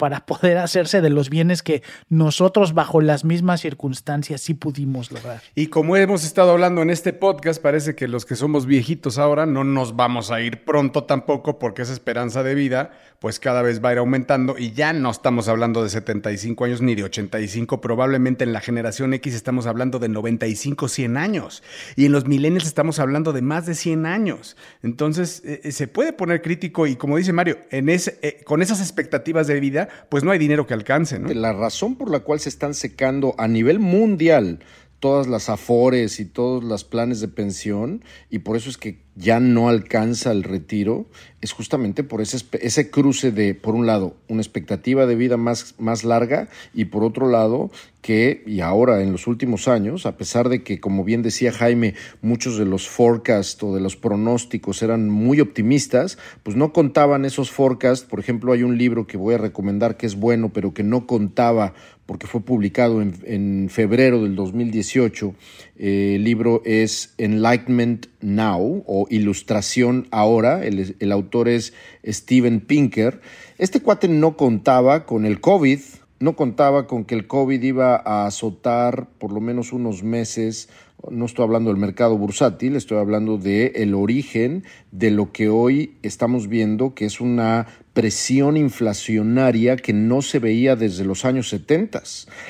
para 0.00 0.24
poder 0.24 0.56
hacerse 0.56 1.02
de 1.02 1.10
los 1.10 1.28
bienes 1.28 1.62
que 1.62 1.82
nosotros 2.08 2.72
bajo 2.72 3.02
las 3.02 3.22
mismas 3.22 3.60
circunstancias 3.60 4.40
sí 4.40 4.54
pudimos 4.54 5.12
lograr. 5.12 5.42
Y 5.54 5.66
como 5.66 5.94
hemos 5.94 6.24
estado 6.24 6.52
hablando 6.52 6.80
en 6.80 6.88
este 6.88 7.12
podcast, 7.12 7.60
parece 7.60 7.94
que 7.94 8.08
los 8.08 8.24
que 8.24 8.34
somos 8.34 8.64
viejitos 8.64 9.18
ahora 9.18 9.44
no 9.44 9.62
nos 9.62 9.96
vamos 9.96 10.30
a 10.30 10.40
ir 10.40 10.64
pronto 10.64 11.04
tampoco 11.04 11.58
porque 11.58 11.82
esa 11.82 11.92
esperanza 11.92 12.42
de 12.42 12.54
vida 12.54 12.92
pues 13.20 13.38
cada 13.38 13.60
vez 13.60 13.84
va 13.84 13.90
a 13.90 13.92
ir 13.92 13.98
aumentando 13.98 14.56
y 14.58 14.72
ya 14.72 14.94
no 14.94 15.10
estamos 15.10 15.46
hablando 15.48 15.82
de 15.82 15.90
75 15.90 16.64
años 16.64 16.80
ni 16.80 16.94
de 16.94 17.04
85, 17.04 17.82
probablemente 17.82 18.44
en 18.44 18.54
la 18.54 18.60
generación 18.60 19.12
X 19.12 19.34
estamos 19.34 19.66
hablando 19.66 19.98
de 19.98 20.08
95, 20.08 20.88
100 20.88 21.16
años 21.18 21.62
y 21.96 22.06
en 22.06 22.12
los 22.12 22.26
millennials 22.26 22.66
estamos 22.66 22.98
hablando 22.98 23.34
de 23.34 23.42
más 23.42 23.66
de 23.66 23.74
100 23.74 24.06
años. 24.06 24.56
Entonces 24.82 25.42
eh, 25.44 25.60
eh, 25.64 25.72
se 25.72 25.86
puede 25.86 26.14
poner 26.14 26.40
crítico 26.40 26.86
y 26.86 26.96
como 26.96 27.18
dice 27.18 27.34
Mario, 27.34 27.58
en 27.70 27.90
ese, 27.90 28.18
eh, 28.22 28.40
con 28.44 28.62
esas 28.62 28.80
expectativas 28.80 29.46
de 29.46 29.60
vida, 29.60 29.89
pues 30.08 30.24
no 30.24 30.30
hay 30.30 30.38
dinero 30.38 30.66
que 30.66 30.74
alcance. 30.74 31.18
¿no? 31.18 31.28
La 31.28 31.52
razón 31.52 31.96
por 31.96 32.10
la 32.10 32.20
cual 32.20 32.40
se 32.40 32.48
están 32.48 32.74
secando 32.74 33.34
a 33.38 33.48
nivel 33.48 33.78
mundial 33.78 34.60
todas 35.00 35.26
las 35.26 35.48
afores 35.48 36.20
y 36.20 36.26
todos 36.26 36.62
los 36.62 36.84
planes 36.84 37.20
de 37.20 37.28
pensión 37.28 38.04
y 38.28 38.40
por 38.40 38.56
eso 38.56 38.68
es 38.68 38.76
que 38.76 39.02
ya 39.16 39.40
no 39.40 39.68
alcanza 39.68 40.32
el 40.32 40.42
retiro, 40.42 41.06
es 41.40 41.52
justamente 41.52 42.04
por 42.04 42.20
ese, 42.20 42.44
ese 42.60 42.90
cruce 42.90 43.32
de, 43.32 43.54
por 43.54 43.74
un 43.74 43.86
lado, 43.86 44.16
una 44.28 44.40
expectativa 44.40 45.06
de 45.06 45.14
vida 45.14 45.36
más, 45.36 45.74
más 45.78 46.04
larga 46.04 46.48
y 46.74 46.86
por 46.86 47.02
otro 47.02 47.28
lado, 47.28 47.70
que, 48.02 48.42
y 48.46 48.60
ahora 48.60 49.02
en 49.02 49.12
los 49.12 49.26
últimos 49.26 49.68
años, 49.68 50.06
a 50.06 50.16
pesar 50.16 50.48
de 50.48 50.62
que, 50.62 50.80
como 50.80 51.04
bien 51.04 51.22
decía 51.22 51.52
Jaime, 51.52 51.94
muchos 52.22 52.56
de 52.56 52.64
los 52.64 52.88
forecasts 52.88 53.62
o 53.62 53.74
de 53.74 53.80
los 53.80 53.96
pronósticos 53.96 54.82
eran 54.82 55.08
muy 55.10 55.40
optimistas, 55.40 56.18
pues 56.42 56.56
no 56.56 56.72
contaban 56.72 57.24
esos 57.24 57.50
forecasts. 57.50 58.06
Por 58.06 58.20
ejemplo, 58.20 58.52
hay 58.52 58.62
un 58.62 58.78
libro 58.78 59.06
que 59.06 59.16
voy 59.16 59.34
a 59.34 59.38
recomendar 59.38 59.96
que 59.96 60.06
es 60.06 60.16
bueno, 60.16 60.50
pero 60.52 60.72
que 60.72 60.82
no 60.82 61.06
contaba 61.06 61.74
porque 62.06 62.26
fue 62.26 62.40
publicado 62.40 63.00
en, 63.02 63.68
febrero 63.70 64.24
del 64.24 64.34
2018. 64.34 65.32
Eh, 65.76 66.14
el 66.16 66.24
libro 66.24 66.60
es 66.64 67.14
Enlightenment 67.18 68.06
Now 68.20 68.82
o 68.84 68.99
Ilustración 69.08 70.08
Ahora. 70.10 70.64
El, 70.64 70.96
el 70.98 71.12
autor 71.12 71.48
es 71.48 71.72
Steven 72.06 72.60
Pinker. 72.60 73.20
Este 73.58 73.80
cuate 73.80 74.08
no 74.08 74.36
contaba 74.36 75.06
con 75.06 75.24
el 75.24 75.40
COVID, 75.40 75.80
no 76.18 76.36
contaba 76.36 76.86
con 76.86 77.04
que 77.04 77.14
el 77.14 77.26
COVID 77.26 77.62
iba 77.62 77.96
a 77.96 78.26
azotar 78.26 79.08
por 79.18 79.32
lo 79.32 79.40
menos 79.40 79.72
unos 79.72 80.02
meses 80.02 80.68
no 81.08 81.24
estoy 81.24 81.44
hablando 81.44 81.70
del 81.70 81.80
mercado 81.80 82.18
bursátil, 82.18 82.76
estoy 82.76 82.98
hablando 82.98 83.38
del 83.38 83.72
el 83.74 83.94
origen 83.94 84.64
de 84.90 85.10
lo 85.10 85.32
que 85.32 85.48
hoy 85.48 85.94
estamos 86.02 86.48
viendo, 86.48 86.94
que 86.94 87.06
es 87.06 87.20
una 87.20 87.66
presión 87.92 88.56
inflacionaria 88.56 89.76
que 89.76 89.92
no 89.92 90.22
se 90.22 90.38
veía 90.38 90.76
desde 90.76 91.04
los 91.04 91.24
años 91.24 91.48
70. 91.48 92.02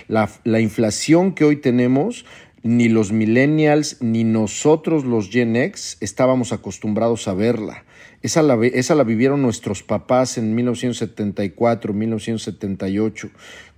La, 0.09 0.29
la 0.45 0.61
inflación 0.61 1.33
que 1.33 1.45
hoy 1.45 1.57
tenemos 1.57 2.25
ni 2.63 2.89
los 2.89 3.13
millennials 3.13 3.97
ni 4.01 4.25
nosotros 4.25 5.05
los 5.05 5.31
Gen 5.31 5.57
X 5.57 5.97
estábamos 6.01 6.53
acostumbrados 6.53 7.29
a 7.29 7.35
verla. 7.35 7.85
Esa 8.23 8.43
la, 8.43 8.59
esa 8.67 8.95
la 8.95 9.05
vivieron 9.05 9.41
nuestros 9.41 9.83
papás 9.83 10.37
en 10.37 10.55
1974, 10.55 11.95
1978 11.95 13.31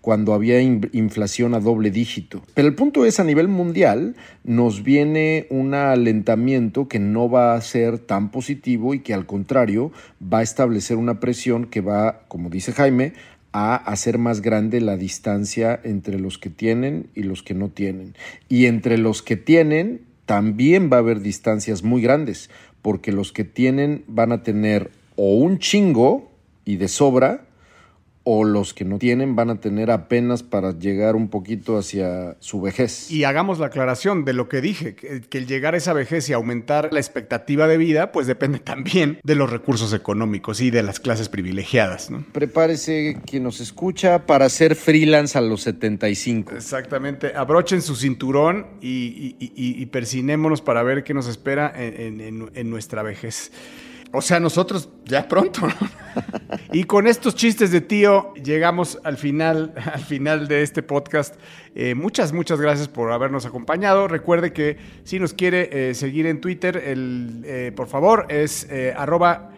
cuando 0.03 0.35
había 0.35 0.61
inflación 0.61 1.55
a 1.55 1.61
doble 1.61 1.93
dígito. 1.93 2.43
Pero 2.55 2.67
el 2.67 2.75
punto 2.75 3.07
es, 3.07 3.21
a 3.21 3.25
nivel 3.25 3.47
mundial, 3.47 4.17
nos 4.43 4.83
viene 4.83 5.47
un 5.49 5.75
alentamiento 5.75 6.89
que 6.89 6.99
no 6.99 7.31
va 7.31 7.55
a 7.55 7.61
ser 7.61 8.01
tan 8.01 8.33
positivo 8.33 8.95
y 8.95 8.99
que 8.99 9.15
al 9.15 9.27
contrario 9.27 9.93
va 10.21 10.39
a 10.39 10.43
establecer 10.43 10.97
una 10.97 11.21
presión 11.21 11.67
que 11.67 11.81
va, 11.81 12.23
como 12.27 12.51
dice 12.51 12.73
Jaime, 12.73 13.13
a 13.53 13.77
hacer 13.77 14.19
más 14.19 14.41
grande 14.41 14.81
la 14.81 14.97
distancia 14.97 15.79
entre 15.85 16.19
los 16.19 16.39
que 16.39 16.51
tienen 16.51 17.09
y 17.15 17.23
los 17.23 17.43
que 17.43 17.55
no 17.55 17.69
tienen. 17.69 18.15
Y 18.49 18.67
entre 18.67 18.99
los 18.99 19.23
que 19.23 19.37
tienen 19.37 20.01
también 20.27 20.91
va 20.91 20.97
a 20.97 21.01
haber 21.01 21.21
distancias 21.21 21.83
muy 21.83 22.03
grandes, 22.03 22.51
porque 22.81 23.13
los 23.13 23.33
que 23.33 23.45
tienen 23.45 24.05
van 24.09 24.33
a 24.33 24.43
tener 24.43 24.91
o 25.17 25.37
un 25.37 25.59
chingo 25.59 26.31
y 26.65 26.77
de 26.77 26.89
sobra, 26.89 27.45
o 28.25 28.45
los 28.45 28.75
que 28.75 28.85
no 28.85 28.99
tienen 28.99 29.35
van 29.35 29.51
a 29.51 29.61
tener 29.61 29.91
apenas 29.91 30.43
para 30.43 30.79
llegar 30.79 31.17
un 31.17 31.29
poquito 31.29 31.77
hacia 31.77 32.37
su 32.41 32.61
vejez. 32.61 33.11
Y 33.11 33.25
hagamos 33.25 33.59
la 33.59 33.67
aclaración 33.67 34.25
de 34.25 34.33
lo 34.33 34.49
que 34.49 34.61
dije, 34.61 34.95
que, 34.95 35.39
el 35.39 35.47
llegar 35.47 35.75
a 35.75 35.79
esa 35.79 35.93
vejez 35.93 36.29
y 36.29 36.33
aumentar 36.33 36.91
la 36.93 37.01
expectativa 37.01 37.67
de 37.67 37.77
vida, 37.77 38.13
pues 38.13 38.27
depende 38.27 38.59
también 38.61 39.19
de 39.25 39.35
los 39.35 39.51
recursos 39.51 39.93
económicos 39.93 40.61
y 40.61 40.71
de 40.71 40.83
las 40.83 41.01
clases 41.01 41.29
privilegiadas. 41.29 42.11
¿no? 42.11 42.25
Prepárese 42.33 43.19
quien 43.27 43.43
nos 43.43 43.61
escucha 43.61 44.27
para 44.27 44.49
ser 44.49 44.77
freelance 44.77 45.37
a 45.37 45.41
los 45.41 45.63
75. 45.63 46.55
Exactamente, 46.55 47.33
abrochen 47.35 47.83
su 47.83 47.97
cinturón 47.97 48.67
y, 48.81 49.37
y, 49.39 49.87
persinémonos 49.87 50.63
para 50.63 50.83
ver 50.83 51.05
qué 51.05 51.13
nos 51.15 51.27
espera 51.27 51.73
en 51.77 52.71
nuestra 52.71 53.03
vejez. 53.03 53.51
O 54.15 54.21
sea, 54.21 54.39
nosotros 54.41 54.91
ya 55.07 55.27
pronto. 55.27 55.63
y 56.73 56.85
con 56.85 57.07
estos 57.07 57.35
chistes 57.35 57.71
de 57.71 57.81
tío 57.81 58.35
llegamos 58.35 58.99
al 59.05 59.17
final, 59.17 59.73
al 59.93 60.03
final 60.03 60.49
de 60.49 60.63
este 60.63 60.83
podcast. 60.83 61.37
Eh, 61.75 61.95
muchas, 61.95 62.35
muchas 62.35 62.61
gracias 62.61 62.89
por 62.89 63.11
habernos 63.11 63.47
acompañado. 63.47 64.09
Recuerde 64.09 64.53
que 64.53 64.77
si 65.05 65.19
nos 65.19 65.33
quiere 65.33 65.91
eh, 65.91 65.95
seguir 65.95 66.27
en 66.27 66.43
Twitter, 66.43 66.77
el, 66.77 67.43
eh, 67.47 67.73
por 67.75 67.87
favor, 67.87 68.27
es 68.29 68.69
arroba 68.97 69.51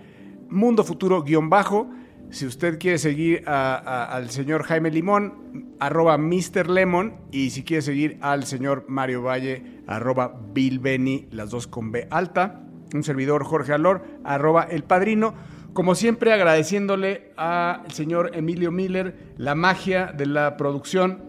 mundofuturo-bajo. 0.49 1.91
Si 2.31 2.47
usted 2.47 2.79
quiere 2.79 2.99
seguir 2.99 3.43
al 3.47 4.31
señor 4.31 4.63
Jaime 4.65 4.91
Limón, 4.91 5.75
arroba 5.81 6.17
Mr. 6.17 6.71
Lemon. 6.71 7.17
Y 7.33 7.51
si 7.51 7.65
quiere 7.65 7.83
seguir 7.83 8.19
al 8.21 8.45
señor 8.45 8.85
Mario 8.89 9.23
Valle, 9.23 9.83
arroba 9.87 10.41
Bill 10.53 11.29
las 11.33 11.51
dos 11.51 11.67
con 11.67 11.91
B 11.91 12.07
alta 12.11 12.65
un 12.97 13.03
servidor 13.05 13.45
Jorge 13.45 13.73
Alor, 13.73 14.03
arroba 14.25 14.63
el 14.63 14.85
padrino. 14.85 15.35
Como 15.73 15.95
siempre, 15.95 16.33
agradeciéndole 16.33 17.33
al 17.37 17.91
señor 17.91 18.31
Emilio 18.35 18.71
Miller 18.71 19.33
la 19.37 19.55
magia 19.55 20.07
de 20.07 20.27
la 20.27 20.57
producción. 20.57 21.25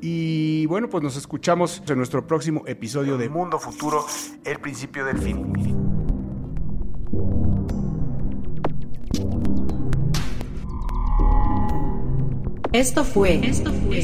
Y 0.00 0.66
bueno, 0.66 0.88
pues 0.88 1.04
nos 1.04 1.16
escuchamos 1.16 1.82
en 1.86 1.98
nuestro 1.98 2.26
próximo 2.26 2.64
episodio 2.66 3.18
de 3.18 3.28
Mundo 3.28 3.58
Futuro, 3.58 4.04
el 4.44 4.58
principio 4.58 5.04
del 5.04 5.18
fin. 5.18 5.91
Esto 12.72 13.04
fue, 13.04 13.38
esto 13.46 13.70
fue, 13.70 14.02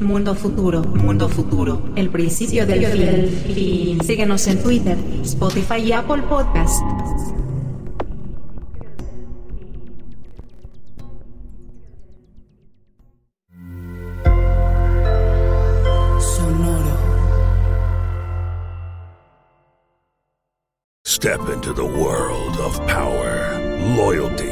Mundo 0.00 0.34
Futuro, 0.34 0.82
Mundo 0.82 1.28
Futuro, 1.28 1.80
el 1.94 2.08
principio 2.10 2.66
del 2.66 3.28
fin. 3.28 4.00
Síguenos 4.02 4.44
en 4.48 4.60
Twitter, 4.60 4.98
Spotify 5.22 5.76
y 5.76 5.92
Apple 5.92 6.22
Podcast. 6.22 6.82
Sonoro. 16.18 16.96
Step 21.04 21.40
into 21.54 21.72
the 21.72 21.84
world 21.84 22.56
of 22.58 22.84
power, 22.88 23.60
loyalty. 23.96 24.51